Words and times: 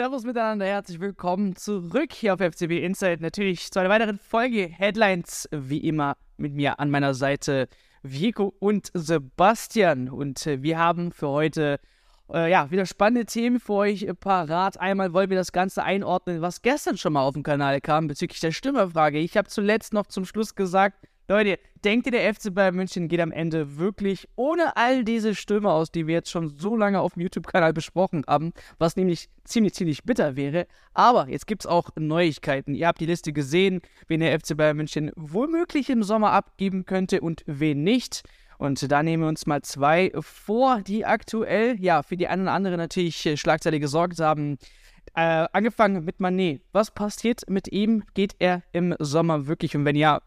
Servus 0.00 0.24
miteinander, 0.24 0.64
herzlich 0.64 0.98
willkommen 0.98 1.56
zurück 1.56 2.14
hier 2.14 2.32
auf 2.32 2.40
FCB 2.40 2.82
Insight. 2.82 3.20
Natürlich 3.20 3.70
zu 3.70 3.80
einer 3.80 3.90
weiteren 3.90 4.18
Folge 4.18 4.66
Headlines, 4.66 5.46
wie 5.52 5.76
immer 5.76 6.16
mit 6.38 6.54
mir 6.54 6.80
an 6.80 6.88
meiner 6.88 7.12
Seite 7.12 7.68
Vico 8.02 8.54
und 8.60 8.90
Sebastian. 8.94 10.08
Und 10.08 10.46
äh, 10.46 10.62
wir 10.62 10.78
haben 10.78 11.12
für 11.12 11.28
heute 11.28 11.80
äh, 12.32 12.50
ja, 12.50 12.70
wieder 12.70 12.86
spannende 12.86 13.26
Themen 13.26 13.60
für 13.60 13.74
euch 13.74 14.06
parat. 14.20 14.80
Einmal 14.80 15.12
wollen 15.12 15.28
wir 15.28 15.36
das 15.36 15.52
Ganze 15.52 15.82
einordnen, 15.82 16.40
was 16.40 16.62
gestern 16.62 16.96
schon 16.96 17.12
mal 17.12 17.20
auf 17.20 17.34
dem 17.34 17.42
Kanal 17.42 17.82
kam 17.82 18.06
bezüglich 18.06 18.40
der 18.40 18.52
Stimmerfrage. 18.52 19.18
Ich 19.18 19.36
habe 19.36 19.48
zuletzt 19.48 19.92
noch 19.92 20.06
zum 20.06 20.24
Schluss 20.24 20.54
gesagt, 20.54 20.96
Leute, 21.30 21.60
denkt 21.84 22.06
ihr, 22.06 22.10
der 22.10 22.34
FC 22.34 22.52
Bayern 22.52 22.74
München 22.74 23.06
geht 23.06 23.20
am 23.20 23.30
Ende 23.30 23.78
wirklich 23.78 24.28
ohne 24.34 24.76
all 24.76 25.04
diese 25.04 25.36
Stürme 25.36 25.70
aus, 25.70 25.92
die 25.92 26.08
wir 26.08 26.14
jetzt 26.14 26.28
schon 26.28 26.48
so 26.58 26.74
lange 26.74 27.00
auf 27.00 27.12
dem 27.12 27.22
YouTube-Kanal 27.22 27.72
besprochen 27.72 28.24
haben, 28.26 28.52
was 28.78 28.96
nämlich 28.96 29.28
ziemlich, 29.44 29.74
ziemlich 29.74 30.02
bitter 30.02 30.34
wäre. 30.34 30.66
Aber 30.92 31.28
jetzt 31.28 31.46
gibt 31.46 31.62
es 31.62 31.66
auch 31.68 31.90
Neuigkeiten. 31.94 32.74
Ihr 32.74 32.88
habt 32.88 33.00
die 33.00 33.06
Liste 33.06 33.32
gesehen, 33.32 33.80
wen 34.08 34.18
der 34.18 34.40
FC 34.40 34.56
Bayern 34.56 34.76
München 34.76 35.12
womöglich 35.14 35.88
im 35.88 36.02
Sommer 36.02 36.32
abgeben 36.32 36.84
könnte 36.84 37.20
und 37.20 37.44
wen 37.46 37.84
nicht. 37.84 38.24
Und 38.58 38.90
da 38.90 39.04
nehmen 39.04 39.22
wir 39.22 39.28
uns 39.28 39.46
mal 39.46 39.62
zwei 39.62 40.10
vor, 40.18 40.82
die 40.82 41.06
aktuell, 41.06 41.80
ja, 41.80 42.02
für 42.02 42.16
die 42.16 42.26
einen 42.26 42.42
oder 42.42 42.52
andere 42.54 42.76
natürlich 42.76 43.24
äh, 43.24 43.36
Schlagzeile 43.36 43.78
gesorgt 43.78 44.18
haben. 44.18 44.58
Äh, 45.14 45.46
angefangen 45.52 46.04
mit 46.04 46.18
Manet. 46.18 46.62
Was 46.72 46.90
passiert 46.90 47.48
mit 47.48 47.70
ihm? 47.70 48.02
Geht 48.14 48.34
er 48.40 48.64
im 48.72 48.96
Sommer 48.98 49.46
wirklich? 49.46 49.76
Und 49.76 49.84
wenn 49.84 49.94
ja, 49.94 50.20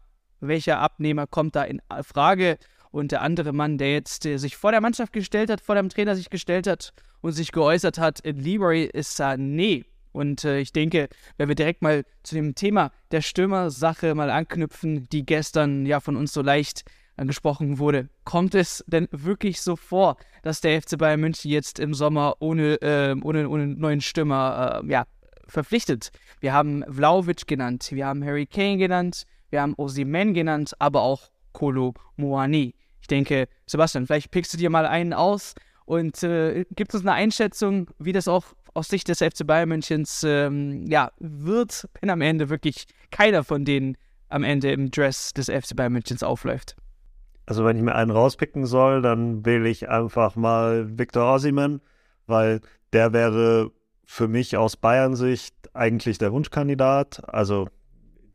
welcher 0.48 0.78
Abnehmer 0.78 1.26
kommt 1.26 1.56
da 1.56 1.64
in 1.64 1.80
Frage. 2.02 2.58
Und 2.90 3.10
der 3.10 3.22
andere 3.22 3.52
Mann, 3.52 3.76
der 3.76 3.92
jetzt 3.92 4.24
der 4.24 4.38
sich 4.38 4.56
vor 4.56 4.70
der 4.70 4.80
Mannschaft 4.80 5.12
gestellt 5.12 5.50
hat, 5.50 5.60
vor 5.60 5.74
dem 5.74 5.88
Trainer 5.88 6.14
sich 6.14 6.30
gestellt 6.30 6.68
hat 6.68 6.92
und 7.22 7.32
sich 7.32 7.50
geäußert 7.50 7.98
hat, 7.98 8.20
Leroy 8.24 8.90
Sané. 8.94 9.84
Und 10.12 10.44
äh, 10.44 10.60
ich 10.60 10.72
denke, 10.72 11.08
wenn 11.36 11.48
wir 11.48 11.56
direkt 11.56 11.82
mal 11.82 12.04
zu 12.22 12.36
dem 12.36 12.54
Thema 12.54 12.92
der 13.10 13.20
Stürmer-Sache 13.20 14.14
mal 14.14 14.30
anknüpfen, 14.30 15.08
die 15.10 15.26
gestern 15.26 15.86
ja 15.86 15.98
von 15.98 16.14
uns 16.14 16.32
so 16.32 16.40
leicht 16.40 16.84
angesprochen 17.16 17.78
wurde, 17.78 18.08
kommt 18.24 18.54
es 18.54 18.84
denn 18.86 19.08
wirklich 19.10 19.60
so 19.60 19.74
vor, 19.74 20.16
dass 20.42 20.60
der 20.60 20.80
FC 20.80 20.98
Bayern 20.98 21.20
München 21.20 21.50
jetzt 21.50 21.80
im 21.80 21.94
Sommer 21.94 22.36
ohne, 22.38 22.80
äh, 22.80 23.16
ohne, 23.22 23.48
ohne 23.48 23.66
neuen 23.66 24.00
Stürmer 24.00 24.82
äh, 24.84 24.90
ja, 24.90 25.04
verpflichtet? 25.48 26.12
Wir 26.38 26.52
haben 26.52 26.84
Vlaovic 26.88 27.48
genannt, 27.48 27.88
wir 27.90 28.06
haben 28.06 28.24
Harry 28.24 28.46
Kane 28.46 28.76
genannt, 28.76 29.24
wir 29.54 29.62
haben 29.62 29.74
Osimen 29.76 30.34
genannt, 30.34 30.74
aber 30.80 31.02
auch 31.02 31.30
Kolo 31.52 31.94
Moani. 32.16 32.74
Ich 33.00 33.06
denke, 33.06 33.46
Sebastian, 33.66 34.04
vielleicht 34.06 34.32
pickst 34.32 34.52
du 34.52 34.58
dir 34.58 34.68
mal 34.68 34.84
einen 34.84 35.12
aus 35.12 35.54
und 35.84 36.24
äh, 36.24 36.64
gibt 36.74 36.92
uns 36.92 37.04
eine 37.04 37.12
Einschätzung, 37.12 37.88
wie 38.00 38.12
das 38.12 38.26
auch 38.26 38.46
aus 38.74 38.88
Sicht 38.88 39.08
des 39.08 39.18
FC 39.18 39.46
Bayern 39.46 39.68
Münchens 39.68 40.24
ähm, 40.26 40.84
ja, 40.88 41.12
wird, 41.20 41.88
wenn 42.00 42.10
am 42.10 42.20
Ende 42.20 42.48
wirklich 42.48 42.86
keiner 43.12 43.44
von 43.44 43.64
denen 43.64 43.96
am 44.28 44.42
Ende 44.42 44.72
im 44.72 44.90
Dress 44.90 45.32
des 45.32 45.46
FC 45.46 45.76
Bayern 45.76 45.92
Münchens 45.92 46.24
aufläuft. 46.24 46.74
Also 47.46 47.64
wenn 47.64 47.76
ich 47.76 47.82
mir 47.84 47.94
einen 47.94 48.10
rauspicken 48.10 48.66
soll, 48.66 49.02
dann 49.02 49.46
wähle 49.46 49.68
ich 49.68 49.88
einfach 49.88 50.34
mal 50.34 50.98
Victor 50.98 51.32
Osimhen, 51.32 51.80
weil 52.26 52.60
der 52.92 53.12
wäre 53.12 53.70
für 54.04 54.26
mich 54.26 54.56
aus 54.56 54.76
Bayern-Sicht 54.76 55.54
eigentlich 55.74 56.18
der 56.18 56.32
Wunschkandidat. 56.32 57.22
Also 57.28 57.68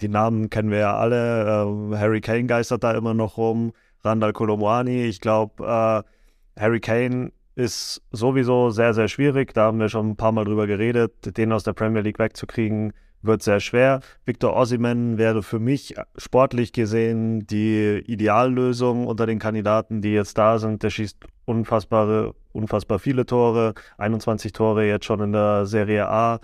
die 0.01 0.09
Namen 0.09 0.49
kennen 0.49 0.71
wir 0.71 0.79
ja 0.79 0.97
alle. 0.97 1.91
Äh, 1.93 1.97
Harry 1.97 2.21
Kane 2.21 2.45
geistert 2.45 2.83
da 2.83 2.91
immer 2.93 3.13
noch 3.13 3.37
rum. 3.37 3.73
Randall 4.03 4.33
Colomwani. 4.33 5.03
Ich 5.05 5.21
glaube, 5.21 5.63
äh, 5.63 6.59
Harry 6.59 6.79
Kane 6.79 7.31
ist 7.55 8.01
sowieso 8.11 8.69
sehr, 8.69 8.93
sehr 8.93 9.07
schwierig. 9.07 9.53
Da 9.53 9.63
haben 9.65 9.79
wir 9.79 9.89
schon 9.89 10.11
ein 10.11 10.15
paar 10.15 10.31
Mal 10.31 10.45
drüber 10.45 10.67
geredet. 10.67 11.37
Den 11.37 11.51
aus 11.51 11.63
der 11.63 11.73
Premier 11.73 12.01
League 12.01 12.19
wegzukriegen, 12.19 12.93
wird 13.21 13.43
sehr 13.43 13.59
schwer. 13.59 13.99
Victor 14.25 14.55
Osimhen 14.55 15.17
wäre 15.17 15.43
für 15.43 15.59
mich 15.59 15.95
sportlich 16.17 16.71
gesehen 16.71 17.45
die 17.47 18.01
Ideallösung 18.07 19.07
unter 19.07 19.25
den 19.25 19.39
Kandidaten, 19.39 20.01
die 20.01 20.13
jetzt 20.13 20.37
da 20.37 20.57
sind. 20.57 20.83
Der 20.83 20.89
schießt 20.89 21.17
unfassbare, 21.45 22.33
unfassbar 22.51 22.99
viele 22.99 23.25
Tore. 23.25 23.73
21 23.97 24.53
Tore 24.53 24.85
jetzt 24.85 25.05
schon 25.05 25.21
in 25.21 25.31
der 25.33 25.65
Serie 25.65 26.07
A 26.07 26.39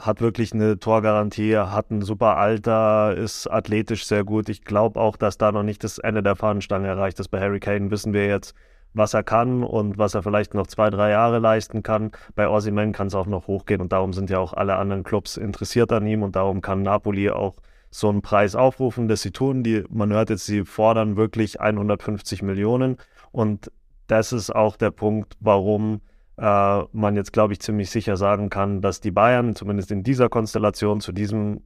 hat 0.00 0.20
wirklich 0.20 0.52
eine 0.52 0.78
Torgarantie, 0.78 1.56
hat 1.56 1.90
ein 1.90 2.02
super 2.02 2.36
Alter, 2.36 3.16
ist 3.16 3.46
athletisch 3.48 4.06
sehr 4.06 4.24
gut. 4.24 4.48
Ich 4.48 4.64
glaube 4.64 5.00
auch, 5.00 5.16
dass 5.16 5.38
da 5.38 5.52
noch 5.52 5.62
nicht 5.62 5.82
das 5.84 5.98
Ende 5.98 6.22
der 6.22 6.36
Fahnenstange 6.36 6.88
erreicht 6.88 7.18
ist. 7.20 7.28
Bei 7.28 7.40
Harry 7.40 7.60
Kane 7.60 7.90
wissen 7.90 8.12
wir 8.12 8.26
jetzt, 8.26 8.54
was 8.94 9.14
er 9.14 9.22
kann 9.22 9.62
und 9.62 9.98
was 9.98 10.14
er 10.14 10.22
vielleicht 10.22 10.54
noch 10.54 10.66
zwei, 10.66 10.90
drei 10.90 11.10
Jahre 11.10 11.38
leisten 11.38 11.82
kann. 11.82 12.12
Bei 12.34 12.48
Osimhen 12.48 12.92
kann 12.92 13.08
es 13.08 13.14
auch 13.14 13.26
noch 13.26 13.46
hochgehen 13.46 13.80
und 13.80 13.92
darum 13.92 14.12
sind 14.12 14.30
ja 14.30 14.38
auch 14.38 14.52
alle 14.52 14.76
anderen 14.76 15.04
Clubs 15.04 15.36
interessiert 15.36 15.92
an 15.92 16.06
ihm 16.06 16.22
und 16.22 16.36
darum 16.36 16.60
kann 16.60 16.82
Napoli 16.82 17.30
auch 17.30 17.56
so 17.90 18.08
einen 18.08 18.22
Preis 18.22 18.54
aufrufen, 18.54 19.08
dass 19.08 19.22
sie 19.22 19.30
tun. 19.30 19.62
Die, 19.62 19.84
man 19.90 20.12
hört 20.12 20.30
jetzt, 20.30 20.46
sie 20.46 20.64
fordern 20.64 21.16
wirklich 21.16 21.60
150 21.60 22.42
Millionen 22.42 22.96
und 23.32 23.70
das 24.06 24.32
ist 24.32 24.54
auch 24.54 24.76
der 24.76 24.90
Punkt, 24.90 25.34
warum 25.40 26.00
äh, 26.38 26.82
man 26.92 27.16
jetzt, 27.16 27.32
glaube 27.32 27.52
ich, 27.52 27.60
ziemlich 27.60 27.90
sicher 27.90 28.16
sagen 28.16 28.50
kann, 28.50 28.80
dass 28.80 29.00
die 29.00 29.10
Bayern 29.10 29.54
zumindest 29.54 29.90
in 29.90 30.02
dieser 30.02 30.28
Konstellation 30.28 31.00
zu 31.00 31.12
diesem 31.12 31.62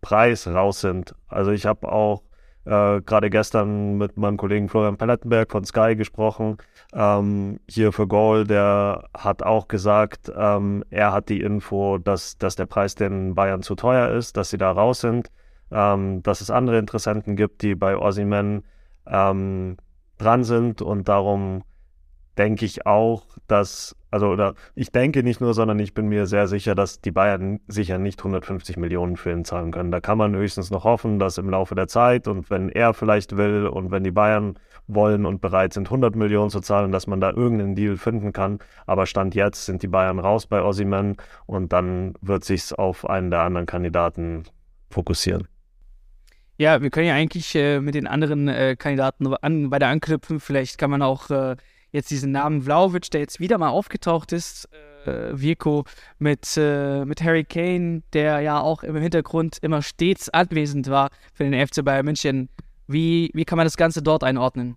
Preis 0.00 0.46
raus 0.46 0.80
sind. 0.80 1.14
Also 1.26 1.50
ich 1.50 1.66
habe 1.66 1.90
auch 1.90 2.22
äh, 2.64 3.00
gerade 3.00 3.30
gestern 3.30 3.96
mit 3.96 4.16
meinem 4.16 4.36
Kollegen 4.36 4.68
Florian 4.68 4.96
Palettenberg 4.96 5.50
von 5.50 5.64
Sky 5.64 5.96
gesprochen, 5.96 6.58
ähm, 6.92 7.60
hier 7.68 7.92
für 7.92 8.06
Goal, 8.06 8.44
der 8.44 9.08
hat 9.16 9.42
auch 9.42 9.68
gesagt, 9.68 10.30
ähm, 10.36 10.84
er 10.90 11.12
hat 11.12 11.28
die 11.28 11.40
Info, 11.40 11.98
dass, 11.98 12.38
dass 12.38 12.56
der 12.56 12.66
Preis 12.66 12.94
den 12.94 13.34
Bayern 13.34 13.62
zu 13.62 13.74
teuer 13.74 14.10
ist, 14.10 14.36
dass 14.36 14.50
sie 14.50 14.58
da 14.58 14.70
raus 14.70 15.00
sind, 15.00 15.30
ähm, 15.70 16.22
dass 16.22 16.40
es 16.40 16.50
andere 16.50 16.78
Interessenten 16.78 17.36
gibt, 17.36 17.62
die 17.62 17.74
bei 17.74 17.96
Ossiman 17.96 18.62
ähm, 19.06 19.76
dran 20.18 20.44
sind 20.44 20.82
und 20.82 21.08
darum 21.08 21.62
denke 22.38 22.64
ich 22.64 22.86
auch, 22.86 23.24
dass, 23.48 23.96
also 24.10 24.28
oder 24.28 24.54
ich 24.74 24.92
denke 24.92 25.22
nicht 25.22 25.40
nur, 25.40 25.54
sondern 25.54 25.78
ich 25.78 25.92
bin 25.92 26.08
mir 26.08 26.26
sehr 26.26 26.46
sicher, 26.46 26.74
dass 26.74 27.00
die 27.00 27.10
Bayern 27.10 27.60
sicher 27.66 27.98
nicht 27.98 28.20
150 28.20 28.76
Millionen 28.76 29.16
für 29.16 29.32
ihn 29.32 29.44
zahlen 29.44 29.72
können. 29.72 29.90
Da 29.90 30.00
kann 30.00 30.18
man 30.18 30.34
höchstens 30.36 30.70
noch 30.70 30.84
hoffen, 30.84 31.18
dass 31.18 31.38
im 31.38 31.50
Laufe 31.50 31.74
der 31.74 31.88
Zeit 31.88 32.28
und 32.28 32.48
wenn 32.50 32.68
er 32.68 32.94
vielleicht 32.94 33.36
will 33.36 33.66
und 33.66 33.90
wenn 33.90 34.04
die 34.04 34.12
Bayern 34.12 34.58
wollen 34.86 35.26
und 35.26 35.40
bereit 35.40 35.72
sind, 35.72 35.88
100 35.88 36.16
Millionen 36.16 36.50
zu 36.50 36.60
zahlen, 36.60 36.92
dass 36.92 37.06
man 37.06 37.20
da 37.20 37.30
irgendeinen 37.30 37.74
Deal 37.74 37.96
finden 37.96 38.32
kann. 38.32 38.58
Aber 38.86 39.06
Stand 39.06 39.34
jetzt 39.34 39.66
sind 39.66 39.82
die 39.82 39.88
Bayern 39.88 40.18
raus 40.18 40.46
bei 40.46 40.62
Ossiman 40.62 41.16
und 41.46 41.72
dann 41.72 42.14
wird 42.20 42.44
sich's 42.44 42.72
auf 42.72 43.08
einen 43.08 43.30
der 43.30 43.40
anderen 43.40 43.66
Kandidaten 43.66 44.44
fokussieren. 44.90 45.48
Ja, 46.56 46.82
wir 46.82 46.90
können 46.90 47.06
ja 47.06 47.14
eigentlich 47.14 47.54
äh, 47.54 47.80
mit 47.80 47.94
den 47.94 48.08
anderen 48.08 48.48
äh, 48.48 48.74
Kandidaten 48.76 49.32
an, 49.34 49.70
weiter 49.70 49.86
anknüpfen. 49.86 50.40
Vielleicht 50.40 50.76
kann 50.76 50.90
man 50.90 51.02
auch 51.02 51.30
äh, 51.30 51.54
jetzt 51.98 52.10
diesen 52.10 52.32
Namen 52.32 52.62
Vlaovic, 52.62 53.10
der 53.10 53.20
jetzt 53.20 53.40
wieder 53.40 53.58
mal 53.58 53.68
aufgetaucht 53.68 54.32
ist, 54.32 54.68
äh, 55.06 55.30
Virko, 55.32 55.84
mit, 56.18 56.56
äh, 56.56 57.04
mit 57.04 57.22
Harry 57.22 57.44
Kane, 57.44 58.02
der 58.12 58.40
ja 58.40 58.60
auch 58.60 58.82
im 58.82 58.96
Hintergrund 58.96 59.58
immer 59.62 59.82
stets 59.82 60.28
anwesend 60.28 60.88
war 60.88 61.10
für 61.34 61.48
den 61.48 61.66
FC 61.66 61.84
Bayern 61.84 62.04
München. 62.04 62.48
Wie, 62.86 63.30
wie 63.34 63.44
kann 63.44 63.56
man 63.56 63.66
das 63.66 63.76
Ganze 63.76 64.02
dort 64.02 64.24
einordnen? 64.24 64.76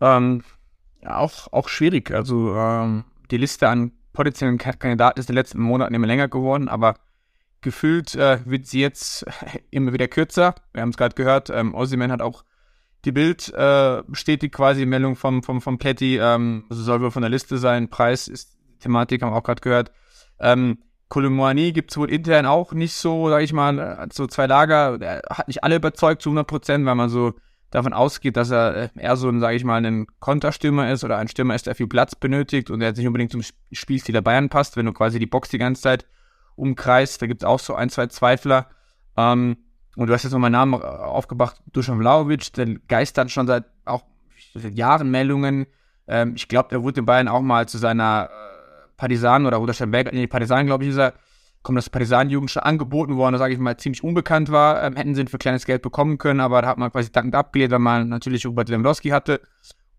Ähm, 0.00 0.42
auch, 1.04 1.52
auch 1.52 1.68
schwierig. 1.68 2.10
Also 2.10 2.54
ähm, 2.54 3.04
die 3.30 3.36
Liste 3.36 3.68
an 3.68 3.92
potenziellen 4.12 4.58
Kandidaten 4.58 5.18
ist 5.18 5.28
in 5.28 5.34
den 5.34 5.40
letzten 5.40 5.60
Monaten 5.60 5.94
immer 5.94 6.06
länger 6.06 6.28
geworden, 6.28 6.68
aber 6.68 6.94
gefühlt 7.60 8.14
äh, 8.14 8.38
wird 8.44 8.66
sie 8.66 8.80
jetzt 8.80 9.26
immer 9.70 9.92
wieder 9.92 10.08
kürzer. 10.08 10.54
Wir 10.72 10.82
haben 10.82 10.90
es 10.90 10.96
gerade 10.96 11.14
gehört, 11.14 11.50
ähm, 11.50 11.74
Ossiman 11.74 12.12
hat 12.12 12.22
auch 12.22 12.44
die 13.04 13.12
Bild 13.12 13.52
äh, 13.54 14.02
bestätigt 14.06 14.54
quasi 14.54 14.80
die 14.80 14.86
Meldung 14.86 15.16
vom, 15.16 15.42
vom, 15.42 15.60
vom 15.60 15.78
Petty, 15.78 16.18
ähm, 16.18 16.64
also 16.68 16.82
soll 16.82 17.00
wohl 17.00 17.10
von 17.10 17.22
der 17.22 17.30
Liste 17.30 17.58
sein. 17.58 17.88
Preis 17.88 18.28
ist 18.28 18.58
Thematik, 18.80 19.22
haben 19.22 19.32
wir 19.32 19.36
auch 19.36 19.42
gerade 19.42 19.60
gehört. 19.60 19.92
Ähm, 20.38 20.78
Kolumani 21.08 21.72
gibt 21.72 21.90
es 21.90 21.96
wohl 21.96 22.10
intern 22.10 22.46
auch 22.46 22.72
nicht 22.72 22.94
so, 22.94 23.28
sag 23.28 23.42
ich 23.42 23.52
mal, 23.52 23.78
äh, 23.78 24.08
so 24.12 24.26
zwei 24.26 24.46
Lager. 24.46 25.00
Er 25.00 25.22
hat 25.30 25.48
nicht 25.48 25.64
alle 25.64 25.76
überzeugt 25.76 26.22
zu 26.22 26.30
100 26.30 26.46
Prozent, 26.46 26.86
weil 26.86 26.94
man 26.94 27.08
so 27.08 27.34
davon 27.70 27.92
ausgeht, 27.92 28.36
dass 28.36 28.50
er 28.50 28.76
äh, 28.76 28.88
eher 28.96 29.16
so 29.16 29.28
ein, 29.28 29.40
sag 29.40 29.54
ich 29.54 29.64
mal, 29.64 29.84
ein 29.84 30.06
Konterstürmer 30.18 30.90
ist 30.92 31.02
oder 31.04 31.18
ein 31.18 31.28
Stürmer 31.28 31.54
ist, 31.54 31.66
der 31.66 31.74
viel 31.74 31.86
Platz 31.86 32.14
benötigt 32.14 32.70
und 32.70 32.80
der 32.80 32.92
nicht 32.92 33.06
unbedingt 33.06 33.32
zum 33.32 33.42
Spielstil 33.72 34.12
der 34.12 34.22
Bayern 34.22 34.48
passt, 34.48 34.76
wenn 34.76 34.86
du 34.86 34.92
quasi 34.92 35.18
die 35.18 35.26
Box 35.26 35.48
die 35.48 35.58
ganze 35.58 35.82
Zeit 35.82 36.06
umkreist. 36.56 37.22
Da 37.22 37.26
gibt 37.26 37.42
es 37.42 37.46
auch 37.46 37.60
so 37.60 37.74
ein, 37.74 37.90
zwei 37.90 38.06
Zweifler. 38.08 38.68
Ähm, 39.16 39.56
und 39.96 40.06
du 40.06 40.12
hast 40.12 40.22
jetzt 40.22 40.32
nochmal 40.32 40.50
Namen 40.50 40.74
aufgebracht, 40.74 41.60
Dusan 41.72 41.98
Vlaovic, 41.98 42.52
der 42.54 42.66
geistert 42.88 43.30
schon 43.30 43.46
seit 43.46 43.64
auch 43.84 44.04
seit 44.54 44.74
Jahren 44.74 45.10
Meldungen. 45.10 45.66
Ähm, 46.06 46.34
ich 46.36 46.48
glaube, 46.48 46.68
der 46.70 46.82
wurde 46.82 47.00
in 47.00 47.06
Bayern 47.06 47.28
auch 47.28 47.40
mal 47.40 47.68
zu 47.68 47.78
seiner 47.78 48.30
äh, 48.30 48.88
Partisan 48.96 49.46
oder 49.46 49.58
Rudersteinberg, 49.58 50.12
nee, 50.12 50.26
Partisan, 50.26 50.66
glaube 50.66 50.84
ich, 50.84 50.90
ist 50.90 50.98
er, 50.98 51.14
kommt 51.62 51.78
das 51.78 51.90
Partisan-Jugend 51.90 52.50
schon 52.50 52.62
angeboten 52.62 53.16
worden, 53.16 53.34
das 53.34 53.40
sage 53.40 53.52
ich 53.52 53.58
mal 53.58 53.76
ziemlich 53.76 54.02
unbekannt 54.02 54.50
war. 54.50 54.82
Ähm, 54.82 54.96
hätten 54.96 55.14
sie 55.14 55.22
ihn 55.22 55.28
für 55.28 55.38
kleines 55.38 55.66
Geld 55.66 55.82
bekommen 55.82 56.18
können, 56.18 56.40
aber 56.40 56.62
da 56.62 56.68
hat 56.68 56.78
man 56.78 56.90
quasi 56.90 57.12
dankend 57.12 57.34
abgelehnt, 57.34 57.72
weil 57.72 57.78
man 57.78 58.08
natürlich 58.08 58.46
Robert 58.46 58.68
Lewandowski 58.68 59.10
hatte. 59.10 59.40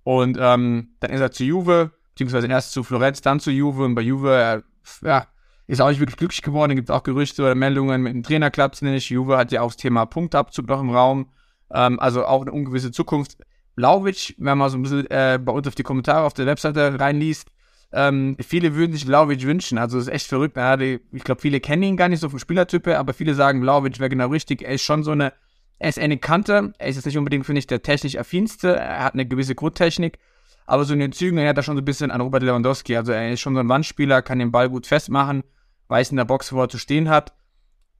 Und 0.03 0.37
ähm, 0.39 0.95
dann 0.99 1.11
ist 1.11 1.21
er 1.21 1.31
zu 1.31 1.43
Juve, 1.43 1.91
beziehungsweise 2.11 2.47
erst 2.47 2.71
zu 2.71 2.83
Florenz, 2.83 3.21
dann 3.21 3.39
zu 3.39 3.51
Juve 3.51 3.83
und 3.83 3.93
bei 3.93 4.01
Juve, 4.01 4.63
äh, 5.03 5.07
ja, 5.07 5.27
ist 5.71 5.79
auch 5.79 5.89
nicht 5.89 5.99
wirklich 5.99 6.17
glücklich 6.17 6.41
geworden. 6.41 6.71
Da 6.71 6.75
gibt 6.75 6.89
es 6.89 6.95
auch 6.95 7.03
Gerüchte 7.03 7.43
oder 7.43 7.55
Meldungen 7.55 8.01
mit 8.01 8.13
dem 8.13 8.23
Trainer 8.23 8.51
klappt 8.51 8.75
es 8.75 8.81
nicht. 8.81 9.09
Juve 9.09 9.37
hat 9.37 9.53
ja 9.53 9.61
auch 9.61 9.67
das 9.67 9.77
Thema 9.77 10.05
Punktabzug 10.05 10.67
noch 10.67 10.81
im 10.81 10.89
Raum. 10.89 11.29
Ähm, 11.73 11.97
also 11.99 12.25
auch 12.25 12.41
eine 12.41 12.51
ungewisse 12.51 12.91
Zukunft. 12.91 13.37
Vlaovic, 13.75 14.35
wenn 14.37 14.57
man 14.57 14.69
so 14.69 14.77
ein 14.77 14.81
bisschen 14.81 15.09
äh, 15.09 15.39
bei 15.41 15.53
uns 15.53 15.67
auf 15.67 15.75
die 15.75 15.83
Kommentare 15.83 16.25
auf 16.25 16.33
der 16.33 16.45
Webseite 16.45 16.99
reinliest, 16.99 17.47
ähm, 17.93 18.35
viele 18.41 18.75
würden 18.75 18.91
sich 18.91 19.05
Vlaovic 19.05 19.43
wünschen. 19.43 19.77
Also 19.77 19.97
das 19.97 20.07
ist 20.07 20.13
echt 20.13 20.27
verrückt. 20.27 20.57
ich 20.57 21.23
glaube, 21.23 21.39
viele 21.39 21.61
kennen 21.61 21.83
ihn 21.83 21.97
gar 21.97 22.09
nicht 22.09 22.19
so 22.19 22.27
vom 22.27 22.39
Spielertype, 22.39 22.99
aber 22.99 23.13
viele 23.13 23.33
sagen, 23.33 23.61
Vlaovic 23.61 23.97
wäre 23.99 24.09
genau 24.09 24.27
richtig. 24.27 24.63
Er 24.63 24.73
ist 24.73 24.81
schon 24.81 25.03
so 25.03 25.11
eine, 25.11 25.31
er 25.79 25.87
ist 25.87 25.99
eine 25.99 26.17
Kante. 26.17 26.73
Er 26.79 26.87
ist 26.87 26.97
jetzt 26.97 27.05
nicht 27.05 27.17
unbedingt, 27.17 27.45
finde 27.45 27.59
ich, 27.59 27.67
der 27.67 27.81
technisch 27.81 28.17
affinste. 28.17 28.75
Er 28.75 29.05
hat 29.05 29.13
eine 29.13 29.25
gewisse 29.25 29.55
Grundtechnik. 29.55 30.19
Aber 30.65 30.83
so 30.83 30.93
in 30.93 30.99
den 30.99 31.13
Zügen 31.13 31.37
erinnert 31.37 31.57
er 31.57 31.63
schon 31.63 31.77
so 31.77 31.81
ein 31.81 31.85
bisschen 31.85 32.11
an 32.11 32.19
Robert 32.19 32.43
Lewandowski. 32.43 32.97
Also 32.97 33.13
er 33.13 33.31
ist 33.31 33.39
schon 33.39 33.53
so 33.53 33.61
ein 33.61 33.69
Wandspieler, 33.69 34.21
kann 34.21 34.39
den 34.39 34.51
Ball 34.51 34.69
gut 34.69 34.85
festmachen, 34.85 35.43
weiß 35.91 36.09
in 36.09 36.17
der 36.17 36.25
Box, 36.25 36.51
wo 36.53 36.61
er 36.61 36.69
zu 36.69 36.79
stehen 36.79 37.09
hat. 37.09 37.33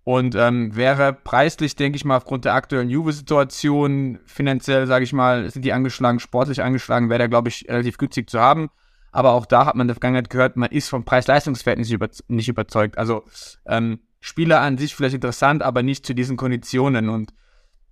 Und 0.04 0.34
ähm, 0.34 0.76
wäre 0.76 1.14
preislich, 1.14 1.76
denke 1.76 1.96
ich 1.96 2.06
mal, 2.06 2.18
aufgrund 2.18 2.46
der 2.46 2.56
aktuellen 2.56 2.90
Juve-Situation, 2.90 4.18
finanziell, 4.26 4.88
sage 4.88 5.04
ich 5.04 5.14
mal, 5.14 5.48
sind 5.52 5.64
die 5.64 5.74
angeschlagen, 5.74 6.20
sportlich 6.20 6.64
angeschlagen, 6.64 7.10
wäre 7.10 7.20
der, 7.20 7.30
glaube 7.30 7.50
ich, 7.50 7.68
relativ 7.70 8.00
günstig 8.00 8.28
zu 8.28 8.40
haben. 8.40 8.72
Aber 9.12 9.34
auch 9.34 9.46
da 9.46 9.68
hat 9.68 9.76
man 9.76 9.86
in 9.86 9.90
der 9.90 9.96
Vergangenheit 9.96 10.32
gehört, 10.32 10.56
man 10.56 10.72
ist 10.72 10.90
vom 10.90 11.06
Preis-Leistungsverhältnis 11.06 11.90
nicht, 11.90 11.96
über, 11.96 12.10
nicht 12.30 12.50
überzeugt. 12.50 12.98
Also 12.98 13.26
ähm, 13.68 14.00
Spieler 14.22 14.62
an 14.62 14.80
sich 14.80 14.96
vielleicht 14.96 15.16
interessant, 15.16 15.62
aber 15.62 15.84
nicht 15.84 16.06
zu 16.06 16.16
diesen 16.16 16.38
Konditionen. 16.38 17.10
Und 17.10 17.34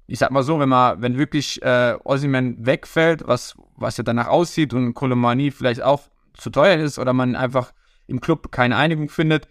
ich 0.08 0.18
sag 0.18 0.32
mal 0.32 0.44
so, 0.44 0.60
wenn 0.60 0.70
man, 0.70 1.02
wenn 1.02 1.18
wirklich 1.18 1.62
äh, 1.62 1.96
Ossiman 2.04 2.66
wegfällt, 2.66 3.28
was, 3.28 3.56
was 3.76 3.98
ja 3.98 4.04
danach 4.04 4.28
aussieht 4.28 4.74
und 4.74 4.96
Kolomani 4.96 5.52
vielleicht 5.52 5.84
auch 5.84 6.04
zu 6.34 6.50
teuer 6.50 6.78
ist 6.78 6.98
oder 6.98 7.14
man 7.14 7.36
einfach 7.36 7.74
im 8.08 8.22
Club 8.22 8.52
keine 8.52 8.78
Einigung 8.78 9.10
findet, 9.10 9.48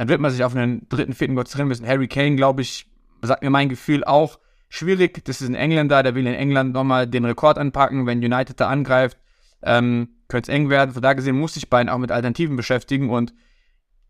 dann 0.00 0.08
wird 0.08 0.18
man 0.22 0.30
sich 0.30 0.42
auf 0.44 0.56
einen 0.56 0.88
dritten, 0.88 1.12
vierten 1.12 1.36
Gott 1.36 1.54
müssen. 1.58 1.86
Harry 1.86 2.08
Kane, 2.08 2.34
glaube 2.34 2.62
ich, 2.62 2.86
sagt 3.20 3.42
mir 3.42 3.50
mein 3.50 3.68
Gefühl 3.68 4.02
auch 4.02 4.38
schwierig. 4.70 5.22
Das 5.26 5.42
ist 5.42 5.48
ein 5.48 5.54
Engländer, 5.54 6.02
der 6.02 6.14
will 6.14 6.26
in 6.26 6.32
England 6.32 6.72
nochmal 6.72 7.06
den 7.06 7.26
Rekord 7.26 7.58
anpacken, 7.58 8.06
wenn 8.06 8.24
United 8.24 8.58
da 8.58 8.68
angreift. 8.68 9.18
Ähm, 9.62 10.08
könnte 10.26 10.50
es 10.50 10.56
eng 10.56 10.70
werden. 10.70 10.92
Von 10.92 11.02
da 11.02 11.12
gesehen 11.12 11.38
muss 11.38 11.52
sich 11.52 11.68
Bayern 11.68 11.90
auch 11.90 11.98
mit 11.98 12.12
Alternativen 12.12 12.56
beschäftigen 12.56 13.10
und 13.10 13.34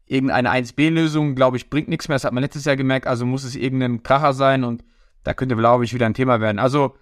irgendeine 0.06 0.52
1B-Lösung, 0.52 1.34
glaube 1.34 1.56
ich, 1.56 1.70
bringt 1.70 1.88
nichts 1.88 2.06
mehr. 2.06 2.14
Das 2.14 2.22
hat 2.22 2.34
man 2.34 2.44
letztes 2.44 2.66
Jahr 2.66 2.76
gemerkt. 2.76 3.08
Also 3.08 3.26
muss 3.26 3.42
es 3.42 3.56
irgendein 3.56 4.04
Kracher 4.04 4.32
sein 4.32 4.62
und 4.62 4.84
da 5.24 5.34
könnte, 5.34 5.56
glaube 5.56 5.84
ich, 5.84 5.92
wieder 5.92 6.06
ein 6.06 6.14
Thema 6.14 6.40
werden. 6.40 6.60
Also 6.60 6.94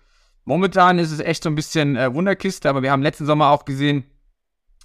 momentan 0.47 0.99
ist 0.99 1.13
es 1.13 1.21
echt 1.21 1.43
so 1.43 1.51
ein 1.51 1.57
bisschen 1.57 1.95
äh, 1.97 2.15
Wunderkiste, 2.15 2.71
aber 2.71 2.83
wir 2.83 2.91
haben 2.91 3.03
letzten 3.03 3.27
Sommer 3.27 3.51
auch 3.51 3.67
gesehen, 3.67 4.05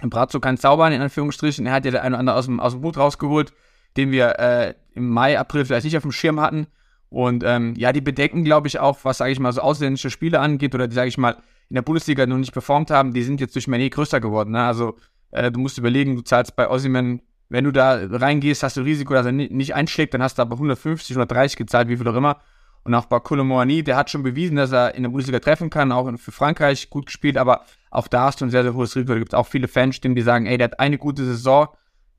Brazzo 0.02 0.42
kann 0.42 0.58
zaubern, 0.58 0.92
in 0.92 1.00
Anführungsstrichen. 1.00 1.66
Er 1.66 1.72
hat 1.72 1.86
ja 1.86 1.92
der 1.92 2.02
eine 2.04 2.16
oder 2.16 2.20
andere 2.20 2.36
aus 2.36 2.48
dem, 2.48 2.60
aus 2.60 2.74
dem 2.74 2.84
Hut 2.84 2.98
rausgeholt 2.98 3.54
den 3.98 4.12
wir 4.12 4.40
äh, 4.40 4.74
im 4.96 5.10
Mai, 5.10 5.40
April 5.40 5.66
vielleicht 5.66 5.86
nicht 5.86 5.98
auf 5.98 6.04
dem 6.04 6.12
Schirm 6.12 6.40
hatten. 6.40 6.68
Und 7.10 7.44
ähm, 7.46 7.76
ja, 7.78 7.94
die 7.94 8.02
bedecken, 8.02 8.44
glaube 8.44 8.68
ich, 8.68 8.80
auch, 8.80 9.00
was, 9.04 9.20
sage 9.20 9.32
ich 9.32 9.40
mal, 9.40 9.54
so 9.54 9.62
ausländische 9.62 10.10
Spiele 10.10 10.40
angeht 10.40 10.74
oder 10.74 10.88
die, 10.88 10.96
sage 10.96 11.10
ich 11.10 11.18
mal, 11.18 11.38
in 11.70 11.76
der 11.76 11.82
Bundesliga 11.84 12.26
noch 12.26 12.38
nicht 12.38 12.54
performt 12.54 12.92
haben, 12.92 13.14
die 13.14 13.24
sind 13.24 13.40
jetzt 13.40 13.56
durch 13.56 13.66
Mané 13.66 13.90
größer 13.90 14.20
geworden. 14.20 14.52
Ne? 14.52 14.64
Also 14.64 14.96
äh, 15.32 15.52
du 15.52 15.60
musst 15.60 15.78
überlegen, 15.78 16.16
du 16.16 16.22
zahlst 16.22 16.56
bei 16.56 16.70
Ossiman, 16.70 17.22
wenn 17.50 17.66
du 17.66 17.72
da 17.72 18.00
reingehst, 18.10 18.64
hast 18.64 18.78
du 18.78 18.82
Risiko, 18.82 19.14
dass 19.14 19.26
er 19.26 19.32
nicht 19.32 19.76
einschlägt, 19.76 20.14
dann 20.14 20.24
hast 20.24 20.38
du 20.38 20.42
aber 20.42 20.54
150, 20.54 21.16
130 21.16 21.58
gezahlt, 21.58 21.88
wie 21.88 21.98
viel 21.98 22.08
auch 22.08 22.16
immer. 22.16 22.40
Und 22.84 22.96
auch 22.96 23.06
bei 23.06 23.20
Kolomoani, 23.20 23.84
der 23.84 23.96
hat 23.96 24.10
schon 24.10 24.24
bewiesen, 24.24 24.58
dass 24.58 24.72
er 24.72 24.96
in 24.96 25.04
der 25.04 25.10
Bundesliga 25.10 25.40
treffen 25.40 25.70
kann, 25.70 25.92
auch 25.92 26.12
für 26.18 26.32
Frankreich 26.32 26.90
gut 26.90 27.06
gespielt, 27.06 27.38
aber 27.38 27.62
auch 27.92 28.08
da 28.08 28.26
hast 28.26 28.42
du 28.42 28.46
ein 28.46 28.50
sehr, 28.50 28.64
sehr 28.64 28.74
hohes 28.74 28.96
Risiko. 28.96 29.14
Da 29.14 29.20
gibt 29.20 29.34
es 29.34 29.38
auch 29.38 29.48
viele 29.48 29.68
Fanstimmen, 29.68 30.16
die 30.16 30.22
sagen, 30.22 30.48
ey, 30.48 30.58
der 30.58 30.66
hat 30.66 30.80
eine 30.80 30.98
gute 30.98 31.24
Saison, 31.24 31.70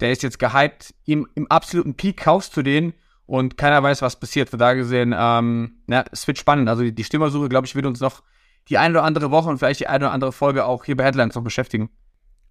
der 0.01 0.13
ist 0.13 0.23
jetzt 0.23 0.39
gehypt, 0.39 0.95
im, 1.05 1.27
im 1.35 1.51
absoluten 1.51 1.95
Peak 1.95 2.19
kaufst 2.19 2.57
du 2.57 2.63
den 2.63 2.95
und 3.27 3.57
keiner 3.57 3.83
weiß, 3.83 4.03
was 4.03 4.19
passiert. 4.19 4.51
Von 4.51 4.59
da 4.59 4.75
gesehen, 4.75 5.15
ähm, 5.17 5.77
ja, 5.89 6.05
es 6.13 6.27
wird 6.27 6.39
spannend. 6.39 6.69
Also 6.69 6.83
die, 6.83 6.95
die 6.95 7.05
Stimmersuche, 7.05 7.49
glaube 7.49 7.67
ich, 7.67 7.75
wird 7.75 7.87
uns 7.87 8.01
noch 8.01 8.23
die 8.69 8.79
eine 8.79 8.95
oder 8.95 9.05
andere 9.05 9.31
Woche 9.31 9.49
und 9.49 9.59
vielleicht 9.59 9.81
die 9.81 9.87
eine 9.87 10.07
oder 10.07 10.13
andere 10.13 10.33
Folge 10.33 10.65
auch 10.65 10.85
hier 10.85 10.97
bei 10.97 11.05
Headlines 11.05 11.35
noch 11.35 11.43
beschäftigen. 11.43 11.91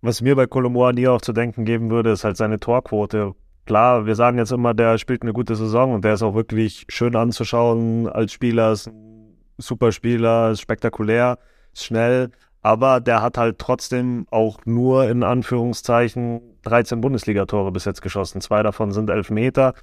Was 0.01 0.21
mir 0.21 0.35
bei 0.35 0.47
Colomoa 0.47 0.91
nie 0.91 1.07
auch 1.07 1.21
zu 1.21 1.33
denken 1.33 1.65
geben 1.65 1.89
würde, 1.89 2.11
ist 2.11 2.23
halt 2.23 2.37
seine 2.37 2.59
Torquote. 2.59 3.33
Klar, 3.65 4.05
wir 4.05 4.15
sagen 4.15 4.37
jetzt 4.37 4.51
immer, 4.51 4.73
der 4.73 4.97
spielt 4.97 5.21
eine 5.21 5.31
gute 5.31 5.55
Saison 5.55 5.93
und 5.93 6.03
der 6.03 6.15
ist 6.15 6.23
auch 6.23 6.35
wirklich 6.35 6.85
schön 6.89 7.15
anzuschauen 7.15 8.09
als 8.09 8.33
Spieler, 8.33 8.73
ist 8.73 8.87
ein 8.87 9.37
super 9.57 9.93
Spieler, 9.93 10.51
ist 10.51 10.59
spektakulär, 10.59 11.39
ist 11.73 11.85
schnell, 11.85 12.31
aber 12.63 13.01
der 13.01 13.21
hat 13.21 13.37
halt 13.37 13.59
trotzdem 13.59 14.25
auch 14.31 14.59
nur 14.65 15.09
in 15.09 15.21
Anführungszeichen 15.21 16.41
13 16.63 17.01
Bundesligatore 17.01 17.71
bis 17.71 17.85
jetzt 17.85 18.01
geschossen. 18.01 18.39
Zwei 18.41 18.63
davon 18.63 18.91
sind 18.93 19.09
Elfmeter. 19.09 19.73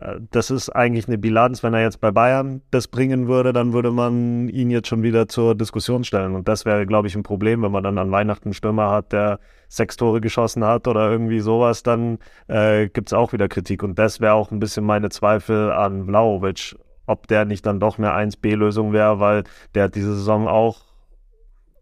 Äh, 0.00 0.16
das 0.30 0.50
ist 0.50 0.70
eigentlich 0.70 1.06
eine 1.06 1.18
Bilanz. 1.18 1.62
Wenn 1.62 1.74
er 1.74 1.82
jetzt 1.82 2.00
bei 2.00 2.10
Bayern 2.10 2.62
das 2.70 2.88
bringen 2.88 3.28
würde, 3.28 3.52
dann 3.52 3.74
würde 3.74 3.90
man 3.90 4.48
ihn 4.48 4.70
jetzt 4.70 4.88
schon 4.88 5.02
wieder 5.02 5.28
zur 5.28 5.54
Diskussion 5.54 6.02
stellen. 6.02 6.34
Und 6.34 6.48
das 6.48 6.64
wäre, 6.64 6.86
glaube 6.86 7.08
ich, 7.08 7.14
ein 7.14 7.22
Problem, 7.22 7.62
wenn 7.62 7.72
man 7.72 7.84
dann 7.84 7.98
an 7.98 8.10
Weihnachten 8.10 8.48
einen 8.48 8.54
Stürmer 8.54 8.90
hat, 8.90 9.12
der 9.12 9.38
sechs 9.68 9.98
Tore 9.98 10.22
geschossen 10.22 10.64
hat 10.64 10.88
oder 10.88 11.10
irgendwie 11.10 11.40
sowas, 11.40 11.82
dann 11.82 12.18
äh, 12.48 12.88
gibt 12.88 13.10
es 13.10 13.12
auch 13.12 13.34
wieder 13.34 13.48
Kritik. 13.48 13.82
Und 13.82 13.98
das 13.98 14.18
wäre 14.18 14.32
auch 14.32 14.50
ein 14.50 14.60
bisschen 14.60 14.84
meine 14.84 15.10
Zweifel 15.10 15.70
an 15.72 16.06
Vlaovic, 16.06 16.74
ob 17.04 17.28
der 17.28 17.44
nicht 17.44 17.66
dann 17.66 17.80
doch 17.80 17.98
eine 17.98 18.12
1B-Lösung 18.12 18.94
wäre, 18.94 19.20
weil 19.20 19.44
der 19.74 19.84
hat 19.84 19.94
diese 19.94 20.14
Saison 20.14 20.48
auch 20.48 20.89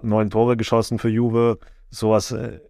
neun 0.03 0.31
Tore 0.31 0.57
geschossen 0.57 0.99
für 0.99 1.09
Juve, 1.09 1.59
sowas 1.91 2.33
äh, 2.33 2.61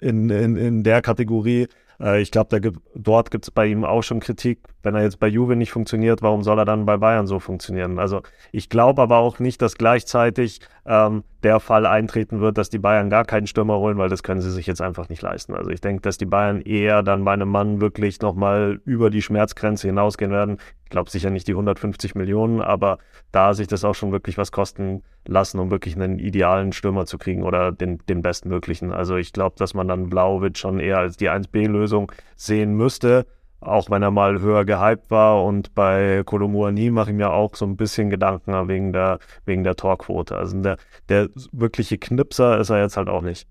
in, 0.00 0.30
in, 0.30 0.56
in 0.56 0.82
der 0.82 1.02
Kategorie. 1.02 1.68
Äh, 2.00 2.20
ich 2.22 2.30
glaube, 2.30 2.60
gibt, 2.60 2.78
dort 2.94 3.30
gibt 3.30 3.44
es 3.44 3.50
bei 3.50 3.66
ihm 3.66 3.84
auch 3.84 4.02
schon 4.02 4.20
Kritik. 4.20 4.60
Wenn 4.86 4.94
er 4.94 5.02
jetzt 5.02 5.18
bei 5.18 5.26
Juve 5.26 5.56
nicht 5.56 5.72
funktioniert, 5.72 6.22
warum 6.22 6.44
soll 6.44 6.60
er 6.60 6.64
dann 6.64 6.86
bei 6.86 6.96
Bayern 6.96 7.26
so 7.26 7.40
funktionieren? 7.40 7.98
Also 7.98 8.22
ich 8.52 8.68
glaube 8.68 9.02
aber 9.02 9.18
auch 9.18 9.40
nicht, 9.40 9.60
dass 9.60 9.74
gleichzeitig 9.74 10.60
ähm, 10.86 11.24
der 11.42 11.58
Fall 11.58 11.86
eintreten 11.86 12.40
wird, 12.40 12.56
dass 12.56 12.70
die 12.70 12.78
Bayern 12.78 13.10
gar 13.10 13.24
keinen 13.24 13.48
Stürmer 13.48 13.80
holen, 13.80 13.98
weil 13.98 14.08
das 14.08 14.22
können 14.22 14.40
sie 14.40 14.52
sich 14.52 14.68
jetzt 14.68 14.80
einfach 14.80 15.08
nicht 15.08 15.22
leisten. 15.22 15.54
Also 15.56 15.70
ich 15.70 15.80
denke, 15.80 16.02
dass 16.02 16.18
die 16.18 16.24
Bayern 16.24 16.60
eher 16.60 17.02
dann 17.02 17.24
bei 17.24 17.32
einem 17.32 17.48
Mann 17.48 17.80
wirklich 17.80 18.20
nochmal 18.20 18.80
über 18.84 19.10
die 19.10 19.22
Schmerzgrenze 19.22 19.88
hinausgehen 19.88 20.30
werden. 20.30 20.58
Ich 20.84 20.90
glaube 20.90 21.10
sicher 21.10 21.30
nicht 21.30 21.48
die 21.48 21.54
150 21.54 22.14
Millionen, 22.14 22.60
aber 22.60 22.98
da 23.32 23.54
sich 23.54 23.66
das 23.66 23.84
auch 23.84 23.96
schon 23.96 24.12
wirklich 24.12 24.38
was 24.38 24.52
kosten 24.52 25.02
lassen, 25.26 25.58
um 25.58 25.72
wirklich 25.72 25.96
einen 25.96 26.20
idealen 26.20 26.72
Stürmer 26.72 27.06
zu 27.06 27.18
kriegen 27.18 27.42
oder 27.42 27.72
den, 27.72 27.98
den 28.08 28.22
bestmöglichen. 28.22 28.92
Also 28.92 29.16
ich 29.16 29.32
glaube, 29.32 29.56
dass 29.58 29.74
man 29.74 29.88
dann 29.88 30.08
Blaovic 30.08 30.56
schon 30.56 30.78
eher 30.78 30.98
als 30.98 31.16
die 31.16 31.28
1B-Lösung 31.28 32.12
sehen 32.36 32.76
müsste 32.76 33.26
auch 33.60 33.90
wenn 33.90 34.02
er 34.02 34.10
mal 34.10 34.40
höher 34.40 34.64
gehypt 34.64 35.10
war. 35.10 35.44
Und 35.44 35.74
bei 35.74 36.22
Kolomuani 36.24 36.90
mache 36.90 37.10
ich 37.10 37.16
mir 37.16 37.30
auch 37.30 37.54
so 37.54 37.64
ein 37.64 37.76
bisschen 37.76 38.10
Gedanken 38.10 38.68
wegen 38.68 38.92
der, 38.92 39.18
wegen 39.44 39.64
der 39.64 39.76
Torquote. 39.76 40.36
Also 40.36 40.60
der, 40.60 40.76
der 41.08 41.28
wirkliche 41.52 41.98
Knipser 41.98 42.58
ist 42.58 42.70
er 42.70 42.80
jetzt 42.80 42.96
halt 42.96 43.08
auch 43.08 43.22
nicht. 43.22 43.46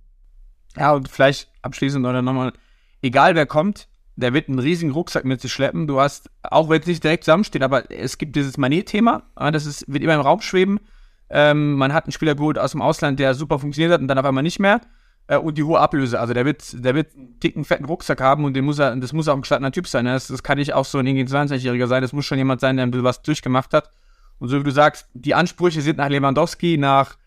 Ja, 0.77 0.93
und 0.93 1.07
vielleicht 1.07 1.49
abschließend 1.61 2.05
oder 2.05 2.21
nochmal, 2.21 2.53
egal 3.01 3.35
wer 3.35 3.45
kommt, 3.45 3.87
der 4.17 4.33
wird 4.33 4.49
einen 4.49 4.59
riesigen 4.59 4.91
Rucksack 4.91 5.25
mit 5.25 5.41
sich 5.41 5.51
schleppen. 5.51 5.87
Du 5.87 5.99
hast, 5.99 6.29
auch 6.43 6.69
wenn 6.69 6.81
es 6.81 6.87
nicht 6.87 7.03
direkt 7.03 7.23
zusammensteht, 7.25 7.63
aber 7.63 7.91
es 7.91 8.17
gibt 8.17 8.35
dieses 8.35 8.57
Manet-Thema, 8.57 9.23
das 9.35 9.65
ist, 9.65 9.91
wird 9.91 10.03
immer 10.03 10.15
im 10.15 10.21
Raum 10.21 10.41
schweben. 10.41 10.79
Ähm, 11.29 11.73
man 11.73 11.93
hat 11.93 12.05
einen 12.05 12.11
Spieler 12.11 12.35
geholt 12.35 12.59
aus 12.59 12.71
dem 12.71 12.81
Ausland, 12.81 13.19
der 13.19 13.33
super 13.33 13.59
funktioniert 13.59 13.91
hat 13.91 14.01
und 14.01 14.07
dann 14.07 14.17
auf 14.17 14.25
einmal 14.25 14.43
nicht 14.43 14.59
mehr 14.59 14.81
äh, 15.27 15.37
und 15.37 15.57
die 15.57 15.63
hohe 15.63 15.79
Ablöse. 15.79 16.19
Also 16.19 16.33
der 16.33 16.45
wird, 16.45 16.83
der 16.83 16.95
wird 16.95 17.15
einen 17.15 17.39
dicken, 17.39 17.65
fetten 17.65 17.85
Rucksack 17.85 18.21
haben 18.21 18.45
und 18.45 18.53
den 18.53 18.65
muss 18.65 18.79
er, 18.79 18.95
das 18.95 19.13
muss 19.13 19.27
auch 19.27 19.35
ein 19.35 19.41
gestandener 19.41 19.71
Typ 19.71 19.87
sein. 19.87 20.05
Ne? 20.05 20.13
Das, 20.13 20.27
das 20.27 20.43
kann 20.43 20.57
nicht 20.57 20.73
auch 20.73 20.85
so 20.85 20.97
ein 20.97 21.07
20-Jähriger 21.07 21.87
sein. 21.87 22.01
Das 22.01 22.13
muss 22.13 22.25
schon 22.25 22.37
jemand 22.37 22.61
sein, 22.61 22.77
der 22.77 22.85
ein 22.85 22.91
bisschen 22.91 23.05
was 23.05 23.21
durchgemacht 23.21 23.73
hat. 23.73 23.89
Und 24.39 24.49
so 24.49 24.59
wie 24.59 24.63
du 24.63 24.71
sagst, 24.71 25.07
die 25.13 25.33
Ansprüche 25.33 25.81
sind 25.81 25.97
nach 25.97 26.09
Lewandowski, 26.09 26.77
nach 26.77 27.17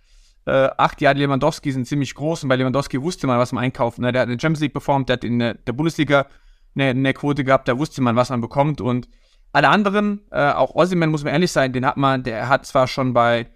äh, 0.49 0.71
acht 0.76 1.00
Jahren 1.00 1.17
Lewandowski 1.17 1.73
sind 1.73 1.87
ziemlich 1.87 2.14
groß 2.14 2.43
und 2.43 2.49
bei 2.49 2.57
Lewandowski 2.57 3.02
wusste 3.02 3.26
man, 3.26 3.38
was 3.38 3.52
man 3.52 3.64
einkauft. 3.64 3.99
Ne? 3.99 4.12
Der 4.12 4.23
hat 4.23 4.28
in 4.28 4.37
der 4.37 4.40
Champions 4.40 4.61
League 4.61 4.73
performt, 4.73 5.09
der 5.09 5.14
hat 5.14 5.25
in 5.25 5.38
der, 5.38 5.55
der 5.55 5.73
Bundesliga 5.73 6.26
eine, 6.75 6.90
eine, 6.90 7.12
Quote 7.14 7.45
gehabt, 7.45 7.69
da 7.69 7.78
wusste 7.78 8.02
man, 8.02 8.17
was 8.17 8.31
man 8.31 8.40
bekommt. 8.40 8.81
Und 8.81 9.09
alle 9.52 9.69
anderen, 9.69 10.23
äh, 10.31 10.52
auch 10.52 10.75
Ossiman, 10.75 11.11
muss 11.11 11.25
man 11.25 11.33
ehrlich 11.33 11.52
sein, 11.52 11.73
den 11.73 11.85
hat 11.85 11.97
man, 11.97 12.23
der 12.23 12.49
hat 12.49 12.67
zwar 12.67 12.87
schon 12.87 13.12
bei 13.12 13.47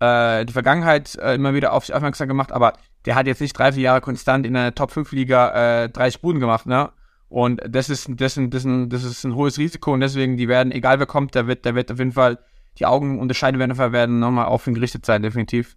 äh, 0.00 0.44
die 0.44 0.52
Vergangenheit 0.52 1.16
äh, 1.16 1.34
immer 1.34 1.54
wieder 1.54 1.72
auf 1.72 1.86
sich 1.86 1.94
aufmerksam 1.94 2.28
gemacht, 2.28 2.52
aber 2.52 2.74
der 3.04 3.14
hat 3.14 3.26
jetzt 3.26 3.40
nicht 3.40 3.56
drei, 3.56 3.72
vier 3.72 3.82
Jahre 3.82 4.00
konstant 4.00 4.46
in 4.46 4.54
der 4.54 4.74
Top 4.74 4.90
5 4.90 5.12
Liga 5.12 5.84
äh, 5.84 5.88
30 5.88 6.20
Buden 6.20 6.40
gemacht, 6.40 6.66
ne? 6.66 6.90
Und 7.28 7.60
das 7.68 7.90
ist, 7.90 8.08
das, 8.08 8.36
ist, 8.36 8.54
das, 8.54 8.60
ist 8.60 8.64
ein, 8.64 8.88
das 8.88 9.02
ist 9.02 9.24
ein 9.24 9.34
hohes 9.34 9.58
Risiko 9.58 9.92
und 9.92 10.00
deswegen, 10.00 10.36
die 10.36 10.48
werden, 10.48 10.70
egal 10.70 10.98
wer 10.98 11.06
kommt, 11.06 11.34
der 11.34 11.46
wird, 11.46 11.64
der 11.64 11.74
wird 11.74 11.90
auf 11.90 11.98
jeden 11.98 12.12
Fall, 12.12 12.38
die 12.78 12.86
Augen 12.86 13.18
und 13.18 13.28
die 13.28 13.34
Scheinwerfer 13.34 13.92
werden 13.92 14.20
nochmal 14.20 14.46
auf 14.46 14.66
ihn 14.66 14.74
gerichtet 14.74 15.06
sein, 15.06 15.22
definitiv. 15.22 15.76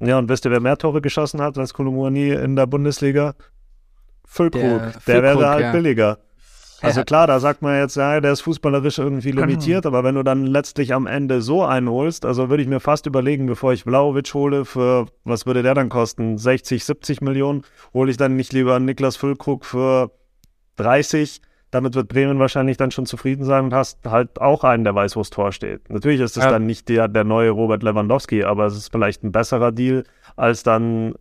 Ja, 0.00 0.18
und 0.18 0.28
wisst 0.28 0.44
ihr, 0.44 0.50
wer 0.50 0.60
mehr 0.60 0.76
Tore 0.76 1.00
geschossen 1.00 1.40
hat 1.40 1.58
als 1.58 1.74
Kolomouani 1.74 2.30
in 2.30 2.56
der 2.56 2.66
Bundesliga? 2.66 3.34
Füllkrug. 4.24 4.62
Der, 4.62 4.92
der 5.06 5.22
wäre 5.22 5.48
halt 5.48 5.62
ja. 5.62 5.72
billiger. 5.72 6.18
Also 6.82 7.02
klar, 7.04 7.26
da 7.26 7.40
sagt 7.40 7.62
man 7.62 7.78
jetzt, 7.78 7.96
ja, 7.96 8.20
der 8.20 8.32
ist 8.32 8.42
fußballerisch 8.42 8.98
irgendwie 8.98 9.30
genau. 9.30 9.42
limitiert, 9.42 9.86
aber 9.86 10.04
wenn 10.04 10.14
du 10.14 10.22
dann 10.22 10.46
letztlich 10.46 10.94
am 10.94 11.06
Ende 11.06 11.42
so 11.42 11.64
einholst, 11.64 12.24
also 12.24 12.48
würde 12.50 12.62
ich 12.62 12.68
mir 12.68 12.80
fast 12.80 13.06
überlegen, 13.06 13.46
bevor 13.46 13.72
ich 13.72 13.84
Vlaovic 13.84 14.32
hole, 14.34 14.64
für 14.64 15.06
was 15.24 15.46
würde 15.46 15.62
der 15.62 15.74
dann 15.74 15.88
kosten? 15.88 16.38
60, 16.38 16.84
70 16.84 17.20
Millionen? 17.20 17.62
Hole 17.94 18.10
ich 18.10 18.16
dann 18.16 18.36
nicht 18.36 18.52
lieber 18.52 18.78
Niklas 18.78 19.16
Füllkrug 19.16 19.64
für 19.64 20.10
30? 20.76 21.40
damit 21.70 21.94
wird 21.94 22.08
Bremen 22.08 22.38
wahrscheinlich 22.38 22.76
dann 22.76 22.90
schon 22.90 23.06
zufrieden 23.06 23.44
sein 23.44 23.64
und 23.64 23.74
hast 23.74 23.98
halt 24.06 24.40
auch 24.40 24.64
einen, 24.64 24.84
der 24.84 24.94
weiß, 24.94 25.16
wo 25.16 25.20
das 25.20 25.30
Tor 25.30 25.52
steht. 25.52 25.90
Natürlich 25.90 26.20
ist 26.20 26.36
es 26.36 26.44
ja. 26.44 26.50
dann 26.50 26.64
nicht 26.64 26.88
der, 26.88 27.08
der 27.08 27.24
neue 27.24 27.50
Robert 27.50 27.82
Lewandowski, 27.82 28.44
aber 28.44 28.66
es 28.66 28.76
ist 28.76 28.90
vielleicht 28.90 29.22
ein 29.24 29.32
besserer 29.32 29.72
Deal, 29.72 30.04
als 30.36 30.62
dann 30.62 31.14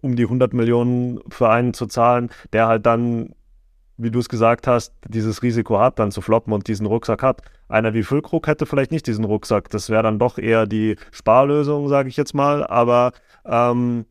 um 0.00 0.16
die 0.16 0.24
100 0.24 0.52
Millionen 0.52 1.20
für 1.28 1.50
einen 1.50 1.74
zu 1.74 1.86
zahlen, 1.86 2.30
der 2.52 2.66
halt 2.66 2.86
dann, 2.86 3.34
wie 3.96 4.10
du 4.10 4.18
es 4.18 4.28
gesagt 4.28 4.66
hast, 4.66 4.92
dieses 5.08 5.42
Risiko 5.42 5.78
hat, 5.78 5.98
dann 5.98 6.10
zu 6.10 6.20
floppen 6.20 6.52
und 6.52 6.66
diesen 6.66 6.86
Rucksack 6.86 7.22
hat. 7.22 7.42
Einer 7.68 7.94
wie 7.94 8.02
Füllkrug 8.02 8.46
hätte 8.46 8.66
vielleicht 8.66 8.90
nicht 8.90 9.06
diesen 9.06 9.24
Rucksack. 9.24 9.70
Das 9.70 9.88
wäre 9.90 10.02
dann 10.02 10.18
doch 10.18 10.38
eher 10.38 10.66
die 10.66 10.96
Sparlösung, 11.12 11.88
sage 11.88 12.08
ich 12.08 12.16
jetzt 12.16 12.34
mal. 12.34 12.66
Aber 12.66 13.12
ähm, 13.44 14.04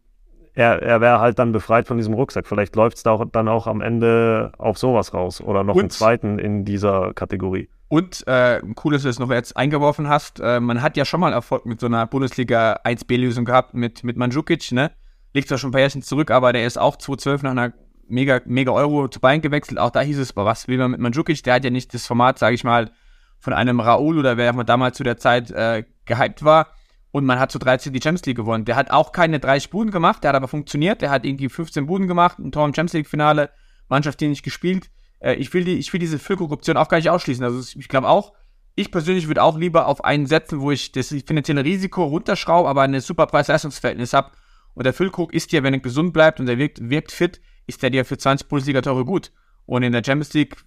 er, 0.54 0.82
er 0.82 1.02
wäre 1.02 1.20
halt 1.20 1.40
dann 1.40 1.52
befreit 1.52 1.88
von 1.88 1.98
diesem 1.98 2.14
Rucksack. 2.14 2.48
Vielleicht 2.48 2.76
läuft 2.76 2.98
es 2.98 3.04
da 3.04 3.24
dann 3.32 3.48
auch 3.48 3.68
am 3.68 3.82
Ende 3.82 4.52
auf 4.58 4.78
sowas 4.78 5.14
raus 5.14 5.42
oder 5.42 5.64
noch 5.64 5.76
und, 5.76 5.82
einen 5.82 5.90
zweiten 5.90 6.40
in 6.40 6.64
dieser 6.64 7.14
Kategorie. 7.14 7.70
Und 7.90 8.26
äh, 8.28 8.62
cool, 8.84 8.94
dass 8.94 9.02
du 9.04 9.10
das 9.10 9.20
noch 9.20 9.30
jetzt 9.30 9.58
eingeworfen 9.58 10.08
hast. 10.08 10.40
Äh, 10.40 10.60
man 10.60 10.82
hat 10.82 10.98
ja 10.98 11.06
schon 11.06 11.20
mal 11.20 11.34
Erfolg 11.34 11.66
mit 11.66 11.80
so 11.80 11.88
einer 11.88 12.08
Bundesliga 12.08 12.80
1B-Lösung 12.86 13.46
gehabt 13.46 13.74
mit, 13.74 14.04
mit 14.04 14.18
Mandzukic, 14.18 14.72
ne? 14.72 14.92
Liegt 15.34 15.48
zwar 15.48 15.58
schon 15.58 15.70
ein 15.70 15.74
paar 15.74 15.82
Jährchen 15.82 16.04
zurück, 16.04 16.32
aber 16.32 16.54
der 16.54 16.66
ist 16.66 16.78
auch 16.78 16.96
2012 16.96 17.44
nach 17.44 17.52
einer 17.52 17.74
mega, 18.14 18.42
mega 18.46 18.72
Euro 18.72 19.08
zu 19.08 19.20
Bayern 19.20 19.42
gewechselt. 19.42 19.80
Auch 19.80 19.90
da 19.90 20.02
hieß 20.02 20.20
es, 20.20 20.36
was 20.36 20.68
will 20.68 20.78
man 20.78 20.92
mit 20.92 21.00
Mandzukic? 21.00 21.44
Der 21.44 21.56
hat 21.56 21.64
ja 21.64 21.70
nicht 21.70 21.94
das 21.94 22.08
Format, 22.08 22.40
sage 22.40 22.56
ich 22.56 22.64
mal, 22.64 22.92
von 23.40 23.54
einem 23.54 23.80
Raoul 23.80 24.18
oder 24.18 24.38
wer 24.38 24.54
damals 24.64 24.98
zu 24.98 25.04
der 25.04 25.18
Zeit 25.18 25.52
äh, 25.52 25.84
gehypt 26.06 26.44
war 26.44 26.68
und 27.12 27.26
man 27.26 27.40
hat 27.40 27.52
zu 27.52 27.60
13 27.60 27.94
die 27.94 28.02
Champions 28.02 28.26
League 28.26 28.38
gewonnen. 28.38 28.66
Der 28.66 28.76
hat 28.76 28.90
auch 28.90 29.12
keine 29.12 29.40
30 29.40 29.70
Buden 29.70 29.92
gemacht, 29.92 30.24
der 30.24 30.30
hat 30.30 30.36
aber 30.36 30.48
funktioniert. 30.48 31.02
Der 31.02 31.12
hat 31.12 31.26
irgendwie 31.26 31.48
15 31.48 31.86
Buden 31.86 32.08
gemacht, 32.08 32.40
ein 32.40 32.52
Tor 32.52 32.66
im 32.66 32.74
Champions 32.74 32.94
League 32.94 33.08
Finale, 33.08 33.52
Mannschaft, 33.88 34.20
die 34.20 34.28
nicht 34.28 34.44
gespielt. 34.44 34.90
Äh, 35.20 35.36
ich, 35.36 35.54
will 35.54 35.64
die, 35.64 35.78
ich 35.78 35.94
will 35.94 36.00
diese 36.00 36.18
Füllkorruption 36.18 36.78
auch 36.78 36.90
gar 36.90 36.98
nicht 36.98 37.12
ausschließen. 37.12 37.44
Also 37.44 37.78
ich 37.78 37.88
glaube 37.88 38.08
auch, 38.08 38.34
ich 38.76 38.92
persönlich 38.92 39.28
würde 39.28 39.44
auch 39.44 39.58
lieber 39.58 39.88
auf 39.88 40.04
einen 40.04 40.26
setzen, 40.26 40.62
wo 40.62 40.72
ich 40.72 40.92
das 40.92 41.10
finanzielle 41.10 41.64
Risiko 41.64 42.04
runterschraube, 42.06 42.68
aber 42.68 42.82
ein 42.82 43.00
super 43.00 43.28
Preis-Leistungsverhältnis 43.28 44.14
habe. 44.14 44.32
Und 44.74 44.86
der 44.86 44.94
Füllkrug 44.94 45.34
ist 45.34 45.52
ja, 45.52 45.62
wenn 45.62 45.76
er 45.76 45.82
gesund 45.82 46.14
bleibt 46.14 46.40
und 46.40 46.50
er 46.50 46.58
wirkt, 46.58 46.90
wirkt 46.90 47.12
fit, 47.12 47.42
ist 47.68 47.82
der 47.84 47.90
dir 47.90 48.06
für 48.06 48.18
20 48.18 48.48
Bundesliga-Tore 48.48 49.06
gut. 49.06 49.32
Und 49.66 49.84
in 49.84 49.92
der 49.92 50.04
Champions 50.04 50.34
League 50.34 50.58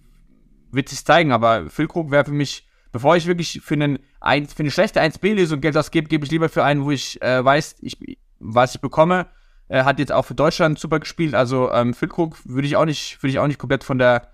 wird 0.71 0.91
es 0.91 1.03
zeigen, 1.03 1.31
aber 1.31 1.69
Füllkrug 1.69 2.11
wäre 2.11 2.25
für 2.25 2.31
mich 2.31 2.67
bevor 2.91 3.15
ich 3.15 3.27
wirklich 3.27 3.61
für, 3.63 3.75
einen, 3.75 3.99
ein, 4.19 4.47
für 4.47 4.61
eine 4.61 4.71
schlechte 4.71 5.01
1B-Lösung 5.01 5.61
Geld 5.61 5.77
ausgebe, 5.77 6.07
gebe 6.07 6.25
ich 6.25 6.31
lieber 6.31 6.49
für 6.49 6.63
einen, 6.63 6.83
wo 6.83 6.91
ich 6.91 7.21
äh, 7.21 7.43
weiß, 7.43 7.75
ich, 7.81 8.17
was 8.39 8.75
ich 8.75 8.81
bekomme. 8.81 9.27
Er 9.67 9.85
hat 9.85 9.99
jetzt 9.99 10.11
auch 10.11 10.23
für 10.23 10.35
Deutschland 10.35 10.79
super 10.79 10.99
gespielt. 10.99 11.35
Also 11.35 11.71
ähm, 11.71 11.93
Füllkrug 11.93 12.37
würde 12.45 12.67
ich 12.67 12.75
auch 12.75 12.85
nicht, 12.85 13.21
würde 13.21 13.31
ich 13.31 13.39
auch 13.39 13.47
nicht 13.47 13.59
komplett 13.59 13.83
von 13.83 13.97
der 13.97 14.29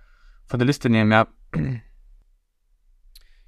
von 0.46 0.58
der 0.58 0.66
Liste 0.66 0.90
nehmen, 0.90 1.10
ja. 1.10 1.26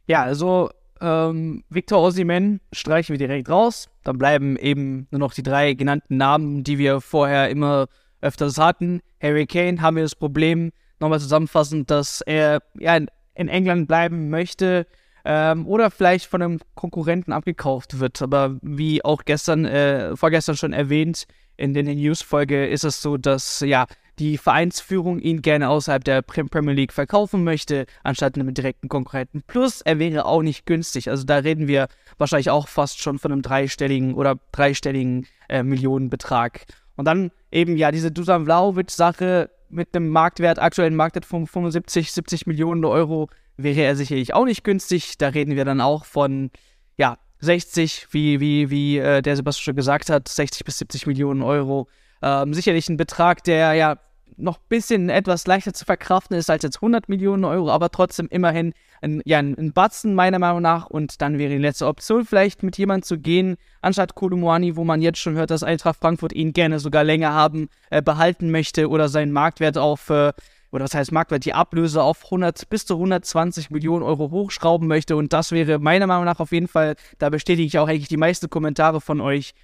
Ja, 0.09 0.23
also 0.23 0.71
ähm, 1.01 1.65
Victor 1.69 1.99
Osimen 1.99 2.61
streichen 2.73 3.13
wir 3.13 3.19
direkt 3.19 3.49
raus. 3.49 3.89
Dann 4.05 4.19
bleiben 4.19 4.57
eben 4.57 5.09
nur 5.11 5.19
noch 5.19 5.35
die 5.35 5.43
drei 5.43 5.75
genannten 5.75 6.17
Namen, 6.17 6.63
die 6.63 6.79
wir 6.79 7.01
vorher 7.01 7.51
immer 7.51 7.89
öfters 8.21 8.59
hatten. 8.59 9.01
Harry 9.21 9.47
Kane 9.47 9.81
haben 9.81 9.97
wir 9.97 10.03
das 10.03 10.15
Problem, 10.15 10.73
nochmal 11.01 11.21
zusammenfassend, 11.21 11.91
dass 11.91 12.21
er 12.21 12.61
ja 12.79 12.97
in, 12.97 13.09
England 13.49 13.89
bleiben 13.89 14.31
möchte 14.31 14.87
ähm, 15.25 15.67
oder 15.67 15.91
vielleicht 15.91 16.27
von 16.27 16.43
einem 16.43 16.61
Konkurrenten 16.75 17.33
abgekauft 17.33 17.99
wird. 17.99 18.23
Aber 18.23 18.57
wie 18.63 19.05
auch 19.05 19.25
gestern, 19.25 19.65
äh, 19.65 20.17
vorgestern 20.17 20.57
schon 20.57 20.73
erwähnt, 20.73 21.27
in 21.57 21.75
der 21.75 21.83
News-Folge 21.83 22.67
ist 22.67 22.85
es 22.85 23.01
so, 23.01 23.17
dass 23.17 23.61
ja 23.61 23.87
die 24.19 24.39
Vereinsführung 24.39 25.19
ihn 25.19 25.43
gerne 25.43 25.69
außerhalb 25.69 26.03
der 26.03 26.23
Premier 26.23 26.75
League 26.75 26.93
verkaufen 26.93 27.45
möchte, 27.45 27.87
anstatt 28.03 28.37
einem 28.37 28.53
direkten 28.55 28.89
Konkurrenten. 28.89 29.43
Plus, 29.47 29.83
er 29.83 29.99
wäre 29.99 30.25
auch 30.25 30.43
nicht 30.43 30.65
günstig. 30.65 31.11
Also 31.11 31.25
da 31.25 31.37
reden 31.37 31.69
wir 31.69 31.89
wahrscheinlich 32.17 32.51
auch 32.51 32.69
fast 32.69 33.03
schon 33.03 33.19
von 33.19 33.33
einem 33.33 33.43
dreistelligen 33.43 34.15
oder 34.15 34.39
dreistelligen 34.53 35.27
äh, 35.49 35.63
Millionenbetrag. 35.63 36.65
Und 36.97 37.05
dann 37.05 37.31
eben 37.57 37.77
ja 37.77 37.91
diese 37.91 38.13
Dusan 38.13 38.45
Vlaovic-Sache 38.45 39.51
mit 39.69 39.97
einem 39.97 40.11
Marktwert, 40.11 40.59
aktuellen 40.59 40.95
Marktwert 40.95 41.25
von 41.25 41.47
75, 41.47 42.13
70 42.13 42.47
Millionen 42.47 42.85
Euro 42.85 43.29
wäre 43.57 43.81
er 43.81 43.97
sicherlich 43.97 44.35
auch 44.35 44.45
nicht 44.45 44.63
günstig. 44.63 45.17
Da 45.19 45.29
reden 45.29 45.57
wir 45.57 45.65
dann 45.65 45.81
auch 45.81 46.05
von, 46.05 46.51
ja, 46.99 47.19
60, 47.41 48.09
wie, 48.11 48.41
wie, 48.41 48.71
wie 48.71 48.99
äh, 48.99 49.23
der 49.23 49.37
Sebastian 49.37 49.65
schon 49.65 49.77
gesagt 49.77 50.11
hat, 50.11 50.29
60 50.29 50.65
bis 50.65 50.79
70 50.79 51.07
Millionen 51.07 51.43
Euro. 51.43 51.89
Ähm, 52.23 52.55
sicherlich 52.55 52.89
ein 52.89 52.97
Betrag, 52.97 53.43
der 53.45 53.73
ja 53.75 53.99
noch 54.37 54.59
ein 54.59 54.65
bisschen 54.69 55.09
etwas 55.09 55.47
leichter 55.47 55.73
zu 55.73 55.85
verkraften 55.85 56.37
ist 56.37 56.51
als 56.51 56.63
jetzt 56.63 56.77
100 56.77 57.09
Millionen 57.09 57.45
Euro, 57.45 57.71
aber 57.71 57.91
trotzdem 57.91 58.29
immerhin 58.31 58.75
ein, 59.01 59.23
ja, 59.25 59.39
ein 59.39 59.73
Batzen 59.73 60.15
meiner 60.15 60.39
Meinung 60.39 60.63
nach. 60.63 60.87
Und 60.87 61.23
dann 61.23 61.39
wäre 61.39 61.53
die 61.53 61.59
letzte 61.59 61.87
Option 61.87 62.25
vielleicht 62.25 62.63
mit 62.63 62.77
jemandem 62.79 63.05
zu 63.05 63.19
gehen, 63.19 63.57
anstatt 63.81 64.15
Kolumani, 64.15 64.77
wo 64.77 64.85
man 64.85 65.01
jetzt 65.01 65.19
schon 65.19 65.35
hört, 65.35 65.51
dass 65.51 65.63
Eintracht 65.63 65.99
Frankfurt 66.01 66.33
ihn 66.33 66.53
gerne 66.53 66.79
sogar 66.81 67.05
länger 67.05 67.33
haben, 67.33 67.69
äh, 67.91 68.03
behalten 68.03 68.51
möchte 68.51 68.89
oder 68.89 69.09
seinen 69.09 69.33
Marktwert 69.33 69.79
auf 69.79 70.11
äh, 70.11 70.33
oder 70.73 70.85
das 70.85 70.95
heißt 70.95 71.13
Marktwert, 71.13 71.45
die 71.45 71.55
Ablöse 71.55 72.03
auf 72.03 72.25
100 72.25 72.69
bis 72.69 72.85
zu 72.85 72.95
120 72.95 73.71
Millionen 73.71 74.03
Euro 74.03 74.31
hochschrauben 74.31 74.89
möchte. 74.89 75.17
Und 75.17 75.33
das 75.33 75.53
wäre 75.53 75.79
meiner 75.79 76.07
Meinung 76.07 76.25
nach 76.25 76.41
auf 76.41 76.53
jeden 76.53 76.69
Fall, 76.69 76.97
da 77.19 77.31
bestätige 77.31 77.67
ich 77.67 77.79
auch 77.79 77.89
eigentlich 77.89 78.09
die 78.09 78.17
meisten 78.17 78.51
Kommentare 78.51 79.01
von 79.01 79.21
euch, 79.21 79.55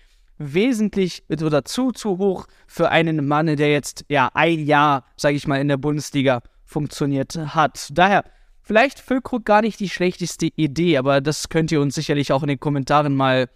wesentlich 0.42 1.24
oder 1.30 1.64
zu, 1.64 1.92
zu 1.92 2.18
hoch 2.18 2.46
für 2.66 2.90
einen 2.90 3.26
Mann, 3.26 3.46
der 3.46 3.70
jetzt 3.70 4.04
ja 4.08 4.30
ein 4.34 4.64
Jahr, 4.64 5.04
sage 5.16 5.36
ich 5.36 5.46
mal, 5.46 5.60
in 5.60 5.68
der 5.68 5.76
Bundesliga 5.76 6.42
funktioniert 6.64 7.36
hat. 7.36 7.88
Daher 7.92 8.24
vielleicht 8.62 8.98
Füllkrug 8.98 9.44
gar 9.44 9.62
nicht 9.62 9.80
die 9.80 9.88
schlechteste 9.88 10.46
Idee, 10.56 10.96
aber 10.96 11.20
das 11.20 11.48
könnt 11.48 11.72
ihr 11.72 11.80
uns 11.80 11.94
sicherlich 11.94 12.32
auch 12.32 12.42
in 12.42 12.48
den 12.48 12.60
Kommentaren 12.60 13.14
mal 13.14 13.48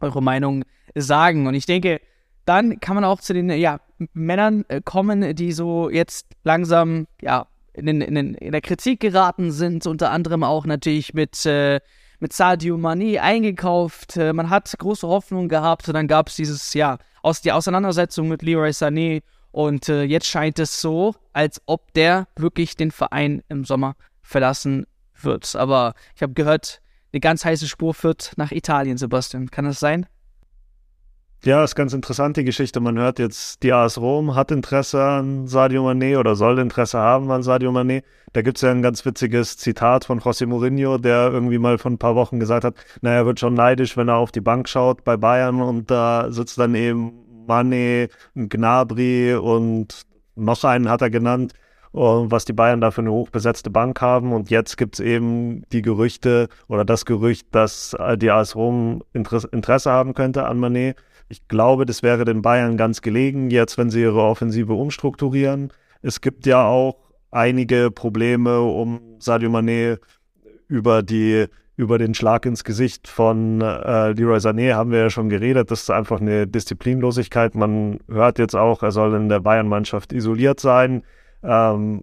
eure 0.00 0.22
Meinung 0.22 0.64
sagen. 0.94 1.46
Und 1.46 1.54
ich 1.54 1.66
denke, 1.66 2.00
dann 2.44 2.80
kann 2.80 2.94
man 2.94 3.04
auch 3.04 3.20
zu 3.20 3.34
den 3.34 3.50
ja, 3.50 3.80
Männern 4.12 4.64
äh, 4.68 4.80
kommen, 4.82 5.34
die 5.34 5.52
so 5.52 5.90
jetzt 5.90 6.26
langsam 6.44 7.06
ja, 7.20 7.46
in, 7.72 7.88
in, 8.00 8.34
in, 8.34 8.52
der 8.52 8.60
Kritik 8.60 9.00
geraten 9.00 9.52
sind, 9.52 9.86
unter 9.86 10.10
anderem 10.10 10.42
auch 10.42 10.66
natürlich 10.66 11.14
mit, 11.14 11.44
äh, 11.46 11.80
mit 12.18 12.32
Sadio 12.32 12.76
Mani 12.76 13.18
eingekauft. 13.18 14.16
Äh, 14.16 14.32
man 14.32 14.50
hat 14.50 14.72
große 14.78 15.06
Hoffnung 15.06 15.48
gehabt 15.48 15.88
und 15.88 15.94
dann 15.94 16.08
gab 16.08 16.28
es 16.28 16.36
dieses, 16.36 16.74
ja, 16.74 16.98
aus 17.22 17.40
die 17.40 17.52
Auseinandersetzung 17.52 18.28
mit 18.28 18.42
Leroy 18.42 18.70
Sané 18.70 19.22
und 19.50 19.88
äh, 19.88 20.02
jetzt 20.02 20.26
scheint 20.26 20.58
es 20.58 20.80
so, 20.80 21.14
als 21.32 21.62
ob 21.66 21.92
der 21.94 22.28
wirklich 22.36 22.76
den 22.76 22.90
Verein 22.90 23.42
im 23.48 23.64
Sommer 23.64 23.96
verlassen 24.22 24.86
wird. 25.20 25.56
Aber 25.56 25.94
ich 26.14 26.22
habe 26.22 26.34
gehört, 26.34 26.80
eine 27.12 27.20
ganz 27.20 27.44
heiße 27.44 27.66
Spur 27.66 27.94
führt 27.94 28.32
nach 28.36 28.52
Italien, 28.52 28.98
Sebastian. 28.98 29.50
Kann 29.50 29.64
das 29.64 29.80
sein? 29.80 30.06
Ja, 31.46 31.62
ist 31.62 31.76
ganz 31.76 31.92
interessant, 31.92 32.36
die 32.36 32.42
Geschichte. 32.42 32.80
Man 32.80 32.98
hört 32.98 33.20
jetzt, 33.20 33.62
die 33.62 33.72
AS 33.72 33.98
Rom 33.98 34.34
hat 34.34 34.50
Interesse 34.50 35.00
an 35.00 35.46
Sadio 35.46 35.88
Mané 35.88 36.18
oder 36.18 36.34
soll 36.34 36.58
Interesse 36.58 36.98
haben 36.98 37.30
an 37.30 37.44
Sadio 37.44 37.70
Mané. 37.70 38.02
Da 38.32 38.42
gibt 38.42 38.58
es 38.58 38.62
ja 38.62 38.72
ein 38.72 38.82
ganz 38.82 39.06
witziges 39.06 39.56
Zitat 39.56 40.06
von 40.06 40.18
José 40.18 40.44
Mourinho, 40.48 40.98
der 40.98 41.30
irgendwie 41.30 41.58
mal 41.58 41.78
vor 41.78 41.92
ein 41.92 41.98
paar 41.98 42.16
Wochen 42.16 42.40
gesagt 42.40 42.64
hat, 42.64 42.74
naja, 43.00 43.18
er 43.18 43.26
wird 43.26 43.38
schon 43.38 43.54
neidisch, 43.54 43.96
wenn 43.96 44.08
er 44.08 44.16
auf 44.16 44.32
die 44.32 44.40
Bank 44.40 44.68
schaut 44.68 45.04
bei 45.04 45.16
Bayern 45.16 45.62
und 45.62 45.88
da 45.88 46.32
sitzt 46.32 46.58
dann 46.58 46.74
eben 46.74 47.12
Mané, 47.46 48.10
Gnabry 48.34 49.36
und 49.36 50.02
noch 50.34 50.64
einen 50.64 50.90
hat 50.90 51.00
er 51.00 51.10
genannt, 51.10 51.52
was 51.92 52.44
die 52.44 52.54
Bayern 52.54 52.80
da 52.80 52.90
für 52.90 53.02
eine 53.02 53.12
hochbesetzte 53.12 53.70
Bank 53.70 54.00
haben. 54.00 54.32
Und 54.32 54.50
jetzt 54.50 54.76
gibt 54.76 54.96
es 54.96 55.00
eben 55.00 55.62
die 55.70 55.82
Gerüchte 55.82 56.48
oder 56.66 56.84
das 56.84 57.04
Gerücht, 57.04 57.46
dass 57.52 57.96
die 58.16 58.32
AS 58.32 58.56
Rom 58.56 59.04
Interesse 59.12 59.92
haben 59.92 60.12
könnte 60.12 60.44
an 60.44 60.58
Mané. 60.58 60.96
Ich 61.28 61.48
glaube, 61.48 61.86
das 61.86 62.02
wäre 62.02 62.24
den 62.24 62.42
Bayern 62.42 62.76
ganz 62.76 63.02
gelegen, 63.02 63.50
jetzt, 63.50 63.78
wenn 63.78 63.90
sie 63.90 64.02
ihre 64.02 64.22
Offensive 64.22 64.72
umstrukturieren. 64.72 65.72
Es 66.02 66.20
gibt 66.20 66.46
ja 66.46 66.64
auch 66.64 67.12
einige 67.30 67.90
Probleme 67.90 68.60
um 68.60 69.00
Sadio 69.18 69.50
Mané 69.50 69.98
über 70.68 71.02
die 71.02 71.46
über 71.76 71.98
den 71.98 72.14
Schlag 72.14 72.46
ins 72.46 72.64
Gesicht 72.64 73.06
von 73.06 73.60
äh, 73.60 74.12
Leroy 74.12 74.38
Sané 74.38 74.72
haben 74.72 74.90
wir 74.90 75.00
ja 75.00 75.10
schon 75.10 75.28
geredet. 75.28 75.70
Das 75.70 75.82
ist 75.82 75.90
einfach 75.90 76.20
eine 76.20 76.46
Disziplinlosigkeit. 76.46 77.54
Man 77.54 77.98
hört 78.08 78.38
jetzt 78.38 78.56
auch, 78.56 78.82
er 78.82 78.92
soll 78.92 79.14
in 79.14 79.28
der 79.28 79.40
Bayern-Mannschaft 79.40 80.14
isoliert 80.14 80.58
sein. 80.58 81.02
Ähm, 81.42 82.02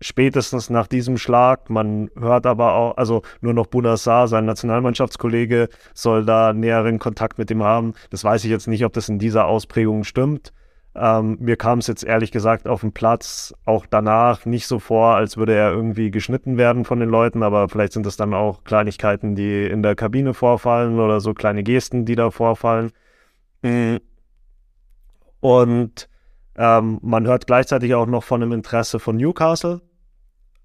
spätestens 0.00 0.70
nach 0.70 0.86
diesem 0.86 1.18
Schlag. 1.18 1.70
Man 1.70 2.10
hört 2.18 2.46
aber 2.46 2.74
auch, 2.74 2.96
also 2.96 3.22
nur 3.40 3.54
noch 3.54 3.66
Bunassar, 3.66 4.28
sein 4.28 4.46
Nationalmannschaftskollege, 4.46 5.68
soll 5.94 6.24
da 6.24 6.52
näheren 6.52 6.98
Kontakt 6.98 7.38
mit 7.38 7.50
ihm 7.50 7.62
haben. 7.62 7.94
Das 8.10 8.24
weiß 8.24 8.44
ich 8.44 8.50
jetzt 8.50 8.68
nicht, 8.68 8.84
ob 8.84 8.92
das 8.92 9.08
in 9.08 9.18
dieser 9.18 9.46
Ausprägung 9.46 10.04
stimmt. 10.04 10.52
Ähm, 10.94 11.36
mir 11.40 11.56
kam 11.56 11.78
es 11.78 11.86
jetzt 11.86 12.02
ehrlich 12.02 12.32
gesagt 12.32 12.66
auf 12.66 12.80
dem 12.80 12.92
Platz 12.92 13.54
auch 13.64 13.86
danach 13.88 14.44
nicht 14.44 14.66
so 14.66 14.80
vor, 14.80 15.14
als 15.14 15.36
würde 15.36 15.54
er 15.54 15.70
irgendwie 15.70 16.10
geschnitten 16.10 16.56
werden 16.56 16.84
von 16.84 16.98
den 16.98 17.08
Leuten, 17.08 17.44
aber 17.44 17.68
vielleicht 17.68 17.92
sind 17.92 18.06
es 18.06 18.16
dann 18.16 18.34
auch 18.34 18.64
Kleinigkeiten, 18.64 19.36
die 19.36 19.66
in 19.66 19.84
der 19.84 19.94
Kabine 19.94 20.34
vorfallen 20.34 20.98
oder 20.98 21.20
so 21.20 21.32
kleine 21.32 21.62
Gesten, 21.62 22.06
die 22.06 22.16
da 22.16 22.32
vorfallen. 22.32 22.90
Mm. 23.62 23.96
Und 25.38 26.08
ähm, 26.56 26.98
man 27.02 27.26
hört 27.26 27.46
gleichzeitig 27.46 27.94
auch 27.94 28.06
noch 28.06 28.24
von 28.24 28.42
einem 28.42 28.52
Interesse 28.52 28.98
von 28.98 29.16
Newcastle, 29.16 29.80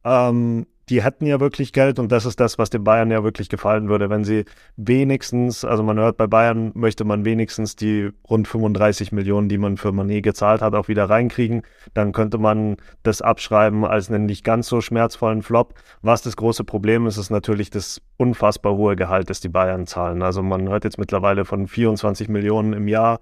Ähm, 0.06 0.68
die 0.90 1.04
hätten 1.04 1.26
ja 1.26 1.40
wirklich 1.40 1.74
Geld 1.74 1.98
und 1.98 2.12
das 2.12 2.26
ist 2.26 2.40
das, 2.40 2.60
was 2.60 2.70
den 2.70 2.84
Bayern 2.84 3.10
ja 3.10 3.24
wirklich 3.24 3.50
gefallen 3.50 3.90
würde, 3.90 4.10
wenn 4.12 4.24
sie 4.24 4.46
wenigstens, 4.78 5.66
also 5.66 5.82
man 5.82 5.98
hört, 5.98 6.18
bei 6.18 6.28
Bayern 6.28 6.72
möchte 6.76 7.04
man 7.06 7.26
wenigstens 7.26 7.76
die 7.76 8.12
rund 8.30 8.48
35 8.48 9.12
Millionen, 9.12 9.50
die 9.50 9.58
man 9.58 9.78
für 9.78 9.92
Manet 9.92 10.24
gezahlt 10.24 10.62
hat, 10.62 10.76
auch 10.76 10.88
wieder 10.88 11.10
reinkriegen. 11.10 11.64
Dann 11.96 12.12
könnte 12.12 12.38
man 12.38 12.78
das 13.02 13.24
abschreiben 13.24 13.84
als 13.84 14.12
einen 14.12 14.28
nicht 14.28 14.44
ganz 14.44 14.68
so 14.68 14.80
schmerzvollen 14.80 15.42
Flop. 15.42 15.74
Was 16.04 16.22
das 16.22 16.38
große 16.38 16.64
Problem 16.64 17.08
ist, 17.08 17.18
ist 17.18 17.32
natürlich 17.32 17.72
das 17.72 18.00
unfassbar 18.18 18.76
hohe 18.76 18.96
Gehalt, 18.96 19.32
das 19.32 19.40
die 19.40 19.50
Bayern 19.50 19.88
zahlen. 19.88 20.22
Also 20.22 20.44
man 20.44 20.70
hört 20.70 20.84
jetzt 20.84 21.00
mittlerweile 21.00 21.46
von 21.46 21.68
24 21.68 22.30
Millionen 22.30 22.74
im 22.74 22.88
Jahr 22.88 23.20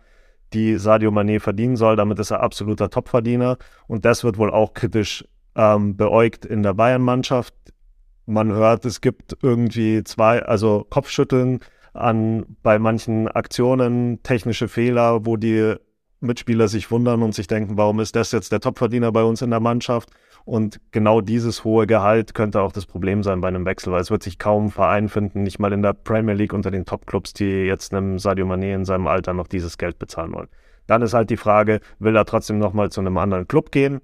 die 0.52 0.78
Sadio 0.78 1.12
Mané 1.12 1.40
verdienen 1.40 1.78
soll. 1.78 1.96
Damit 1.96 2.20
ist 2.20 2.32
er 2.32 2.42
absoluter 2.42 2.90
Topverdiener. 2.90 3.58
Und 3.88 4.06
das 4.06 4.24
wird 4.24 4.38
wohl 4.38 4.52
auch 4.52 4.74
kritisch 4.74 5.26
ähm, 5.56 5.96
beäugt 5.96 6.46
in 6.46 6.64
der 6.64 6.74
Bayern-Mannschaft. 6.74 7.54
Man 8.26 8.52
hört, 8.52 8.86
es 8.86 9.02
gibt 9.02 9.38
irgendwie 9.42 10.04
zwei, 10.04 10.42
also 10.44 10.86
Kopfschütteln 10.90 11.60
an 11.94 12.46
bei 12.64 12.80
manchen 12.80 13.28
Aktionen, 13.28 14.24
technische 14.24 14.68
Fehler, 14.68 15.26
wo 15.26 15.38
die 15.38 15.76
Mitspieler 16.24 16.68
sich 16.68 16.90
wundern 16.90 17.22
und 17.22 17.36
sich 17.36 17.48
denken, 17.48 17.78
warum 17.78 18.00
ist 18.00 18.16
das 18.16 18.32
jetzt 18.32 18.52
der 18.52 18.62
Topverdiener 18.62 19.12
bei 19.12 19.24
uns 19.24 19.42
in 19.42 19.52
der 19.52 19.60
Mannschaft? 19.60 20.10
Und 20.46 20.80
genau 20.92 21.22
dieses 21.22 21.64
hohe 21.64 21.88
Gehalt 21.88 22.34
könnte 22.34 22.62
auch 22.62 22.72
das 22.72 22.86
Problem 22.86 23.24
sein 23.24 23.40
bei 23.42 23.48
einem 23.48 23.66
Wechsel, 23.66 23.94
weil 23.94 24.02
es 24.02 24.12
wird 24.12 24.24
sich 24.24 24.40
kaum 24.40 24.66
ein 24.66 24.72
Verein 24.72 25.10
finden, 25.10 25.44
nicht 25.44 25.60
mal 25.60 25.72
in 25.72 25.82
der 25.82 25.94
Premier 25.94 26.34
League 26.34 26.54
unter 26.54 26.72
den 26.72 26.86
Topclubs, 26.86 27.34
die 27.34 27.66
jetzt 27.66 27.94
einem 27.94 28.20
Sadio 28.20 28.46
Mané 28.46 28.74
in 28.74 28.86
seinem 28.86 29.08
Alter 29.08 29.34
noch 29.34 29.48
dieses 29.48 29.78
Geld 29.78 30.00
bezahlen 30.00 30.34
wollen. 30.34 30.50
Dann 30.88 31.02
ist 31.02 31.14
halt 31.14 31.30
die 31.30 31.38
Frage, 31.38 31.80
will 32.00 32.16
er 32.16 32.26
trotzdem 32.26 32.58
nochmal 32.58 32.90
zu 32.92 33.00
einem 33.00 33.18
anderen 33.18 33.48
Club 33.48 33.72
gehen? 33.72 34.02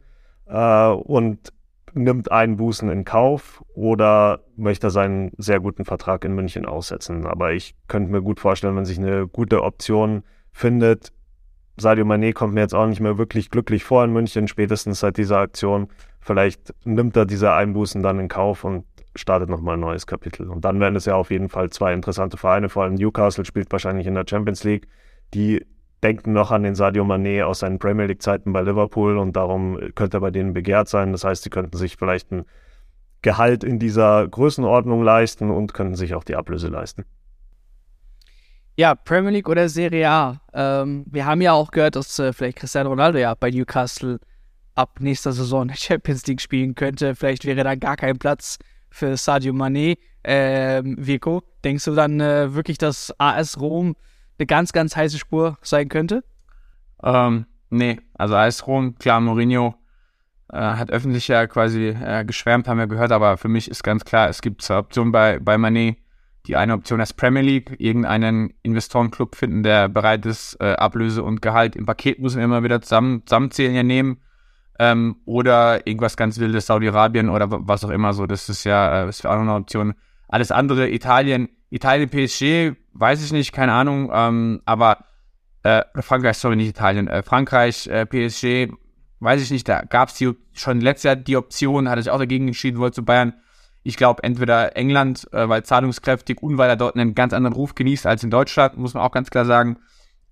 Äh, 0.50 0.88
und 0.90 1.54
nimmt 1.94 2.32
Einbußen 2.32 2.90
in 2.90 3.06
Kauf 3.06 3.64
oder 3.74 4.42
möchte 4.56 4.90
seinen 4.90 5.32
sehr 5.38 5.60
guten 5.60 5.86
Vertrag 5.86 6.24
in 6.26 6.36
München 6.36 6.66
aussetzen. 6.66 7.26
Aber 7.26 7.54
ich 7.54 7.76
könnte 7.88 8.12
mir 8.12 8.22
gut 8.22 8.40
vorstellen, 8.40 8.76
wenn 8.76 8.86
sich 8.86 9.00
eine 9.00 9.28
gute 9.28 9.64
Option 9.64 10.24
findet. 10.52 11.12
Sadio 11.78 12.06
Mané 12.06 12.34
kommt 12.34 12.54
mir 12.54 12.62
jetzt 12.62 12.76
auch 12.76 12.88
nicht 12.88 13.00
mehr 13.00 13.18
wirklich 13.18 13.50
glücklich 13.50 13.84
vor 13.84 14.04
in 14.04 14.12
München, 14.12 14.48
spätestens 14.48 15.00
seit 15.00 15.18
dieser 15.18 15.38
Aktion. 15.38 15.88
Vielleicht 16.20 16.74
nimmt 16.84 17.16
er 17.16 17.26
diese 17.26 17.54
Einbußen 17.54 18.04
dann 18.04 18.20
in 18.20 18.28
Kauf 18.28 18.64
und 18.64 18.86
startet 19.16 19.50
nochmal 19.50 19.76
ein 19.76 19.80
neues 19.80 20.06
Kapitel. 20.06 20.50
Und 20.50 20.66
dann 20.66 20.80
wären 20.80 20.96
es 20.96 21.06
ja 21.06 21.16
auf 21.16 21.32
jeden 21.32 21.50
Fall 21.50 21.70
zwei 21.70 21.94
interessante 21.94 22.38
Vereine, 22.38 22.70
vor 22.70 22.84
allem 22.84 22.96
Newcastle 22.96 23.46
spielt 23.46 23.72
wahrscheinlich 23.72 24.08
in 24.08 24.16
der 24.16 24.26
Champions 24.30 24.64
League, 24.64 24.88
die 25.34 25.66
denken 26.04 26.34
noch 26.34 26.52
an 26.52 26.64
den 26.64 26.76
Sadio 26.76 27.04
Mané 27.04 27.44
aus 27.44 27.60
seinen 27.60 27.80
Premier 27.80 28.06
League-Zeiten 28.06 28.54
bei 28.54 28.62
Liverpool 28.62 29.18
und 29.18 29.36
darum 29.36 29.78
könnte 29.96 30.18
er 30.18 30.22
bei 30.22 30.32
denen 30.32 30.54
begehrt 30.54 30.88
sein. 30.88 31.12
Das 31.12 31.24
heißt, 31.24 31.44
sie 31.44 31.50
könnten 31.50 31.78
sich 31.78 31.98
vielleicht 31.98 32.32
ein 32.32 32.46
Gehalt 33.22 33.64
in 33.64 33.80
dieser 33.80 34.28
Größenordnung 34.28 35.04
leisten 35.04 35.52
und 35.52 35.74
könnten 35.74 35.96
sich 35.96 36.16
auch 36.16 36.24
die 36.24 36.36
Ablöse 36.36 36.70
leisten. 36.70 37.06
Ja, 38.78 38.96
Premier 38.96 39.32
League 39.32 39.50
oder 39.50 39.68
Serie 39.68 40.10
A. 40.10 40.42
Ähm, 40.54 41.04
wir 41.06 41.26
haben 41.26 41.42
ja 41.42 41.52
auch 41.52 41.72
gehört, 41.72 41.98
dass 41.98 42.18
äh, 42.18 42.32
vielleicht 42.32 42.60
Cristiano 42.60 42.90
Ronaldo 42.90 43.20
ja 43.20 43.36
bei 43.36 43.52
Newcastle 43.52 44.20
ab 44.76 45.02
nächster 45.02 45.34
Saison 45.34 45.70
Champions 45.76 46.26
League 46.28 46.40
spielen 46.40 46.76
könnte. 46.76 47.14
Vielleicht 47.14 47.44
wäre 47.44 47.66
da 47.66 47.76
gar 47.76 47.98
kein 47.98 48.18
Platz 48.18 48.58
für 48.90 49.18
Sadio 49.18 49.52
Mané. 49.52 49.98
Ähm, 50.24 50.96
Vico, 50.98 51.44
denkst 51.66 51.84
du 51.84 51.96
dann 51.96 52.22
äh, 52.22 52.54
wirklich, 52.54 52.78
dass 52.78 53.14
AS 53.18 53.60
Rom 53.60 53.98
eine 54.40 54.48
ganz, 54.48 54.74
ganz 54.74 54.96
heiße 54.96 55.18
Spur 55.18 55.58
sein 55.62 55.90
könnte? 55.90 56.24
Ähm, 57.04 57.46
nee, 57.70 58.00
also 58.16 58.36
AS 58.36 58.66
Rom, 58.68 58.96
klar, 58.96 59.22
Mourinho 59.22 59.76
äh, 60.52 60.58
hat 60.58 60.92
öffentlich 60.92 61.28
ja 61.28 61.48
quasi 61.48 61.88
äh, 61.88 62.26
geschwärmt, 62.26 62.68
haben 62.68 62.80
wir 62.80 62.88
gehört, 62.88 63.12
aber 63.12 63.38
für 63.38 63.48
mich 63.48 63.70
ist 63.70 63.84
ganz 63.84 64.06
klar, 64.06 64.30
es 64.30 64.42
gibt 64.42 64.62
zwei 64.62 64.78
Optionen 64.78 65.12
bei, 65.12 65.40
bei 65.40 65.56
Mané. 65.56 65.98
Die 66.48 66.56
eine 66.56 66.74
Option 66.74 67.00
ist 67.00 67.14
Premier 67.14 67.44
League, 67.44 67.76
irgendeinen 67.78 68.54
Investorenclub 68.64 69.36
finden, 69.36 69.62
der 69.62 69.88
bereit 69.90 70.26
ist, 70.26 70.56
äh, 70.60 70.74
Ablöse 70.74 71.22
und 71.22 71.42
Gehalt 71.42 71.76
im 71.76 71.86
Paket 71.86 72.20
müssen 72.20 72.38
wir 72.38 72.46
immer 72.46 72.64
wieder 72.64 72.82
zusammen, 72.82 73.24
zusammenzählen 73.26 73.76
ja 73.76 73.84
nehmen. 73.84 74.22
Ähm, 74.80 75.18
oder 75.26 75.86
irgendwas 75.86 76.16
ganz 76.16 76.40
Wildes, 76.40 76.66
Saudi-Arabien 76.66 77.30
oder 77.30 77.48
was 77.50 77.84
auch 77.84 77.90
immer 77.90 78.14
so. 78.14 78.26
Das 78.26 78.48
ist 78.48 78.64
ja, 78.64 79.04
äh, 79.04 79.08
wäre 79.08 79.30
auch 79.30 79.36
noch 79.36 79.42
eine 79.42 79.56
Option. 79.56 79.94
Alles 80.30 80.52
andere, 80.52 80.90
Italien, 80.90 81.50
Italien 81.70 82.10
PSG, 82.10 82.76
weiß 82.94 83.24
ich 83.24 83.32
nicht, 83.32 83.52
keine 83.52 83.74
Ahnung, 83.74 84.12
ähm, 84.14 84.62
aber 84.66 85.06
äh, 85.64 85.84
Frankreich, 86.00 86.38
sorry, 86.38 86.56
nicht 86.56 86.70
Italien, 86.70 87.08
äh, 87.08 87.24
Frankreich, 87.24 87.88
äh, 87.88 88.06
PSG, 88.06 88.72
weiß 89.20 89.42
ich 89.42 89.52
nicht, 89.52 89.68
da 89.68 89.82
gab 89.82 90.10
es 90.10 90.24
schon 90.54 90.82
letztes 90.82 91.04
Jahr 91.04 91.16
die 91.16 91.38
Option, 91.38 91.90
hatte 91.90 92.02
ich 92.02 92.10
auch 92.10 92.20
dagegen 92.20 92.48
entschieden, 92.48 92.80
wollte 92.80 92.96
zu 92.96 93.06
Bayern. 93.06 93.34
Ich 93.84 93.98
glaube, 93.98 94.24
entweder 94.24 94.76
England, 94.76 95.28
äh, 95.32 95.48
weil 95.48 95.64
zahlungskräftig 95.64 96.42
und 96.42 96.58
weil 96.58 96.70
er 96.70 96.76
dort 96.76 96.96
einen 96.96 97.16
ganz 97.16 97.34
anderen 97.34 97.56
Ruf 97.56 97.76
genießt 97.76 98.06
als 98.06 98.24
in 98.24 98.30
Deutschland, 98.30 98.78
muss 98.78 98.94
man 98.94 99.04
auch 99.04 99.12
ganz 99.12 99.30
klar 99.30 99.46
sagen. 99.46 99.78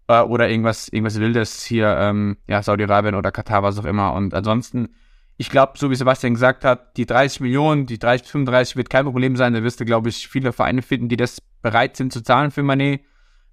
Äh, 0.08 0.22
oder 0.22 0.50
irgendwas, 0.50 0.90
irgendwas 0.90 1.20
Wildes 1.20 1.64
hier, 1.64 1.96
ähm, 2.00 2.38
ja, 2.48 2.62
Saudi-Arabien 2.64 3.16
oder 3.16 3.32
Katar, 3.32 3.64
was 3.64 3.80
auch 3.80 3.86
immer. 3.86 4.14
Und 4.14 4.34
ansonsten 4.34 4.90
ich 5.38 5.52
glaube, 5.52 5.74
so 5.78 5.92
wie 5.92 5.96
Sebastian 5.96 6.34
gesagt 6.34 6.66
hat, 6.66 6.98
die 6.98 7.06
30 7.06 7.42
Millionen, 7.42 7.86
die 7.86 8.00
30 8.00 8.24
bis 8.24 8.32
35 8.32 8.76
wird 8.76 8.90
kein 8.90 9.06
Problem 9.06 9.36
sein. 9.36 9.54
Da 9.54 9.64
wirst 9.64 9.80
du, 9.80 9.86
glaube 9.86 10.10
ich, 10.10 10.28
viele 10.28 10.52
Vereine 10.52 10.82
finden, 10.82 11.10
die 11.10 11.18
das 11.18 11.42
bereit 11.62 11.96
sind 11.96 12.12
zu 12.12 12.22
zahlen 12.22 12.50
für 12.50 12.64
Manet. 12.64 13.02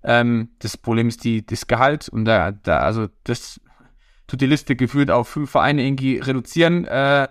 Ähm, 0.02 0.48
das 0.60 0.78
Problem 0.78 1.08
ist 1.08 1.24
die, 1.24 1.44
das 1.44 1.66
Gehalt 1.66 2.08
und 2.08 2.24
da, 2.24 2.52
da, 2.52 2.78
also 2.78 3.08
das 3.24 3.60
tut 4.26 4.40
die 4.40 4.46
Liste 4.46 4.76
gefühlt 4.76 5.10
auf 5.10 5.28
fünf 5.28 5.50
Vereine 5.50 5.86
irgendwie 5.86 6.18
reduzieren. 6.18 6.86
Äh, 6.86 7.28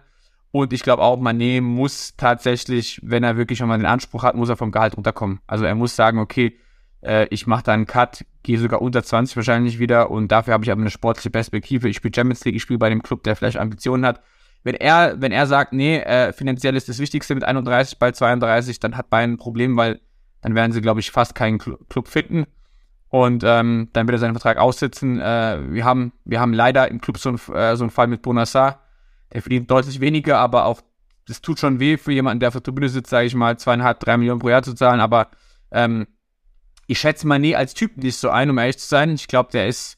und 0.52 0.72
ich 0.72 0.84
glaube 0.84 1.02
auch, 1.02 1.20
Manet 1.20 1.64
muss 1.64 2.16
tatsächlich, 2.16 3.00
wenn 3.04 3.24
er 3.24 3.38
wirklich 3.38 3.58
schon 3.58 3.70
den 3.70 3.88
Anspruch 3.88 4.22
hat, 4.22 4.36
muss 4.36 4.50
er 4.50 4.58
vom 4.58 4.72
Gehalt 4.72 4.96
runterkommen. 4.96 5.40
Also 5.48 5.66
er 5.66 5.74
muss 5.74 5.96
sagen, 5.96 6.20
okay, 6.20 6.60
äh, 7.02 7.26
ich 7.32 7.48
mache 7.48 7.64
da 7.64 7.74
einen 7.74 7.88
Cut, 7.88 8.24
gehe 8.44 8.60
sogar 8.60 8.84
unter 8.84 9.04
20 9.04 9.36
wahrscheinlich 9.36 9.80
wieder 9.80 10.12
und 10.12 10.32
dafür 10.32 10.54
habe 10.54 10.64
ich 10.64 10.72
aber 10.72 10.82
eine 10.82 10.92
sportliche 10.92 11.32
Perspektive. 11.32 11.90
Ich 11.90 11.96
spiele 11.96 12.14
Champions 12.16 12.46
League, 12.46 12.56
ich 12.56 12.62
spiele 12.62 12.78
bei 12.78 12.90
dem 12.90 13.02
Club, 13.02 13.24
der 13.24 13.36
vielleicht 13.36 13.58
Ambitionen 13.58 14.06
hat 14.06 14.22
wenn 14.64 14.76
er, 14.76 15.22
wenn 15.22 15.32
er 15.32 15.46
sagt, 15.46 15.74
nee, 15.74 15.98
äh, 15.98 16.32
finanziell 16.34 16.76
ist 16.76 16.90
das 16.90 17.00
Wichtigste 17.00 17.36
mit 17.36 17.44
31 17.44 18.00
bei 18.00 18.12
32, 18.12 18.80
dann 18.80 18.98
hat 18.98 19.10
Bayern 19.10 19.34
ein 19.34 19.38
Problem, 19.38 19.76
weil 19.78 20.00
dann 20.42 20.56
werden 20.56 20.72
sie, 20.72 20.82
glaube 20.82 21.00
ich, 21.00 21.12
fast 21.12 21.36
keinen 21.36 21.58
Club 21.58 22.08
finden. 22.08 22.46
Und 23.10 23.44
ähm, 23.46 23.90
dann 23.94 24.08
wird 24.08 24.16
er 24.16 24.20
seinen 24.20 24.34
Vertrag 24.34 24.58
aussitzen. 24.58 25.20
Äh, 25.20 25.72
wir, 25.72 25.86
haben, 25.86 26.14
wir 26.26 26.40
haben 26.40 26.54
leider 26.54 26.90
im 26.90 27.00
Club 27.00 27.18
so, 27.18 27.30
ein, 27.30 27.36
äh, 27.54 27.76
so 27.76 27.84
einen 27.84 27.92
Fall 27.92 28.08
mit 28.08 28.24
Bonassar. 28.24 28.82
Der 29.32 29.42
verdient 29.42 29.70
deutlich 29.70 30.00
weniger, 30.00 30.40
aber 30.40 30.66
auch 30.66 30.82
das 31.28 31.42
tut 31.42 31.60
schon 31.60 31.80
weh 31.80 31.98
für 31.98 32.12
jemanden, 32.12 32.40
der 32.40 32.50
auf 32.50 32.54
der 32.54 32.64
Tribüne 32.64 32.90
sitzt, 32.90 33.10
sage 33.10 33.28
ich 33.28 33.36
mal, 33.36 33.58
zweieinhalb, 33.58 34.00
drei 34.00 34.18
Millionen 34.18 34.40
pro 34.40 34.50
Jahr 34.50 34.64
zu 34.64 34.74
zahlen. 34.74 35.00
Aber 35.00 35.30
ähm, 35.72 36.08
ich 36.88 37.00
schätze 37.00 37.28
mal 37.28 37.40
nie 37.40 37.56
als 37.56 37.74
Typ 37.74 37.98
nicht 37.98 38.18
so 38.18 38.30
ein, 38.30 38.50
um 38.50 38.58
ehrlich 38.58 38.80
zu 38.80 38.88
sein. 38.88 39.12
Ich 39.12 39.28
glaube, 39.28 39.52
der 39.52 39.68
ist 39.68 39.98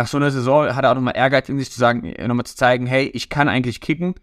nach 0.00 0.06
so 0.06 0.16
einer 0.16 0.30
Saison 0.30 0.74
hat 0.74 0.82
er 0.82 0.92
auch 0.92 0.94
nochmal 0.94 1.14
Ehrgeiz 1.14 1.50
in 1.50 1.58
sich 1.58 1.70
zu 1.70 1.78
sagen, 1.78 2.06
äh, 2.06 2.26
nochmal 2.26 2.46
zu 2.46 2.56
zeigen, 2.56 2.86
hey, 2.86 3.10
ich 3.12 3.28
kann 3.28 3.50
eigentlich 3.50 3.82
kicken. 3.82 4.14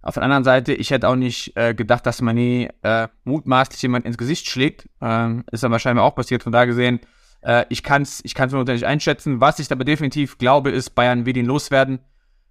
Auf 0.00 0.14
der 0.14 0.22
anderen 0.22 0.44
Seite, 0.44 0.72
ich 0.72 0.90
hätte 0.90 1.06
auch 1.10 1.16
nicht 1.16 1.54
äh, 1.56 1.74
gedacht, 1.74 2.06
dass 2.06 2.22
Mané 2.22 2.70
äh, 2.82 3.08
mutmaßlich 3.24 3.82
jemand 3.82 4.06
ins 4.06 4.16
Gesicht 4.16 4.48
schlägt. 4.48 4.88
Ähm, 5.02 5.44
ist 5.52 5.62
dann 5.62 5.72
wahrscheinlich 5.72 6.02
auch 6.02 6.14
passiert. 6.14 6.42
Von 6.42 6.52
da 6.52 6.64
gesehen, 6.64 7.00
äh, 7.42 7.66
ich 7.68 7.82
kann 7.82 8.00
es 8.00 8.22
ich 8.24 8.34
kann's 8.34 8.54
nicht 8.54 8.86
einschätzen. 8.86 9.42
Was 9.42 9.58
ich 9.58 9.70
aber 9.70 9.84
definitiv 9.84 10.38
glaube, 10.38 10.70
ist, 10.70 10.94
Bayern 10.94 11.26
will 11.26 11.36
ihn 11.36 11.44
loswerden. 11.44 11.98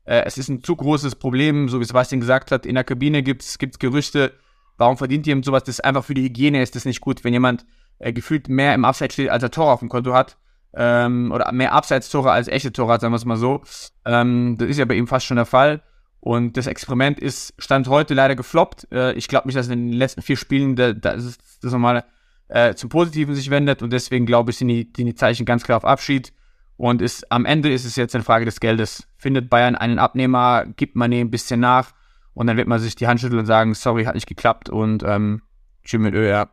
Äh, 0.04 0.21
es 0.26 0.38
ist 0.38 0.50
ein 0.50 0.62
zu 0.62 0.76
großes 0.76 1.15
Problem, 1.15 1.69
so 1.69 1.80
wie 1.80 1.86
Sebastian 1.86 2.21
gesagt 2.21 2.52
hat. 2.52 2.67
In 2.67 2.76
der 2.76 2.84
Kabine 2.84 3.24
gibt 3.24 3.41
es 3.41 3.58
Gerüchte, 3.58 4.32
warum 4.78 4.98
verdient 4.98 5.26
jemand 5.26 5.45
sowas? 5.45 5.63
Das 5.63 5.80
ist 5.80 5.86
einfach 5.86 6.06
für 6.06 6.13
die 6.13 6.26
Hygiene 6.26 6.62
ist 6.62 6.76
das 6.76 6.86
nicht 6.86 7.02
gut, 7.02 7.24
wenn 7.24 7.34
jemand 7.34 7.65
äh, 7.98 8.13
gefühlt 8.13 8.48
mehr 8.48 8.76
im 8.76 8.86
Abseits 8.86 9.15
steht, 9.15 9.30
als 9.30 9.41
er 9.41 9.50
Tor 9.50 9.74
auf 9.74 9.80
dem 9.80 9.89
Konto 9.89 10.13
hat 10.13 10.38
ähm, 10.75 11.31
oder 11.31 11.51
mehr 11.51 11.73
Abseits-Tore 11.73 12.31
als 12.31 12.47
echte 12.47 12.71
Tore 12.71 12.99
sagen 12.99 13.13
wir 13.13 13.17
es 13.17 13.25
mal 13.25 13.38
so. 13.38 13.61
Ähm, 14.05 14.57
das 14.57 14.69
ist 14.69 14.77
ja 14.77 14.85
bei 14.85 14.95
ihm 14.95 15.07
fast 15.07 15.25
schon 15.25 15.38
der 15.38 15.45
Fall. 15.45 15.81
Und 16.19 16.57
das 16.57 16.67
Experiment 16.67 17.19
ist 17.19 17.53
Stand 17.59 17.88
heute 17.88 18.13
leider 18.13 18.35
gefloppt. 18.35 18.88
Äh, 18.91 19.13
ich 19.13 19.27
glaube 19.27 19.47
nicht, 19.47 19.57
dass 19.57 19.67
in 19.67 19.89
den 19.89 19.93
letzten 19.93 20.21
vier 20.21 20.38
Spielen 20.38 20.75
da, 20.75 20.93
da 20.93 21.11
ist 21.11 21.39
das 21.61 21.71
nochmal 21.71 22.03
äh, 22.47 22.73
zum 22.73 22.89
Positiven 22.89 23.35
sich 23.35 23.49
wendet 23.49 23.81
und 23.81 23.91
deswegen 23.93 24.25
glaube 24.25 24.51
ich, 24.51 24.57
sind 24.57 24.67
die, 24.67 24.91
sind 24.95 25.05
die 25.05 25.15
Zeichen 25.15 25.45
ganz 25.45 25.63
klar 25.63 25.77
auf 25.77 25.85
Abschied. 25.85 26.33
Und 26.77 27.01
ist, 27.01 27.31
am 27.31 27.45
Ende 27.45 27.71
ist 27.71 27.85
es 27.85 27.95
jetzt 27.95 28.15
eine 28.15 28.23
Frage 28.23 28.43
des 28.43 28.59
Geldes. 28.59 29.07
Findet 29.17 29.49
Bayern 29.49 29.75
einen 29.75 29.97
Abnehmer, 29.97 30.65
gibt 30.65 30.97
man 30.97 31.13
ein 31.13 31.31
bisschen 31.31 31.61
nach 31.61 31.91
und 32.33 32.47
dann 32.47 32.57
wird 32.57 32.67
man 32.67 32.79
sich 32.79 32.95
die 32.95 33.07
Hand 33.07 33.21
schütteln 33.21 33.39
und 33.39 33.45
sagen, 33.45 33.73
sorry, 33.73 34.03
hat 34.03 34.15
nicht 34.15 34.27
geklappt 34.27 34.69
und 34.69 35.03
ähm, 35.03 35.41
tschüss 35.85 36.01
mit 36.01 36.13
Ö, 36.13 36.27
ja. 36.27 36.49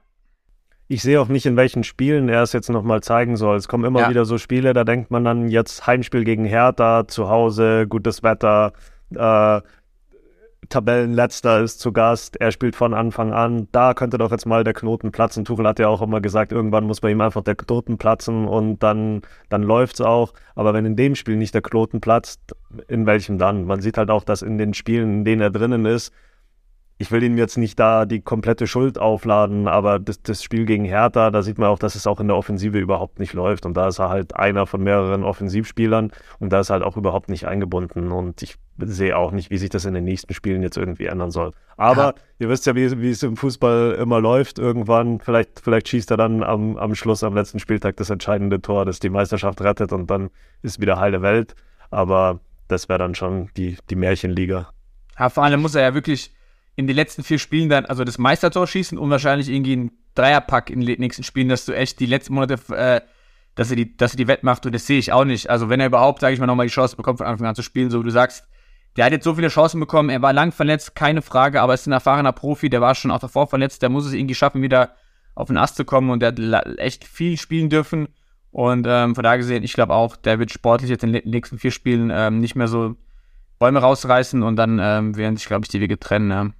Ich 0.88 1.02
sehe 1.02 1.20
auch 1.20 1.28
nicht, 1.28 1.46
in 1.46 1.56
welchen 1.56 1.84
Spielen 1.84 2.28
er 2.28 2.42
es 2.42 2.52
jetzt 2.52 2.68
nochmal 2.68 3.02
zeigen 3.02 3.36
soll. 3.36 3.56
Es 3.56 3.68
kommen 3.68 3.84
immer 3.84 4.00
ja. 4.00 4.10
wieder 4.10 4.24
so 4.24 4.36
Spiele, 4.36 4.72
da 4.72 4.84
denkt 4.84 5.10
man 5.10 5.24
dann 5.24 5.48
jetzt 5.48 5.86
Heimspiel 5.86 6.24
gegen 6.24 6.44
Hertha, 6.44 7.06
zu 7.08 7.28
Hause, 7.28 7.86
gutes 7.88 8.22
Wetter, 8.22 8.72
äh, 9.14 9.60
Tabellenletzter 10.72 11.60
ist 11.60 11.80
zu 11.80 11.92
Gast, 11.92 12.40
er 12.40 12.50
spielt 12.50 12.76
von 12.76 12.94
Anfang 12.94 13.32
an. 13.32 13.68
Da 13.72 13.94
könnte 13.94 14.16
doch 14.16 14.30
jetzt 14.30 14.46
mal 14.46 14.64
der 14.64 14.72
Knoten 14.72 15.12
platzen. 15.12 15.44
Tuchel 15.44 15.66
hat 15.66 15.78
ja 15.78 15.88
auch 15.88 16.00
immer 16.00 16.20
gesagt, 16.20 16.50
irgendwann 16.50 16.84
muss 16.84 17.00
bei 17.00 17.10
ihm 17.10 17.20
einfach 17.20 17.42
der 17.42 17.56
Knoten 17.56 17.98
platzen 17.98 18.46
und 18.46 18.78
dann, 18.82 19.22
dann 19.50 19.62
läuft 19.62 19.94
es 19.94 20.00
auch. 20.00 20.32
Aber 20.54 20.72
wenn 20.72 20.86
in 20.86 20.96
dem 20.96 21.14
Spiel 21.14 21.36
nicht 21.36 21.52
der 21.52 21.62
Knoten 21.62 22.00
platzt, 22.00 22.40
in 22.88 23.06
welchem 23.06 23.38
dann? 23.38 23.66
Man 23.66 23.82
sieht 23.82 23.98
halt 23.98 24.10
auch, 24.10 24.24
dass 24.24 24.40
in 24.40 24.56
den 24.56 24.72
Spielen, 24.72 25.18
in 25.18 25.24
denen 25.24 25.42
er 25.42 25.50
drinnen 25.50 25.84
ist, 25.84 26.12
ich 27.02 27.10
will 27.10 27.24
ihm 27.24 27.36
jetzt 27.36 27.58
nicht 27.58 27.80
da 27.80 28.06
die 28.06 28.20
komplette 28.20 28.68
Schuld 28.68 28.96
aufladen, 28.96 29.66
aber 29.66 29.98
das, 29.98 30.22
das, 30.22 30.40
Spiel 30.40 30.66
gegen 30.66 30.84
Hertha, 30.84 31.32
da 31.32 31.42
sieht 31.42 31.58
man 31.58 31.68
auch, 31.68 31.80
dass 31.80 31.96
es 31.96 32.06
auch 32.06 32.20
in 32.20 32.28
der 32.28 32.36
Offensive 32.36 32.78
überhaupt 32.78 33.18
nicht 33.18 33.32
läuft. 33.32 33.66
Und 33.66 33.76
da 33.76 33.88
ist 33.88 33.98
er 33.98 34.08
halt 34.08 34.36
einer 34.36 34.66
von 34.66 34.84
mehreren 34.84 35.24
Offensivspielern 35.24 36.12
und 36.38 36.52
da 36.52 36.60
ist 36.60 36.70
er 36.70 36.74
halt 36.74 36.84
auch 36.84 36.96
überhaupt 36.96 37.28
nicht 37.28 37.48
eingebunden. 37.48 38.12
Und 38.12 38.40
ich 38.42 38.54
sehe 38.78 39.16
auch 39.18 39.32
nicht, 39.32 39.50
wie 39.50 39.58
sich 39.58 39.68
das 39.68 39.84
in 39.84 39.94
den 39.94 40.04
nächsten 40.04 40.32
Spielen 40.32 40.62
jetzt 40.62 40.76
irgendwie 40.76 41.06
ändern 41.06 41.32
soll. 41.32 41.50
Aber 41.76 42.02
ja. 42.02 42.14
ihr 42.38 42.48
wisst 42.48 42.66
ja, 42.66 42.76
wie, 42.76 43.00
wie, 43.00 43.10
es 43.10 43.24
im 43.24 43.36
Fußball 43.36 43.98
immer 44.00 44.20
läuft. 44.20 44.60
Irgendwann, 44.60 45.18
vielleicht, 45.18 45.58
vielleicht 45.58 45.88
schießt 45.88 46.12
er 46.12 46.18
dann 46.18 46.44
am, 46.44 46.76
am 46.76 46.94
Schluss, 46.94 47.24
am 47.24 47.34
letzten 47.34 47.58
Spieltag 47.58 47.96
das 47.96 48.10
entscheidende 48.10 48.62
Tor, 48.62 48.84
das 48.84 49.00
die 49.00 49.10
Meisterschaft 49.10 49.60
rettet 49.60 49.92
und 49.92 50.08
dann 50.08 50.30
ist 50.62 50.80
wieder 50.80 51.00
heile 51.00 51.20
Welt. 51.20 51.56
Aber 51.90 52.38
das 52.68 52.88
wäre 52.88 53.00
dann 53.00 53.16
schon 53.16 53.50
die, 53.56 53.76
die 53.90 53.96
Märchenliga. 53.96 54.68
Ja, 55.18 55.30
vor 55.30 55.42
allem 55.42 55.60
muss 55.62 55.74
er 55.74 55.82
ja 55.82 55.94
wirklich 55.94 56.32
in 56.82 56.86
den 56.88 56.96
letzten 56.96 57.22
vier 57.22 57.38
Spielen 57.38 57.68
dann, 57.68 57.86
also 57.86 58.04
das 58.04 58.18
Meistertor 58.18 58.66
schießen 58.66 58.98
und 58.98 59.10
wahrscheinlich 59.10 59.48
irgendwie 59.48 59.76
ein 59.76 59.90
Dreierpack 60.14 60.70
in 60.70 60.80
den 60.80 61.00
nächsten 61.00 61.22
Spielen, 61.22 61.48
dass 61.48 61.64
du 61.64 61.72
echt 61.72 62.00
die 62.00 62.06
letzten 62.06 62.34
Monate, 62.34 62.58
äh, 62.74 63.00
dass 63.54 63.70
er 63.70 63.76
die, 63.76 63.96
dass 63.96 64.12
er 64.12 64.16
die 64.16 64.26
Wettmacht 64.26 64.66
und 64.66 64.74
das 64.74 64.86
sehe 64.86 64.98
ich 64.98 65.12
auch 65.12 65.24
nicht. 65.24 65.48
Also 65.48 65.68
wenn 65.68 65.80
er 65.80 65.86
überhaupt, 65.86 66.20
sage 66.20 66.34
ich 66.34 66.40
mal, 66.40 66.46
nochmal 66.46 66.66
die 66.66 66.72
Chance 66.72 66.96
bekommt, 66.96 67.18
von 67.18 67.26
Anfang 67.26 67.46
an 67.46 67.54
zu 67.54 67.62
spielen, 67.62 67.90
so 67.90 68.00
wie 68.00 68.04
du 68.04 68.10
sagst, 68.10 68.46
der 68.96 69.06
hat 69.06 69.12
jetzt 69.12 69.24
so 69.24 69.34
viele 69.34 69.48
Chancen 69.48 69.80
bekommen, 69.80 70.10
er 70.10 70.20
war 70.20 70.32
lang 70.32 70.52
verletzt, 70.52 70.94
keine 70.94 71.22
Frage, 71.22 71.62
aber 71.62 71.74
ist 71.74 71.86
ein 71.86 71.92
erfahrener 71.92 72.32
Profi, 72.32 72.68
der 72.68 72.80
war 72.80 72.94
schon 72.94 73.10
auch 73.10 73.20
davor 73.20 73.46
verletzt, 73.46 73.80
der 73.82 73.88
muss 73.88 74.04
es 74.04 74.12
irgendwie 74.12 74.34
schaffen, 74.34 74.60
wieder 74.60 74.94
auf 75.34 75.48
den 75.48 75.56
Ast 75.56 75.76
zu 75.76 75.84
kommen 75.84 76.10
und 76.10 76.20
der 76.20 76.34
hat 76.34 76.78
echt 76.78 77.04
viel 77.04 77.38
spielen 77.38 77.70
dürfen. 77.70 78.08
Und 78.50 78.86
ähm, 78.86 79.14
von 79.14 79.24
daher 79.24 79.38
gesehen, 79.38 79.62
ich 79.62 79.72
glaube 79.72 79.94
auch, 79.94 80.14
der 80.16 80.38
wird 80.38 80.50
sportlich 80.50 80.90
jetzt 80.90 81.04
in 81.04 81.14
den 81.14 81.30
nächsten 81.30 81.58
vier 81.58 81.70
Spielen 81.70 82.10
ähm, 82.12 82.40
nicht 82.40 82.54
mehr 82.54 82.68
so 82.68 82.96
Bäume 83.58 83.78
rausreißen 83.78 84.42
und 84.42 84.56
dann 84.56 84.78
ähm, 84.82 85.16
werden 85.16 85.36
sich, 85.36 85.46
glaube 85.46 85.64
ich, 85.64 85.68
die 85.68 85.80
Wege 85.80 85.98
trennen. 85.98 86.30
Ja. 86.30 86.50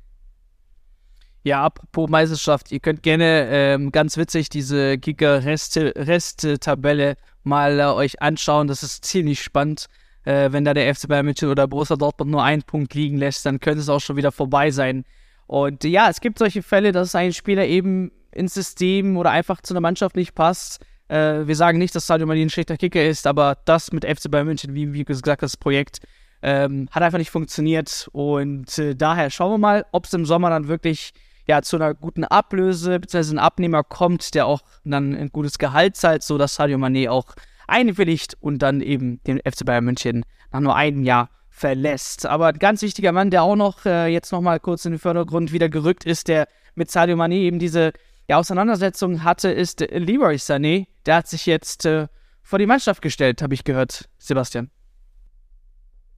Ja, 1.44 1.64
apropos 1.64 2.08
Meisterschaft, 2.08 2.70
ihr 2.70 2.78
könnt 2.78 3.02
gerne 3.02 3.48
ähm, 3.50 3.90
ganz 3.90 4.16
witzig 4.16 4.48
diese 4.48 4.96
Kicker-Rest-Tabelle 4.96 7.16
mal 7.42 7.80
äh, 7.80 7.86
euch 7.86 8.22
anschauen. 8.22 8.68
Das 8.68 8.84
ist 8.84 9.04
ziemlich 9.04 9.42
spannend. 9.42 9.86
Äh, 10.24 10.52
wenn 10.52 10.64
da 10.64 10.72
der 10.72 10.94
FC 10.94 11.08
Bayern 11.08 11.26
München 11.26 11.48
oder 11.48 11.66
Borussia 11.66 11.96
Dortmund 11.96 12.30
nur 12.30 12.44
einen 12.44 12.62
Punkt 12.62 12.94
liegen 12.94 13.18
lässt, 13.18 13.44
dann 13.44 13.58
könnte 13.58 13.80
es 13.80 13.88
auch 13.88 14.00
schon 14.00 14.14
wieder 14.16 14.30
vorbei 14.30 14.70
sein. 14.70 15.04
Und 15.48 15.84
äh, 15.84 15.88
ja, 15.88 16.08
es 16.08 16.20
gibt 16.20 16.38
solche 16.38 16.62
Fälle, 16.62 16.92
dass 16.92 17.16
ein 17.16 17.32
Spieler 17.32 17.66
eben 17.66 18.12
ins 18.30 18.54
System 18.54 19.16
oder 19.16 19.32
einfach 19.32 19.60
zu 19.62 19.74
einer 19.74 19.80
Mannschaft 19.80 20.14
nicht 20.14 20.36
passt. 20.36 20.86
Äh, 21.08 21.48
wir 21.48 21.56
sagen 21.56 21.78
nicht, 21.78 21.96
dass 21.96 22.06
Sadio 22.06 22.28
Mani 22.28 22.42
ein 22.42 22.50
schlechter 22.50 22.76
Kicker 22.76 23.04
ist, 23.04 23.26
aber 23.26 23.58
das 23.64 23.90
mit 23.90 24.04
FC 24.04 24.30
Bayern 24.30 24.46
München, 24.46 24.74
wie, 24.74 24.92
wie 24.92 25.04
gesagt, 25.04 25.42
das 25.42 25.56
Projekt 25.56 25.98
ähm, 26.40 26.88
hat 26.92 27.02
einfach 27.02 27.18
nicht 27.18 27.30
funktioniert. 27.30 28.08
Und 28.12 28.78
äh, 28.78 28.94
daher 28.94 29.28
schauen 29.30 29.54
wir 29.54 29.58
mal, 29.58 29.86
ob 29.90 30.04
es 30.04 30.12
im 30.12 30.24
Sommer 30.24 30.50
dann 30.50 30.68
wirklich 30.68 31.12
ja, 31.46 31.62
zu 31.62 31.76
einer 31.76 31.94
guten 31.94 32.24
Ablöse 32.24 33.00
bzw. 33.00 33.34
ein 33.34 33.38
Abnehmer 33.38 33.82
kommt, 33.82 34.34
der 34.34 34.46
auch 34.46 34.60
dann 34.84 35.14
ein 35.14 35.30
gutes 35.30 35.58
Gehalt 35.58 35.96
zahlt, 35.96 36.22
sodass 36.22 36.54
Sadio 36.54 36.78
Mané 36.78 37.10
auch 37.10 37.34
einwilligt 37.66 38.36
und 38.40 38.58
dann 38.58 38.80
eben 38.80 39.22
den 39.24 39.38
FC 39.38 39.64
Bayern 39.64 39.84
München 39.84 40.24
nach 40.52 40.60
nur 40.60 40.76
einem 40.76 41.02
Jahr 41.02 41.30
verlässt. 41.48 42.26
Aber 42.26 42.48
ein 42.48 42.58
ganz 42.58 42.82
wichtiger 42.82 43.12
Mann, 43.12 43.30
der 43.30 43.42
auch 43.42 43.56
noch 43.56 43.84
äh, 43.84 44.06
jetzt 44.08 44.32
nochmal 44.32 44.60
kurz 44.60 44.84
in 44.84 44.92
den 44.92 44.98
Vordergrund 44.98 45.52
wieder 45.52 45.68
gerückt 45.68 46.04
ist, 46.04 46.28
der 46.28 46.48
mit 46.74 46.90
Sadio 46.90 47.16
Mané 47.16 47.34
eben 47.34 47.58
diese 47.58 47.92
ja, 48.28 48.38
Auseinandersetzung 48.38 49.24
hatte, 49.24 49.50
ist 49.50 49.80
Leroy 49.80 50.36
Sané. 50.36 50.86
Der 51.06 51.16
hat 51.16 51.28
sich 51.28 51.46
jetzt 51.46 51.84
äh, 51.84 52.08
vor 52.42 52.58
die 52.58 52.66
Mannschaft 52.66 53.02
gestellt, 53.02 53.42
habe 53.42 53.54
ich 53.54 53.64
gehört, 53.64 54.08
Sebastian. 54.18 54.70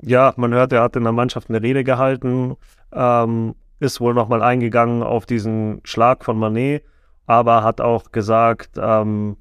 Ja, 0.03 0.35
man 0.37 0.53
hört, 0.53 0.73
er 0.73 0.83
hat 0.83 0.97
in 0.97 1.05
der 1.05 1.13
Mannschaft 1.13 1.49
eine 1.49 1.63
Rede 1.63 1.83
gehalten. 1.83 2.57
Ähm, 2.93 3.55
ist 3.81 4.01
wohl 4.01 4.15
nochmal 4.15 4.43
eingegangen 4.43 5.03
auf 5.03 5.27
diesen 5.27 5.81
Schlag 5.85 6.25
von 6.25 6.39
Manet, 6.39 6.85
aber 7.27 7.63
hat 7.63 7.81
auch 7.81 8.13
gesagt, 8.13 8.79
ähm, 8.81 9.37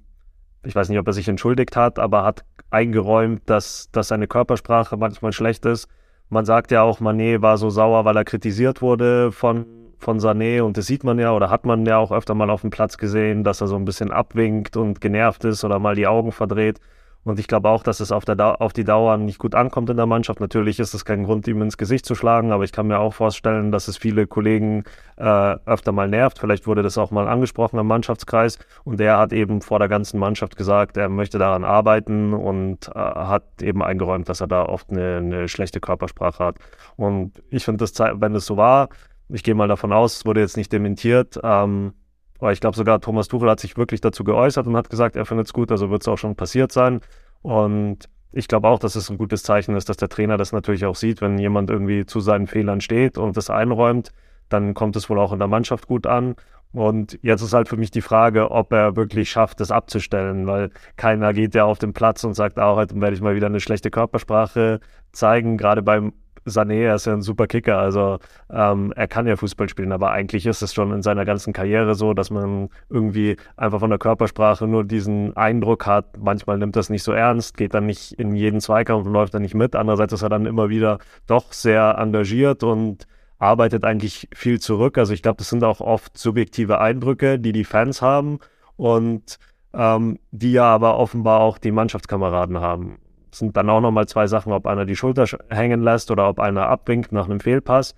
ich 0.63 0.76
weiß 0.76 0.89
nicht, 0.89 1.00
ob 1.00 1.08
er 1.08 1.13
sich 1.13 1.28
entschuldigt 1.28 1.76
hat, 1.76 2.00
aber 2.00 2.24
hat 2.24 2.46
eingeräumt, 2.69 3.41
dass, 3.46 3.89
dass 3.91 4.08
seine 4.08 4.28
Körpersprache 4.28 4.98
manchmal 4.98 5.34
schlecht 5.34 5.65
ist. 5.65 5.88
Man 6.30 6.46
sagt 6.46 6.72
ja 6.72 6.82
auch, 6.82 7.00
Manet 7.00 7.41
war 7.41 7.58
so 7.58 7.69
sauer, 7.69 8.06
weil 8.06 8.17
er 8.17 8.24
kritisiert 8.24 8.82
wurde 8.82 9.32
von, 9.32 9.65
von 10.00 10.19
Sané 10.19 10.62
und 10.62 10.78
das 10.78 10.88
sieht 10.88 11.04
man 11.04 11.19
ja 11.19 11.34
oder 11.34 11.50
hat 11.50 11.65
man 11.65 11.86
ja 11.86 11.98
auch 11.98 12.12
öfter 12.12 12.34
mal 12.34 12.50
auf 12.50 12.62
dem 12.62 12.69
Platz 12.69 12.98
gesehen, 12.98 13.43
dass 13.43 13.62
er 13.62 13.67
so 13.67 13.76
ein 13.76 13.86
bisschen 13.86 14.12
abwinkt 14.12 14.78
und 14.78 15.02
genervt 15.02 15.46
ist 15.46 15.63
oder 15.63 15.80
mal 15.80 15.96
die 15.96 16.08
Augen 16.08 16.32
verdreht. 16.32 16.80
Und 17.23 17.39
ich 17.39 17.47
glaube 17.47 17.69
auch, 17.69 17.83
dass 17.83 17.99
es 17.99 18.12
auf, 18.12 18.25
der 18.25 18.62
auf 18.62 18.73
die 18.73 18.83
Dauer 18.83 19.17
nicht 19.17 19.39
gut 19.39 19.55
ankommt 19.55 19.89
in 19.89 19.97
der 19.97 20.05
Mannschaft. 20.05 20.39
Natürlich 20.39 20.79
ist 20.79 20.93
es 20.93 21.05
kein 21.05 21.23
Grund, 21.23 21.47
ihm 21.47 21.62
ins 21.62 21.77
Gesicht 21.77 22.05
zu 22.05 22.15
schlagen, 22.15 22.51
aber 22.51 22.63
ich 22.65 22.71
kann 22.71 22.88
mir 22.88 22.99
auch 22.99 23.13
vorstellen, 23.13 23.71
dass 23.71 23.88
es 23.88 23.97
viele 23.97 24.27
Kollegen 24.27 24.83
äh, 25.15 25.55
öfter 25.65 25.93
mal 25.93 26.09
nervt. 26.09 26.39
Vielleicht 26.39 26.67
wurde 26.67 26.83
das 26.83 26.97
auch 26.97 27.12
mal 27.12 27.27
angesprochen 27.27 27.79
am 27.79 27.88
Mannschaftskreis. 27.88 28.59
Und 28.83 28.99
er 28.99 29.17
hat 29.17 29.31
eben 29.31 29.62
vor 29.62 29.79
der 29.79 29.88
ganzen 29.88 30.19
Mannschaft 30.19 30.57
gesagt, 30.57 30.97
er 30.97 31.07
möchte 31.07 31.38
daran 31.38 31.63
arbeiten 31.63 32.33
und 32.33 32.89
äh, 32.89 32.99
hat 32.99 33.62
eben 33.62 33.81
eingeräumt, 33.81 34.27
dass 34.27 34.41
er 34.41 34.47
da 34.47 34.65
oft 34.65 34.89
eine, 34.89 35.17
eine 35.17 35.47
schlechte 35.47 35.79
Körpersprache 35.79 36.43
hat. 36.43 36.57
Und 36.97 37.41
ich 37.49 37.63
finde, 37.63 37.86
wenn 37.86 38.36
es 38.36 38.45
so 38.45 38.57
war, 38.57 38.89
ich 39.29 39.43
gehe 39.43 39.55
mal 39.55 39.67
davon 39.67 39.93
aus, 39.93 40.17
es 40.17 40.25
wurde 40.25 40.41
jetzt 40.41 40.57
nicht 40.57 40.71
dementiert, 40.73 41.39
ähm, 41.41 41.93
ich 42.52 42.60
glaube 42.60 42.76
sogar, 42.76 43.00
Thomas 43.00 43.28
Tuchel 43.28 43.50
hat 43.50 43.60
sich 43.60 43.78
wirklich 43.78 44.02
dazu 44.02 44.24
geäußert 44.24 44.67
und 44.67 44.76
hat 44.76 44.89
gesagt, 44.89 45.15
er 45.15 45.26
findet 45.26 45.48
es 45.48 45.54
gut, 45.54 45.72
also 45.72 45.89
wird 45.89 46.02
es 46.02 46.08
auch 46.08 46.17
schon 46.17 46.36
passiert 46.36 46.72
sein. 46.72 47.00
Und 47.41 48.10
ich 48.32 48.48
glaube 48.48 48.67
auch, 48.67 48.80
dass 48.80 48.96
es 48.96 49.10
ein 49.10 49.17
gutes 49.17 49.43
Zeichen 49.43 49.76
ist, 49.76 49.89
dass 49.89 49.98
der 49.98 50.10
Trainer 50.10 50.38
das 50.38 50.52
natürlich 50.52 50.86
auch 50.86 50.96
sieht, 50.96 51.22
wenn 51.22 51.38
jemand 51.38 51.69
irgendwie 51.69 52.06
zu 52.06 52.19
seinen 52.19 52.48
Fehlern 52.48 52.82
steht 52.82 53.17
und 53.17 53.38
das 53.38 53.50
einräumt, 53.50 54.12
dann 54.50 54.74
kommt 54.74 54.96
es 54.96 55.10
wohl 55.10 55.19
auch 55.19 55.32
in 55.32 55.39
der 55.39 55.48
Mannschaft 55.48 55.88
gut 55.88 56.08
an. 56.08 56.36
Und 56.74 57.19
jetzt 57.22 57.43
ist 57.43 57.54
halt 57.54 57.69
für 57.69 57.78
mich 57.78 57.91
die 57.91 58.02
Frage, 58.02 58.50
ob 58.50 58.74
er 58.74 58.96
wirklich 58.96 59.30
schafft, 59.30 59.60
das 59.60 59.69
abzustellen, 59.69 60.48
weil 60.48 60.72
keiner 60.98 61.32
geht 61.32 61.54
ja 61.54 61.65
auf 61.65 61.78
den 61.78 61.93
Platz 61.93 62.24
und 62.24 62.34
sagt, 62.34 62.58
ah, 62.58 62.76
heute 62.76 63.00
werde 63.00 63.15
ich 63.15 63.22
mal 63.22 63.36
wieder 63.36 63.46
eine 63.46 63.60
schlechte 63.60 63.91
Körpersprache 63.91 64.80
zeigen. 65.12 65.58
Gerade 65.58 65.84
beim 65.84 66.13
Sané, 66.45 66.93
ist 66.93 67.06
ja 67.06 67.13
ein 67.13 67.21
super 67.21 67.47
Kicker, 67.47 67.77
also 67.77 68.19
ähm, 68.49 68.93
er 68.95 69.08
kann 69.08 69.27
ja 69.27 69.36
Fußball 69.36 69.69
spielen, 69.69 69.91
aber 69.91 70.12
eigentlich 70.12 70.45
ist 70.45 70.62
es 70.62 70.73
schon 70.73 70.91
in 70.91 71.01
seiner 71.01 71.25
ganzen 71.25 71.53
Karriere 71.53 71.95
so, 71.95 72.13
dass 72.13 72.29
man 72.29 72.69
irgendwie 72.89 73.38
einfach 73.56 73.79
von 73.79 73.89
der 73.89 73.99
Körpersprache 73.99 74.67
nur 74.67 74.84
diesen 74.84 75.36
Eindruck 75.38 75.86
hat, 75.86 76.17
manchmal 76.17 76.58
nimmt 76.58 76.75
das 76.75 76.89
nicht 76.89 77.03
so 77.03 77.12
ernst, 77.12 77.58
geht 77.58 77.73
dann 77.73 77.86
nicht 77.86 78.13
in 78.13 78.36
jeden 78.36 78.60
Zweikampf 78.60 79.06
und 79.06 79.13
läuft 79.13 79.34
dann 79.34 79.41
nicht 79.41 79.56
mit. 79.56 79.75
Andererseits 79.75 80.13
ist 80.13 80.21
er 80.21 80.29
dann 80.29 80.45
immer 80.45 80.69
wieder 80.69 80.99
doch 81.27 81.53
sehr 81.53 81.95
engagiert 81.97 82.63
und 82.63 83.08
arbeitet 83.39 83.84
eigentlich 83.84 84.29
viel 84.34 84.60
zurück. 84.60 84.97
Also 84.97 85.13
ich 85.13 85.21
glaube, 85.21 85.38
das 85.38 85.49
sind 85.49 85.63
auch 85.63 85.82
oft 85.82 86.17
subjektive 86.17 86.79
Eindrücke, 86.79 87.39
die 87.39 87.51
die 87.51 87.65
Fans 87.65 88.01
haben 88.01 88.39
und 88.77 89.38
ähm, 89.73 90.19
die 90.32 90.53
ja 90.53 90.65
aber 90.65 90.97
offenbar 90.97 91.41
auch 91.41 91.58
die 91.58 91.71
Mannschaftskameraden 91.71 92.60
haben 92.60 92.97
sind 93.38 93.58
dann 93.58 93.69
auch 93.69 93.82
nochmal 93.82 94.08
zwei 94.08 94.28
Sachen, 94.28 94.54
ob 94.54 94.65
einer 94.67 94.86
die 94.86 94.96
Schulter 94.96 95.26
hängen 95.50 95.82
lässt 95.82 96.12
oder 96.12 96.30
ob 96.30 96.39
einer 96.39 96.67
abwinkt 96.67 97.12
nach 97.12 97.26
einem 97.26 97.39
Fehlpass. 97.39 97.96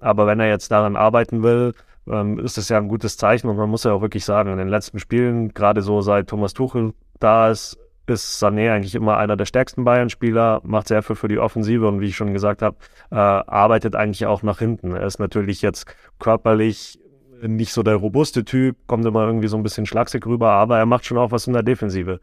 Aber 0.00 0.26
wenn 0.26 0.40
er 0.40 0.48
jetzt 0.48 0.70
daran 0.70 0.96
arbeiten 0.96 1.42
will, 1.42 1.74
ähm, 2.08 2.38
ist 2.38 2.58
es 2.58 2.68
ja 2.68 2.78
ein 2.78 2.88
gutes 2.88 3.16
Zeichen 3.16 3.48
und 3.48 3.56
man 3.56 3.68
muss 3.68 3.84
ja 3.84 3.92
auch 3.92 4.02
wirklich 4.02 4.24
sagen, 4.24 4.50
in 4.52 4.58
den 4.58 4.68
letzten 4.68 4.98
Spielen, 4.98 5.52
gerade 5.54 5.82
so 5.82 6.00
seit 6.00 6.28
Thomas 6.28 6.54
Tuchel 6.54 6.94
da 7.20 7.50
ist, 7.50 7.78
ist 8.06 8.42
Sané 8.42 8.72
eigentlich 8.72 8.94
immer 8.94 9.18
einer 9.18 9.36
der 9.36 9.44
stärksten 9.44 9.84
Bayern-Spieler, 9.84 10.62
macht 10.64 10.88
sehr 10.88 11.02
viel 11.02 11.16
für 11.16 11.28
die 11.28 11.38
Offensive 11.38 11.86
und 11.86 12.00
wie 12.00 12.06
ich 12.06 12.16
schon 12.16 12.32
gesagt 12.32 12.62
habe, 12.62 12.76
äh, 13.10 13.16
arbeitet 13.16 13.94
eigentlich 13.94 14.24
auch 14.26 14.42
nach 14.42 14.58
hinten. 14.58 14.92
Er 14.92 15.06
ist 15.06 15.18
natürlich 15.18 15.60
jetzt 15.60 15.86
körperlich 16.18 16.98
nicht 17.42 17.72
so 17.72 17.82
der 17.82 17.96
robuste 17.96 18.44
Typ, 18.44 18.76
kommt 18.86 19.04
immer 19.04 19.24
irgendwie 19.24 19.48
so 19.48 19.56
ein 19.56 19.62
bisschen 19.62 19.86
schlaksig 19.86 20.26
rüber, 20.26 20.50
aber 20.52 20.78
er 20.78 20.86
macht 20.86 21.04
schon 21.04 21.18
auch 21.18 21.30
was 21.30 21.46
in 21.46 21.52
der 21.52 21.62
Defensive. 21.62 22.20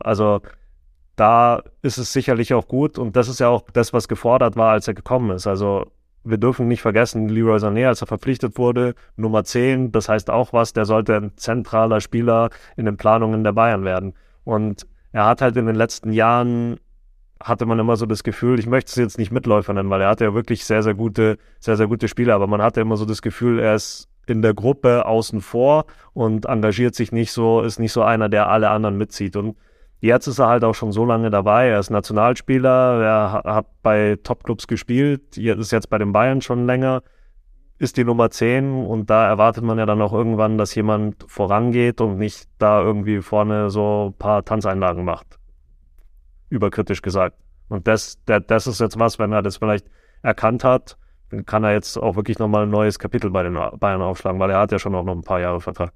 Also 0.00 0.40
da 1.16 1.62
ist 1.82 1.98
es 1.98 2.12
sicherlich 2.12 2.54
auch 2.54 2.68
gut 2.68 2.98
und 2.98 3.16
das 3.16 3.28
ist 3.28 3.40
ja 3.40 3.48
auch 3.48 3.64
das, 3.72 3.92
was 3.92 4.08
gefordert 4.08 4.56
war, 4.56 4.72
als 4.72 4.88
er 4.88 4.94
gekommen 4.94 5.30
ist. 5.30 5.46
Also 5.46 5.86
wir 6.24 6.38
dürfen 6.38 6.68
nicht 6.68 6.82
vergessen, 6.82 7.28
Leroy 7.28 7.58
Sané, 7.58 7.86
als 7.86 8.00
er 8.00 8.06
verpflichtet 8.06 8.58
wurde, 8.58 8.94
Nummer 9.16 9.44
10, 9.44 9.92
das 9.92 10.08
heißt 10.08 10.30
auch 10.30 10.52
was, 10.52 10.72
der 10.72 10.86
sollte 10.86 11.16
ein 11.16 11.32
zentraler 11.36 12.00
Spieler 12.00 12.50
in 12.76 12.86
den 12.86 12.96
Planungen 12.96 13.44
der 13.44 13.52
Bayern 13.52 13.84
werden. 13.84 14.14
Und 14.42 14.86
er 15.12 15.26
hat 15.26 15.42
halt 15.42 15.56
in 15.56 15.66
den 15.66 15.76
letzten 15.76 16.12
Jahren 16.12 16.78
hatte 17.42 17.66
man 17.66 17.78
immer 17.78 17.96
so 17.96 18.06
das 18.06 18.24
Gefühl, 18.24 18.58
ich 18.58 18.66
möchte 18.66 18.88
es 18.88 18.96
jetzt 18.96 19.18
nicht 19.18 19.30
Mitläufer 19.30 19.74
nennen, 19.74 19.90
weil 19.90 20.00
er 20.00 20.08
hatte 20.08 20.24
ja 20.24 20.34
wirklich 20.34 20.64
sehr, 20.64 20.82
sehr 20.82 20.94
gute, 20.94 21.36
sehr, 21.60 21.76
sehr 21.76 21.88
gute 21.88 22.08
Spieler, 22.08 22.34
aber 22.34 22.46
man 22.46 22.62
hatte 22.62 22.80
immer 22.80 22.96
so 22.96 23.04
das 23.04 23.20
Gefühl, 23.20 23.58
er 23.58 23.74
ist 23.74 24.08
in 24.26 24.40
der 24.40 24.54
Gruppe 24.54 25.04
außen 25.04 25.42
vor 25.42 25.84
und 26.14 26.46
engagiert 26.46 26.94
sich 26.94 27.12
nicht 27.12 27.32
so, 27.32 27.60
ist 27.60 27.78
nicht 27.78 27.92
so 27.92 28.02
einer, 28.02 28.30
der 28.30 28.48
alle 28.48 28.70
anderen 28.70 28.96
mitzieht. 28.96 29.36
Und 29.36 29.56
Jetzt 30.04 30.26
ist 30.26 30.38
er 30.38 30.48
halt 30.48 30.64
auch 30.64 30.74
schon 30.74 30.92
so 30.92 31.06
lange 31.06 31.30
dabei. 31.30 31.68
Er 31.68 31.78
ist 31.80 31.88
Nationalspieler, 31.88 33.02
er 33.02 33.54
hat 33.54 33.68
bei 33.82 34.18
Topclubs 34.22 34.66
gespielt, 34.66 35.38
ist 35.38 35.72
jetzt 35.72 35.88
bei 35.88 35.96
den 35.96 36.12
Bayern 36.12 36.42
schon 36.42 36.66
länger, 36.66 37.02
ist 37.78 37.96
die 37.96 38.04
Nummer 38.04 38.28
10 38.28 38.84
und 38.84 39.08
da 39.08 39.26
erwartet 39.26 39.64
man 39.64 39.78
ja 39.78 39.86
dann 39.86 40.02
auch 40.02 40.12
irgendwann, 40.12 40.58
dass 40.58 40.74
jemand 40.74 41.24
vorangeht 41.26 42.02
und 42.02 42.18
nicht 42.18 42.50
da 42.58 42.82
irgendwie 42.82 43.22
vorne 43.22 43.70
so 43.70 44.10
ein 44.10 44.18
paar 44.18 44.44
Tanzeinlagen 44.44 45.06
macht. 45.06 45.38
Überkritisch 46.50 47.00
gesagt. 47.00 47.38
Und 47.70 47.88
das, 47.88 48.18
das 48.26 48.66
ist 48.66 48.80
jetzt 48.80 48.98
was, 48.98 49.18
wenn 49.18 49.32
er 49.32 49.40
das 49.40 49.56
vielleicht 49.56 49.86
erkannt 50.20 50.64
hat, 50.64 50.98
dann 51.30 51.46
kann 51.46 51.64
er 51.64 51.72
jetzt 51.72 51.96
auch 51.96 52.14
wirklich 52.14 52.38
nochmal 52.38 52.64
ein 52.64 52.70
neues 52.70 52.98
Kapitel 52.98 53.30
bei 53.30 53.42
den 53.42 53.54
Bayern 53.54 54.02
aufschlagen, 54.02 54.38
weil 54.38 54.50
er 54.50 54.58
hat 54.58 54.70
ja 54.70 54.78
schon 54.78 54.94
auch 54.94 55.02
noch 55.04 55.16
ein 55.16 55.24
paar 55.24 55.40
Jahre 55.40 55.62
Vertrag. 55.62 55.94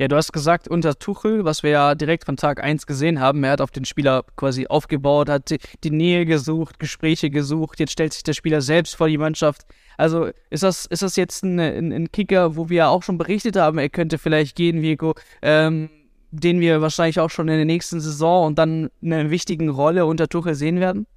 Ja, 0.00 0.06
du 0.06 0.14
hast 0.14 0.32
gesagt, 0.32 0.68
unter 0.68 0.96
Tuchel, 0.96 1.44
was 1.44 1.64
wir 1.64 1.70
ja 1.70 1.94
direkt 1.96 2.24
von 2.24 2.36
Tag 2.36 2.62
1 2.62 2.86
gesehen 2.86 3.18
haben, 3.18 3.42
er 3.42 3.50
hat 3.50 3.60
auf 3.60 3.72
den 3.72 3.84
Spieler 3.84 4.24
quasi 4.36 4.68
aufgebaut, 4.68 5.28
hat 5.28 5.52
die, 5.82 5.90
Nähe 5.90 6.24
gesucht, 6.24 6.78
Gespräche 6.78 7.30
gesucht, 7.30 7.80
jetzt 7.80 7.92
stellt 7.92 8.12
sich 8.12 8.22
der 8.22 8.34
Spieler 8.34 8.60
selbst 8.60 8.94
vor 8.94 9.08
die 9.08 9.18
Mannschaft. 9.18 9.66
Also 9.96 10.30
ist 10.50 10.62
das, 10.62 10.86
ist 10.86 11.02
das 11.02 11.16
jetzt 11.16 11.42
ein, 11.42 11.58
ein, 11.58 11.92
ein 11.92 12.12
Kicker, 12.12 12.54
wo 12.54 12.68
wir 12.68 12.88
auch 12.90 13.02
schon 13.02 13.18
berichtet 13.18 13.56
haben, 13.56 13.78
er 13.78 13.88
könnte 13.88 14.18
vielleicht 14.18 14.54
gehen, 14.54 14.82
Vico, 14.82 15.14
ähm, 15.42 15.90
den 16.30 16.60
wir 16.60 16.80
wahrscheinlich 16.80 17.18
auch 17.18 17.30
schon 17.30 17.48
in 17.48 17.56
der 17.56 17.64
nächsten 17.64 18.00
Saison 18.00 18.46
und 18.46 18.58
dann 18.58 18.90
in 19.00 19.12
einer 19.12 19.30
wichtigen 19.30 19.68
Rolle 19.68 20.06
unter 20.06 20.28
Tuchel 20.28 20.54
sehen 20.54 20.78
werden? 20.78 21.08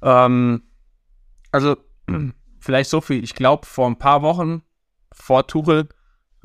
Ähm, 0.00 0.62
also 1.52 1.76
vielleicht 2.58 2.88
so 2.88 3.02
viel. 3.02 3.22
Ich 3.22 3.34
glaube, 3.34 3.66
vor 3.66 3.86
ein 3.86 3.98
paar 3.98 4.22
Wochen 4.22 4.62
vor 5.12 5.46
Tuchel 5.46 5.88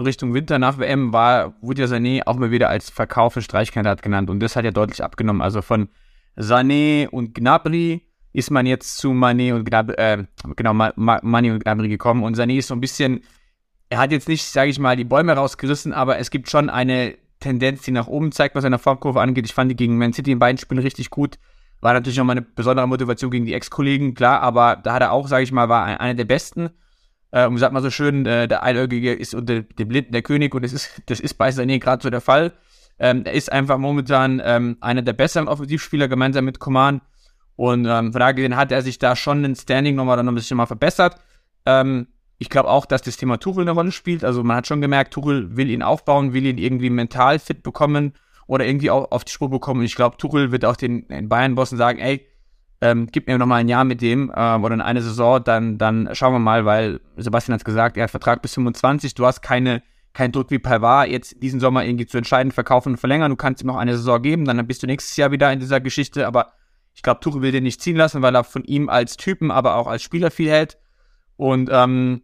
Richtung 0.06 0.34
Winter 0.34 0.60
nach 0.60 0.78
WM 0.78 1.14
war, 1.14 1.54
wurde 1.62 1.84
ja 1.84 1.88
Sané 1.88 2.22
auch 2.26 2.36
mal 2.36 2.52
wieder 2.52 2.70
als 2.70 2.90
Verkauf 2.90 3.34
für 3.34 3.42
Streichkandidat 3.42 4.02
genannt 4.02 4.30
und 4.30 4.40
das 4.40 4.56
hat 4.56 4.66
ja 4.66 4.72
deutlich 4.72 5.04
abgenommen. 5.04 5.42
Also 5.42 5.62
von 5.62 5.90
Sané 6.38 7.08
und 7.08 7.34
Gnabry 7.34 8.02
ist 8.34 8.52
man 8.52 8.66
jetzt 8.66 8.98
zu 8.98 9.12
Mané 9.12 9.54
und 9.54 9.66
Gnabry, 9.66 9.96
äh, 9.96 10.26
genau, 10.56 10.72
Mané 10.72 11.52
und 11.52 11.64
Gnabry 11.64 11.90
gekommen 11.90 12.24
und 12.24 12.38
Sané 12.38 12.58
ist 12.58 12.68
so 12.68 12.76
ein 12.76 12.82
bisschen, 12.82 13.22
er 13.90 14.00
hat 14.00 14.12
jetzt 14.12 14.28
nicht, 14.28 14.46
sage 14.46 14.70
ich 14.70 14.80
mal, 14.80 14.96
die 14.96 15.04
Bäume 15.04 15.34
rausgerissen, 15.34 15.94
aber 15.94 16.18
es 16.18 16.32
gibt 16.32 16.50
schon 16.50 16.70
eine 16.70 17.18
Tendenz, 17.40 17.82
die 17.82 17.92
nach 17.92 18.08
oben 18.08 18.32
zeigt, 18.32 18.56
was 18.56 18.62
seine 18.62 18.80
Formkurve 18.80 19.20
angeht. 19.20 19.46
Ich 19.46 19.54
fand 19.54 19.70
die 19.70 19.76
gegen 19.76 19.98
Man 19.98 20.14
City 20.14 20.32
in 20.32 20.40
beiden 20.40 20.58
Spielen 20.58 20.80
richtig 20.80 21.10
gut. 21.10 21.40
War 21.82 21.94
natürlich 21.94 22.18
nochmal 22.18 22.38
eine 22.38 22.46
besondere 22.46 22.88
Motivation 22.88 23.32
gegen 23.32 23.46
die 23.46 23.54
Ex-Kollegen, 23.54 24.14
klar, 24.14 24.42
aber 24.42 24.76
da 24.76 24.94
hat 24.94 25.02
er 25.02 25.12
auch, 25.12 25.28
sage 25.28 25.44
ich 25.44 25.52
mal, 25.52 25.68
war 25.68 26.00
einer 26.00 26.14
der 26.14 26.26
Besten. 26.26 26.70
Äh, 27.32 27.50
sagt 27.58 27.74
mal 27.74 27.82
so 27.82 27.90
schön, 27.90 28.26
äh, 28.26 28.48
der 28.48 28.64
Einäugige 28.64 29.14
ist 29.14 29.34
unter 29.34 29.62
dem 29.62 29.88
Blinden 29.88 30.12
der 30.12 30.22
König 30.22 30.54
und 30.54 30.64
das 30.64 30.74
ist, 30.74 31.02
das 31.06 31.20
ist 31.20 31.36
bei 31.36 31.50
Sané 31.50 31.80
gerade 31.80 32.04
so 32.04 32.10
der 32.10 32.22
Fall. 32.22 32.54
Ähm, 33.00 33.24
er 33.26 33.34
ist 33.34 33.52
einfach 33.52 33.78
momentan 33.78 34.42
ähm, 34.44 34.78
einer 34.82 35.02
der 35.02 35.14
besseren 35.14 35.48
Offensivspieler 35.48 36.08
gemeinsam 36.08 36.46
mit 36.46 36.60
Coman. 36.60 37.02
Und 37.56 37.86
ähm, 37.86 38.12
von 38.12 38.20
daher 38.20 38.34
gesehen 38.34 38.56
hat 38.56 38.72
er 38.72 38.82
sich 38.82 39.00
da 39.00 39.16
schon 39.16 39.44
ein 39.44 39.56
Standing 39.56 39.96
nochmal 39.96 40.18
dann 40.18 40.26
noch 40.26 40.34
ein 40.34 40.36
bisschen 40.36 40.58
mal 40.58 40.66
verbessert. 40.66 41.16
Ähm, 41.66 42.08
ich 42.38 42.50
glaube 42.50 42.70
auch, 42.70 42.86
dass 42.86 43.02
das 43.02 43.18
Thema 43.18 43.38
Tuchel 43.38 43.62
eine 43.62 43.72
Rolle 43.72 43.92
spielt. 43.92 44.24
Also 44.24 44.44
man 44.44 44.58
hat 44.58 44.68
schon 44.68 44.82
gemerkt, 44.82 45.14
Tuchel 45.14 45.56
will 45.56 45.70
ihn 45.70 45.84
aufbauen, 45.84 46.34
will 46.34 46.46
ihn 46.46 46.58
irgendwie 46.58 46.90
mental 46.90 47.40
fit 47.40 47.64
bekommen 47.64 48.14
oder 48.48 48.66
irgendwie 48.66 48.90
auch 48.90 49.12
auf 49.12 49.24
die 49.24 49.32
Spur 49.32 49.50
bekommen. 49.50 49.82
Und 49.82 49.86
ich 49.86 49.96
glaube, 49.96 50.18
Tuchel 50.18 50.52
wird 50.52 50.66
auch 50.66 50.76
den, 50.76 51.08
den 51.08 51.30
Bayern-Bossen 51.30 51.78
sagen, 51.78 52.00
ey, 52.00 52.28
ähm, 52.82 53.08
gib 53.12 53.28
mir 53.28 53.38
noch 53.38 53.46
mal 53.46 53.58
ein 53.58 53.70
Jahr 53.70 53.84
mit 53.84 54.02
dem 54.02 54.32
ähm, 54.36 54.64
oder 54.64 54.84
eine 54.84 55.02
Saison, 55.02 55.44
dann, 55.44 55.78
dann 55.78 56.10
schauen 56.14 56.34
wir 56.34 56.40
mal, 56.40 56.66
weil 56.66 57.00
Sebastian 57.16 57.54
hat 57.54 57.64
gesagt, 57.64 57.96
er 57.96 58.04
hat 58.04 58.12
Vertrag 58.12 58.42
bis 58.42 58.56
25, 58.56 59.14
du 59.14 59.26
hast 59.26 59.42
keine, 59.42 59.84
keinen 60.14 60.32
Druck 60.32 60.50
wie 60.50 60.60
Pavard, 60.60 61.10
jetzt 61.10 61.42
diesen 61.44 61.60
Sommer 61.60 61.86
irgendwie 61.86 62.08
zu 62.08 62.18
entscheiden, 62.18 62.52
verkaufen 62.52 62.94
und 62.94 62.98
verlängern, 62.98 63.30
du 63.30 63.38
kannst 63.38 63.64
ihm 63.64 63.68
noch 63.68 63.78
eine 63.78 63.96
Saison 63.96 64.22
geben, 64.22 64.46
dann 64.46 64.66
bist 64.66 64.82
du 64.82 64.88
nächstes 64.88 65.16
Jahr 65.16 65.32
wieder 65.32 65.54
in 65.54 65.60
dieser 65.60 65.80
Geschichte, 65.80 66.26
aber 66.26 66.54
ich 66.94 67.04
glaube, 67.04 67.20
Tuchel 67.22 67.42
will 67.42 67.52
den 67.52 67.64
nicht 67.64 67.82
ziehen 67.82 67.96
lassen, 67.96 68.22
weil 68.22 68.36
er 68.36 68.44
von 68.44 68.64
ihm 68.64 68.90
als 68.90 69.16
Typen, 69.16 69.52
aber 69.52 69.76
auch 69.76 69.88
als 69.88 70.04
Spieler 70.04 70.30
viel 70.32 70.50
hält. 70.50 70.78
Und 71.38 71.70
ähm, 71.72 72.24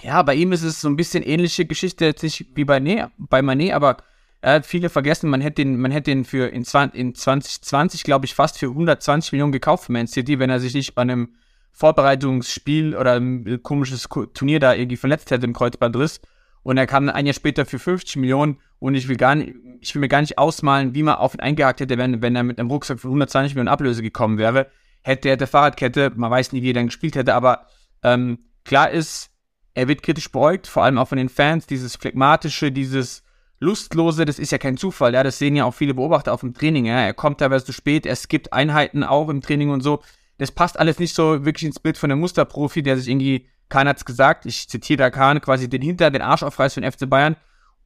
ja, 0.00 0.22
bei 0.22 0.34
ihm 0.34 0.52
ist 0.52 0.62
es 0.62 0.80
so 0.80 0.88
ein 0.88 0.96
bisschen 0.96 1.22
ähnliche 1.22 1.66
Geschichte, 1.66 2.04
jetzt 2.04 2.22
nicht 2.22 2.46
wie 2.54 2.64
bei, 2.64 2.78
nee, 2.78 3.04
bei 3.18 3.40
Mané, 3.40 3.74
aber 3.74 3.96
er 4.42 4.54
hat 4.54 4.66
viele 4.66 4.90
vergessen, 4.90 5.30
man 5.30 5.40
hätte 5.40 5.62
den, 5.62 5.78
man 5.78 5.92
hätte 5.92 6.10
den 6.10 6.24
für 6.24 6.48
in, 6.48 6.64
20, 6.64 7.00
in 7.00 7.14
2020, 7.14 8.02
glaube 8.02 8.26
ich, 8.26 8.34
fast 8.34 8.58
für 8.58 8.66
120 8.66 9.30
Millionen 9.32 9.52
gekauft 9.52 9.84
für 9.84 9.92
Man 9.92 10.08
City, 10.08 10.40
wenn 10.40 10.50
er 10.50 10.58
sich 10.58 10.74
nicht 10.74 10.96
bei 10.96 11.02
einem 11.02 11.36
Vorbereitungsspiel 11.70 12.96
oder 12.96 13.14
ein 13.14 13.62
komisches 13.62 14.08
Turnier 14.34 14.58
da 14.58 14.74
irgendwie 14.74 14.96
verletzt 14.96 15.30
hätte 15.30 15.46
im 15.46 15.52
Kreuzbandriss. 15.52 16.20
Und 16.64 16.76
er 16.76 16.88
kam 16.88 17.08
ein 17.08 17.24
Jahr 17.24 17.34
später 17.34 17.64
für 17.64 17.78
50 17.78 18.16
Millionen 18.16 18.58
und 18.80 18.96
ich 18.96 19.08
will 19.08 19.16
gar 19.16 19.36
nicht, 19.36 19.54
ich 19.80 19.94
will 19.94 20.00
mir 20.00 20.08
gar 20.08 20.20
nicht 20.20 20.38
ausmalen, 20.38 20.94
wie 20.94 21.04
man 21.04 21.16
auf 21.16 21.34
ihn 21.34 21.40
eingehakt 21.40 21.80
hätte, 21.80 21.96
wenn, 21.96 22.20
wenn 22.20 22.34
er 22.34 22.42
mit 22.42 22.58
einem 22.58 22.70
Rucksack 22.70 22.98
für 22.98 23.08
120 23.08 23.54
Millionen 23.54 23.68
Ablöse 23.68 24.02
gekommen 24.02 24.38
wäre. 24.38 24.66
Hätte 25.02 25.28
er 25.28 25.36
der 25.36 25.48
Fahrradkette, 25.48 26.12
man 26.16 26.30
weiß 26.30 26.52
nie, 26.52 26.62
wie 26.62 26.70
er 26.70 26.74
dann 26.74 26.86
gespielt 26.86 27.14
hätte, 27.14 27.34
aber 27.34 27.66
ähm, 28.02 28.40
klar 28.64 28.90
ist, 28.90 29.30
er 29.74 29.86
wird 29.86 30.02
kritisch 30.02 30.30
beäugt, 30.30 30.66
vor 30.66 30.82
allem 30.82 30.98
auch 30.98 31.08
von 31.08 31.18
den 31.18 31.28
Fans, 31.28 31.66
dieses 31.66 31.96
Phlegmatische, 31.96 32.72
dieses 32.72 33.22
Lustlose, 33.62 34.24
das 34.24 34.38
ist 34.38 34.50
ja 34.50 34.58
kein 34.58 34.76
Zufall, 34.76 35.14
ja, 35.14 35.22
das 35.22 35.38
sehen 35.38 35.54
ja 35.54 35.64
auch 35.64 35.74
viele 35.74 35.94
Beobachter 35.94 36.32
auf 36.32 36.40
dem 36.40 36.52
Training, 36.52 36.86
ja, 36.86 37.00
er 37.00 37.14
kommt 37.14 37.38
teilweise 37.38 37.64
zu 37.64 37.72
spät, 37.72 38.06
er 38.06 38.16
skippt 38.16 38.52
Einheiten 38.52 39.04
auch 39.04 39.28
im 39.28 39.40
Training 39.40 39.70
und 39.70 39.82
so. 39.82 40.02
Das 40.38 40.50
passt 40.50 40.78
alles 40.78 40.98
nicht 40.98 41.14
so 41.14 41.44
wirklich 41.44 41.64
ins 41.64 41.78
Bild 41.78 41.96
von 41.96 42.10
einem 42.10 42.20
Musterprofi, 42.20 42.82
der 42.82 42.96
sich 42.96 43.08
irgendwie, 43.08 43.46
Kahn 43.68 43.86
hat's 43.86 44.04
gesagt, 44.04 44.46
ich 44.46 44.68
zitiere 44.68 44.98
da 44.98 45.10
Kahn, 45.10 45.40
quasi 45.40 45.68
den 45.68 45.80
Hinter, 45.80 46.10
den 46.10 46.22
Arsch 46.22 46.42
aufreißt 46.42 46.74
für 46.74 46.80
den 46.80 46.90
FC 46.90 47.08
Bayern. 47.08 47.36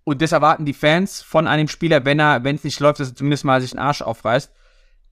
Und 0.05 0.23
das 0.23 0.33
erwarten 0.33 0.65
die 0.65 0.73
Fans 0.73 1.21
von 1.21 1.47
einem 1.47 1.69
Spieler, 1.69 2.05
wenn 2.05 2.21
er, 2.21 2.45
wenn 2.45 2.57
es 2.57 2.65
nicht 2.65 2.81
läuft, 2.81 3.01
dass 3.01 3.11
er 3.11 3.17
zumindest 3.17 3.45
mal 3.45 3.61
sich 3.61 3.71
den 3.71 3.81
Arsch 3.81 4.01
aufreißt. 4.01 4.51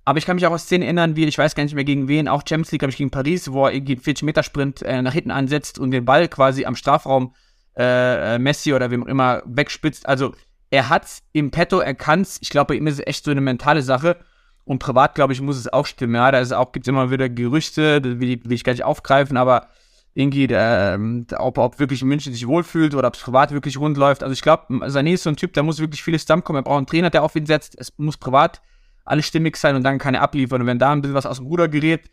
Aber 0.06 0.18
ich 0.18 0.24
kann 0.24 0.36
mich 0.36 0.46
auch 0.46 0.52
an 0.52 0.58
Szenen 0.58 0.84
erinnern, 0.84 1.16
wie, 1.16 1.24
ich 1.24 1.36
weiß 1.36 1.54
gar 1.54 1.64
nicht 1.64 1.74
mehr 1.74 1.84
gegen 1.84 2.08
wen, 2.08 2.28
auch 2.28 2.42
Champions 2.46 2.72
League, 2.72 2.80
glaube 2.80 2.92
ich, 2.92 2.98
gegen 2.98 3.10
Paris, 3.10 3.52
wo 3.52 3.66
er 3.66 3.72
irgendwie 3.72 3.94
einen 3.94 4.02
40-Meter-Sprint 4.02 4.82
äh, 4.82 5.02
nach 5.02 5.12
hinten 5.12 5.30
ansetzt 5.30 5.78
und 5.78 5.90
den 5.90 6.04
Ball 6.04 6.28
quasi 6.28 6.64
am 6.64 6.76
Strafraum 6.76 7.34
äh, 7.76 8.38
Messi 8.38 8.72
oder 8.72 8.90
wem 8.90 9.02
auch 9.02 9.08
immer 9.08 9.42
wegspitzt. 9.46 10.06
Also 10.08 10.34
er 10.74 10.88
hat 10.88 11.22
im 11.32 11.52
Petto, 11.52 11.78
er 11.78 11.94
kann's. 11.94 12.38
Ich 12.42 12.50
glaube, 12.50 12.74
bei 12.74 12.74
ihm 12.74 12.88
ist 12.88 12.94
es 12.94 13.06
echt 13.06 13.24
so 13.24 13.30
eine 13.30 13.40
mentale 13.40 13.80
Sache. 13.82 14.16
Und 14.64 14.80
privat, 14.80 15.14
glaube 15.14 15.32
ich, 15.32 15.40
muss 15.40 15.56
es 15.56 15.72
auch 15.72 15.86
stimmen. 15.86 16.16
Ja, 16.16 16.32
da 16.32 16.40
ist 16.40 16.52
auch, 16.52 16.72
gibt 16.72 16.88
immer 16.88 17.12
wieder 17.12 17.28
Gerüchte, 17.28 18.00
die 18.00 18.18
will, 18.18 18.52
ich 18.52 18.64
gar 18.64 18.72
nicht 18.72 18.82
aufgreifen, 18.82 19.36
aber 19.36 19.68
irgendwie, 20.14 20.46
äh, 20.46 20.98
ob, 21.36 21.58
ob 21.58 21.78
wirklich 21.78 22.02
München 22.02 22.32
sich 22.32 22.48
wohlfühlt 22.48 22.94
oder 22.94 23.06
ob 23.06 23.14
es 23.14 23.20
privat 23.20 23.52
wirklich 23.52 23.78
rund 23.78 23.96
läuft. 23.96 24.24
Also 24.24 24.32
ich 24.32 24.42
glaube, 24.42 24.64
Sané 24.86 25.12
ist 25.12 25.22
so 25.22 25.30
ein 25.30 25.36
Typ, 25.36 25.52
da 25.52 25.62
muss 25.62 25.78
wirklich 25.78 26.02
vieles 26.02 26.22
zusammenkommen. 26.22 26.60
Er 26.60 26.62
braucht 26.62 26.78
einen 26.78 26.86
Trainer, 26.86 27.10
der 27.10 27.22
auf 27.22 27.36
ihn 27.36 27.46
setzt. 27.46 27.78
Es 27.78 27.92
muss 27.96 28.16
privat 28.16 28.60
alles 29.04 29.26
stimmig 29.26 29.56
sein 29.56 29.76
und 29.76 29.84
dann 29.84 29.98
kann 29.98 30.14
er 30.14 30.22
abliefern. 30.22 30.60
Und 30.60 30.66
wenn 30.66 30.80
da 30.80 30.90
ein 30.90 31.02
bisschen 31.02 31.14
was 31.14 31.26
aus 31.26 31.36
dem 31.36 31.46
Ruder 31.46 31.68
gerät, 31.68 32.10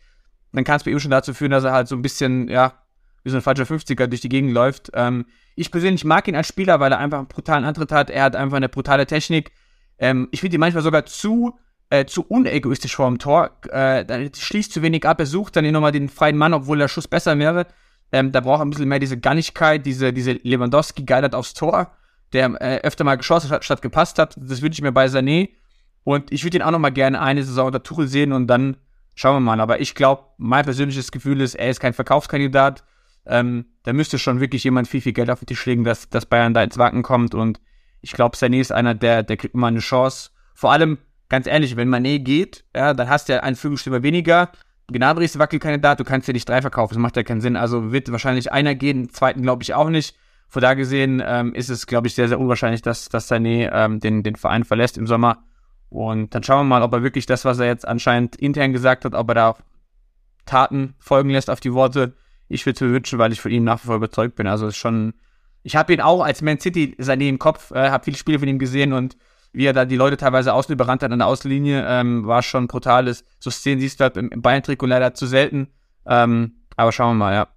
dann 0.52 0.62
kann 0.62 0.76
es 0.76 0.84
bei 0.84 0.92
ihm 0.92 1.00
schon 1.00 1.10
dazu 1.10 1.34
führen, 1.34 1.50
dass 1.50 1.64
er 1.64 1.72
halt 1.72 1.88
so 1.88 1.96
ein 1.96 2.02
bisschen, 2.02 2.46
ja, 2.48 2.74
wie 3.22 3.30
so 3.30 3.36
ein 3.36 3.42
falscher 3.42 3.64
50er 3.64 4.06
durch 4.06 4.20
die 4.20 4.28
Gegend 4.28 4.52
läuft. 4.52 4.90
Ähm, 4.94 5.26
ich 5.54 5.70
persönlich 5.70 6.04
mag 6.04 6.28
ihn 6.28 6.36
als 6.36 6.48
Spieler, 6.48 6.80
weil 6.80 6.92
er 6.92 6.98
einfach 6.98 7.18
einen 7.18 7.28
brutalen 7.28 7.64
Antritt 7.64 7.92
hat. 7.92 8.10
Er 8.10 8.24
hat 8.24 8.36
einfach 8.36 8.56
eine 8.56 8.68
brutale 8.68 9.06
Technik. 9.06 9.52
Ähm, 9.98 10.28
ich 10.30 10.40
finde 10.40 10.56
ihn 10.56 10.60
manchmal 10.60 10.82
sogar 10.82 11.04
zu, 11.06 11.58
äh, 11.90 12.04
zu 12.06 12.22
unegoistisch 12.22 12.96
vor 12.96 13.08
dem 13.08 13.18
Tor. 13.18 13.50
Äh, 13.70 14.04
er 14.06 14.30
schließt 14.34 14.72
zu 14.72 14.82
wenig 14.82 15.06
ab. 15.06 15.20
Er 15.20 15.26
sucht 15.26 15.56
dann 15.56 15.70
nochmal 15.70 15.92
den 15.92 16.08
freien 16.08 16.36
Mann, 16.36 16.54
obwohl 16.54 16.78
der 16.78 16.88
Schuss 16.88 17.06
besser 17.08 17.38
wäre. 17.38 17.66
Ähm, 18.12 18.32
da 18.32 18.40
braucht 18.40 18.60
er 18.60 18.66
ein 18.66 18.70
bisschen 18.70 18.88
mehr 18.88 18.98
diese 18.98 19.18
Gannigkeit, 19.18 19.86
diese, 19.86 20.12
diese 20.12 20.32
Lewandowski-Geilheit 20.32 21.34
aufs 21.34 21.54
Tor, 21.54 21.92
der 22.32 22.60
äh, 22.60 22.80
öfter 22.82 23.04
mal 23.04 23.16
geschossen 23.16 23.50
hat, 23.50 23.64
statt 23.64 23.82
gepasst 23.82 24.18
hat. 24.18 24.36
Das 24.38 24.60
wünsche 24.62 24.78
ich 24.78 24.82
mir 24.82 24.92
bei 24.92 25.06
Sané. 25.06 25.50
Und 26.04 26.32
ich 26.32 26.44
würde 26.44 26.58
ihn 26.58 26.62
auch 26.62 26.70
nochmal 26.70 26.92
gerne 26.92 27.20
eine 27.20 27.42
Saison 27.42 27.66
unter 27.66 27.82
Tuchel 27.82 28.08
sehen 28.08 28.32
und 28.32 28.48
dann 28.48 28.76
schauen 29.14 29.36
wir 29.36 29.40
mal. 29.40 29.60
Aber 29.60 29.80
ich 29.80 29.94
glaube, 29.94 30.24
mein 30.36 30.64
persönliches 30.64 31.12
Gefühl 31.12 31.40
ist, 31.40 31.54
er 31.54 31.70
ist 31.70 31.80
kein 31.80 31.92
Verkaufskandidat. 31.92 32.84
Ähm, 33.26 33.66
da 33.84 33.92
müsste 33.92 34.18
schon 34.18 34.40
wirklich 34.40 34.64
jemand 34.64 34.88
viel, 34.88 35.00
viel 35.00 35.12
Geld 35.12 35.30
auf 35.30 35.40
den 35.40 35.46
Tisch 35.46 35.64
legen, 35.66 35.84
dass, 35.84 36.08
dass 36.08 36.26
Bayern 36.26 36.54
da 36.54 36.62
ins 36.62 36.78
Wacken 36.78 37.02
kommt. 37.02 37.34
Und 37.34 37.60
ich 38.00 38.12
glaube, 38.12 38.36
Sané 38.36 38.60
ist 38.60 38.72
einer, 38.72 38.94
der, 38.94 39.22
der 39.22 39.36
kriegt 39.36 39.54
immer 39.54 39.68
eine 39.68 39.78
Chance. 39.78 40.30
Vor 40.54 40.72
allem, 40.72 40.98
ganz 41.28 41.46
ehrlich, 41.46 41.76
wenn 41.76 41.88
Mané 41.88 42.18
geht, 42.18 42.64
ja, 42.74 42.94
dann 42.94 43.08
hast 43.08 43.28
du 43.28 43.34
ja 43.34 43.40
einen 43.40 43.56
Flügelstürmer 43.56 44.02
weniger. 44.02 44.50
Gnabry 44.88 45.24
ist 45.24 45.38
Wackelkandidat, 45.38 46.00
du 46.00 46.04
kannst 46.04 46.28
ja 46.28 46.34
nicht 46.34 46.48
drei 46.48 46.60
verkaufen, 46.60 46.94
das 46.94 47.00
macht 47.00 47.16
ja 47.16 47.22
keinen 47.22 47.40
Sinn. 47.40 47.56
Also 47.56 47.92
wird 47.92 48.10
wahrscheinlich 48.12 48.52
einer 48.52 48.74
gehen, 48.74 49.04
den 49.04 49.10
zweiten 49.10 49.42
glaube 49.42 49.62
ich 49.62 49.74
auch 49.74 49.88
nicht. 49.88 50.16
Von 50.48 50.60
da 50.60 50.74
gesehen 50.74 51.22
ähm, 51.24 51.54
ist 51.54 51.70
es, 51.70 51.86
glaube 51.86 52.08
ich, 52.08 52.14
sehr, 52.14 52.28
sehr 52.28 52.38
unwahrscheinlich, 52.38 52.82
dass, 52.82 53.08
dass 53.08 53.30
Sané 53.30 53.70
ähm, 53.72 54.00
den, 54.00 54.22
den 54.22 54.36
Verein 54.36 54.64
verlässt 54.64 54.98
im 54.98 55.06
Sommer. 55.06 55.44
Und 55.88 56.34
dann 56.34 56.42
schauen 56.42 56.60
wir 56.60 56.64
mal, 56.64 56.82
ob 56.82 56.92
er 56.92 57.02
wirklich 57.02 57.24
das, 57.24 57.44
was 57.44 57.58
er 57.58 57.66
jetzt 57.66 57.88
anscheinend 57.88 58.36
intern 58.36 58.72
gesagt 58.72 59.04
hat, 59.04 59.14
ob 59.14 59.28
er 59.30 59.34
da 59.34 59.56
Taten 60.44 60.94
folgen 60.98 61.30
lässt 61.30 61.48
auf 61.48 61.60
die 61.60 61.72
Worte 61.72 62.14
ich 62.52 62.66
würde 62.66 62.76
es 62.76 62.80
mir 62.80 62.92
wünschen, 62.92 63.18
weil 63.18 63.32
ich 63.32 63.40
von 63.40 63.50
ihm 63.50 63.64
nach 63.64 63.82
wie 63.82 63.86
vor 63.86 63.96
überzeugt 63.96 64.36
bin. 64.36 64.46
Also 64.46 64.66
es 64.66 64.74
ist 64.74 64.80
schon, 64.80 65.14
ich 65.62 65.76
habe 65.76 65.92
ihn 65.92 66.00
auch 66.00 66.22
als 66.22 66.42
Man 66.42 66.60
City 66.60 66.94
seine 66.98 67.28
im 67.28 67.38
Kopf, 67.38 67.70
äh, 67.70 67.90
habe 67.90 68.04
viele 68.04 68.16
Spiele 68.16 68.38
von 68.38 68.48
ihm 68.48 68.58
gesehen 68.58 68.92
und 68.92 69.16
wie 69.52 69.66
er 69.66 69.72
da 69.72 69.84
die 69.84 69.96
Leute 69.96 70.16
teilweise 70.16 70.54
außen 70.54 70.72
überrannt 70.72 71.02
hat 71.02 71.12
an 71.12 71.18
der 71.18 71.28
Außenlinie, 71.28 71.84
ähm, 71.86 72.26
war 72.26 72.42
schon 72.42 72.68
brutales. 72.68 73.24
So 73.38 73.50
Szenen 73.50 73.80
siehst 73.80 74.00
du 74.00 74.04
halt 74.04 74.16
im, 74.16 74.30
im 74.30 74.40
Bayern-Trikot 74.40 74.86
leider 74.86 75.14
zu 75.14 75.26
selten. 75.26 75.68
Ähm, 76.06 76.52
aber 76.76 76.92
schauen 76.92 77.16
wir 77.16 77.24
mal, 77.24 77.34
ja. 77.34 77.48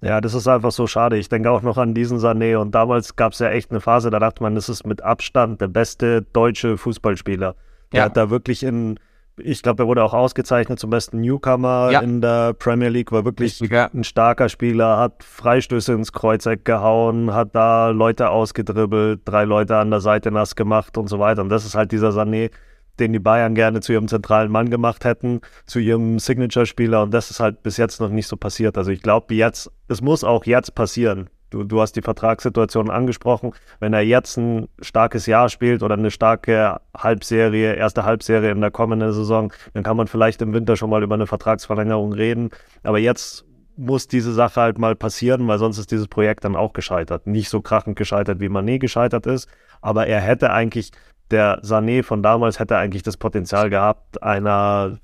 Ja, 0.00 0.20
das 0.20 0.34
ist 0.34 0.46
einfach 0.46 0.70
so 0.70 0.86
schade. 0.86 1.16
Ich 1.16 1.28
denke 1.28 1.50
auch 1.50 1.62
noch 1.62 1.76
an 1.76 1.94
diesen 1.94 2.18
Sané 2.18 2.56
und 2.56 2.72
damals 2.72 3.16
gab 3.16 3.32
es 3.32 3.40
ja 3.40 3.50
echt 3.50 3.70
eine 3.70 3.80
Phase, 3.80 4.10
da 4.10 4.20
dachte 4.20 4.42
man, 4.42 4.54
das 4.54 4.68
ist 4.68 4.86
mit 4.86 5.02
Abstand 5.02 5.60
der 5.60 5.68
beste 5.68 6.22
deutsche 6.22 6.76
Fußballspieler. 6.76 7.56
Der 7.92 7.98
ja. 7.98 8.04
hat 8.04 8.16
da 8.16 8.30
wirklich 8.30 8.62
in 8.62 8.98
ich 9.42 9.62
glaube, 9.62 9.84
er 9.84 9.86
wurde 9.86 10.02
auch 10.02 10.14
ausgezeichnet 10.14 10.78
zum 10.78 10.90
besten 10.90 11.20
Newcomer 11.20 11.90
ja. 11.90 12.00
in 12.00 12.20
der 12.20 12.52
Premier 12.54 12.88
League, 12.88 13.12
war 13.12 13.24
wirklich 13.24 13.60
ja. 13.60 13.90
ein 13.92 14.04
starker 14.04 14.48
Spieler, 14.48 14.98
hat 14.98 15.22
Freistöße 15.22 15.92
ins 15.92 16.12
Kreuzeck 16.12 16.64
gehauen, 16.64 17.34
hat 17.34 17.54
da 17.54 17.88
Leute 17.90 18.30
ausgedribbelt, 18.30 19.20
drei 19.24 19.44
Leute 19.44 19.76
an 19.76 19.90
der 19.90 20.00
Seite 20.00 20.30
nass 20.30 20.56
gemacht 20.56 20.98
und 20.98 21.08
so 21.08 21.18
weiter. 21.18 21.42
Und 21.42 21.48
das 21.48 21.64
ist 21.64 21.74
halt 21.74 21.92
dieser 21.92 22.10
Sané, 22.10 22.50
den 22.98 23.12
die 23.12 23.18
Bayern 23.18 23.54
gerne 23.54 23.80
zu 23.80 23.92
ihrem 23.92 24.08
zentralen 24.08 24.50
Mann 24.50 24.70
gemacht 24.70 25.04
hätten, 25.04 25.40
zu 25.66 25.78
ihrem 25.78 26.18
Signature-Spieler. 26.18 27.02
Und 27.02 27.14
das 27.14 27.30
ist 27.30 27.40
halt 27.40 27.62
bis 27.62 27.76
jetzt 27.76 28.00
noch 28.00 28.10
nicht 28.10 28.26
so 28.26 28.36
passiert. 28.36 28.76
Also 28.76 28.90
ich 28.90 29.02
glaube, 29.02 29.34
jetzt, 29.34 29.70
es 29.88 30.00
muss 30.00 30.24
auch 30.24 30.44
jetzt 30.44 30.74
passieren. 30.74 31.30
Du, 31.50 31.64
du 31.64 31.80
hast 31.80 31.96
die 31.96 32.02
Vertragssituation 32.02 32.90
angesprochen. 32.90 33.52
Wenn 33.80 33.94
er 33.94 34.02
jetzt 34.02 34.36
ein 34.36 34.68
starkes 34.80 35.26
Jahr 35.26 35.48
spielt 35.48 35.82
oder 35.82 35.94
eine 35.94 36.10
starke 36.10 36.80
Halbserie, 36.96 37.74
erste 37.74 38.04
Halbserie 38.04 38.50
in 38.50 38.60
der 38.60 38.70
kommenden 38.70 39.12
Saison, 39.12 39.52
dann 39.72 39.82
kann 39.82 39.96
man 39.96 40.08
vielleicht 40.08 40.42
im 40.42 40.52
Winter 40.52 40.76
schon 40.76 40.90
mal 40.90 41.02
über 41.02 41.14
eine 41.14 41.26
Vertragsverlängerung 41.26 42.12
reden. 42.12 42.50
Aber 42.82 42.98
jetzt 42.98 43.46
muss 43.78 44.08
diese 44.08 44.32
Sache 44.32 44.60
halt 44.60 44.78
mal 44.78 44.96
passieren, 44.96 45.46
weil 45.48 45.58
sonst 45.58 45.78
ist 45.78 45.90
dieses 45.90 46.08
Projekt 46.08 46.44
dann 46.44 46.56
auch 46.56 46.72
gescheitert. 46.72 47.26
Nicht 47.26 47.48
so 47.48 47.62
krachend 47.62 47.96
gescheitert, 47.96 48.40
wie 48.40 48.48
Mané 48.48 48.78
gescheitert 48.78 49.26
ist, 49.26 49.48
aber 49.80 50.06
er 50.06 50.20
hätte 50.20 50.52
eigentlich, 50.52 50.90
der 51.30 51.62
Sané 51.62 52.02
von 52.02 52.22
damals 52.22 52.58
hätte 52.58 52.76
eigentlich 52.76 53.04
das 53.04 53.16
Potenzial 53.16 53.70
gehabt, 53.70 54.22
einer 54.22 54.98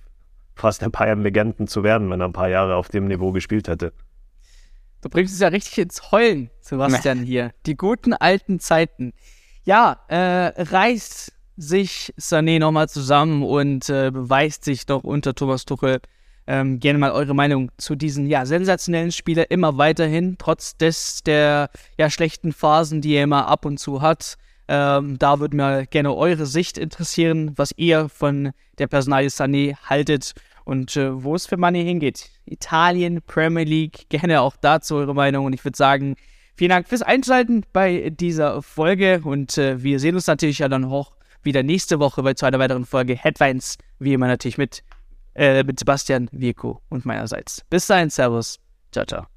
fast 0.56 0.82
der 0.82 0.88
Bayern-Legenden 0.88 1.68
zu 1.68 1.84
werden, 1.84 2.10
wenn 2.10 2.20
er 2.20 2.26
ein 2.26 2.32
paar 2.32 2.48
Jahre 2.48 2.74
auf 2.74 2.88
dem 2.88 3.06
Niveau 3.06 3.32
gespielt 3.32 3.68
hätte. 3.68 3.92
Du 5.04 5.10
bringst 5.10 5.34
es 5.34 5.40
ja 5.40 5.48
richtig 5.48 5.76
ins 5.76 6.10
Heulen, 6.12 6.48
Sebastian, 6.60 7.20
nee. 7.20 7.26
hier. 7.26 7.52
Die 7.66 7.76
guten 7.76 8.14
alten 8.14 8.58
Zeiten. 8.58 9.12
Ja, 9.64 10.00
äh, 10.08 10.62
reißt 10.62 11.30
sich 11.58 12.14
Sané 12.18 12.58
nochmal 12.58 12.88
zusammen 12.88 13.42
und 13.42 13.90
äh, 13.90 14.10
beweist 14.10 14.64
sich 14.64 14.86
doch 14.86 15.04
unter 15.04 15.34
Thomas 15.34 15.66
Tuchel. 15.66 16.00
Ähm, 16.46 16.80
gerne 16.80 16.98
mal 16.98 17.10
eure 17.12 17.34
Meinung 17.34 17.70
zu 17.76 17.96
diesen 17.96 18.26
ja, 18.26 18.46
sensationellen 18.46 19.12
Spieler 19.12 19.50
immer 19.50 19.76
weiterhin, 19.76 20.36
trotz 20.38 20.78
des 20.78 21.22
der 21.22 21.68
ja, 21.98 22.08
schlechten 22.08 22.54
Phasen, 22.54 23.02
die 23.02 23.12
er 23.12 23.24
immer 23.24 23.46
ab 23.46 23.66
und 23.66 23.78
zu 23.78 24.00
hat. 24.00 24.36
Ähm, 24.68 25.18
da 25.18 25.38
würde 25.38 25.54
mir 25.54 25.86
gerne 25.86 26.14
eure 26.14 26.46
Sicht 26.46 26.78
interessieren, 26.78 27.52
was 27.56 27.72
ihr 27.76 28.08
von 28.08 28.52
der 28.78 28.86
Personalie 28.86 29.28
Sané 29.28 29.76
haltet 29.84 30.32
und 30.64 30.96
äh, 30.96 31.22
wo 31.22 31.34
es 31.34 31.46
für 31.46 31.56
Money 31.56 31.84
hingeht. 31.84 32.30
Italien, 32.46 33.22
Premier 33.22 33.64
League, 33.64 34.08
gerne 34.08 34.40
auch 34.40 34.56
dazu 34.60 34.96
eure 34.96 35.14
Meinung. 35.14 35.46
Und 35.46 35.52
ich 35.52 35.64
würde 35.64 35.76
sagen, 35.76 36.16
vielen 36.56 36.70
Dank 36.70 36.88
fürs 36.88 37.02
Einschalten 37.02 37.64
bei 37.72 38.10
dieser 38.10 38.62
Folge. 38.62 39.20
Und 39.24 39.56
äh, 39.58 39.82
wir 39.82 40.00
sehen 40.00 40.14
uns 40.14 40.26
natürlich 40.26 40.58
ja 40.58 40.68
dann 40.68 40.84
auch 40.84 41.12
wieder 41.42 41.62
nächste 41.62 41.98
Woche 42.00 42.22
bei 42.22 42.34
zu 42.34 42.46
einer 42.46 42.58
weiteren 42.58 42.86
Folge 42.86 43.14
Headlines. 43.14 43.76
Wie 43.98 44.14
immer 44.14 44.26
natürlich 44.26 44.58
mit, 44.58 44.82
äh, 45.34 45.62
mit 45.62 45.78
Sebastian, 45.78 46.28
Virko 46.32 46.80
und 46.88 47.04
meinerseits. 47.04 47.62
Bis 47.70 47.86
dahin, 47.86 48.10
Servus. 48.10 48.58
Ciao, 48.92 49.04
ciao. 49.04 49.33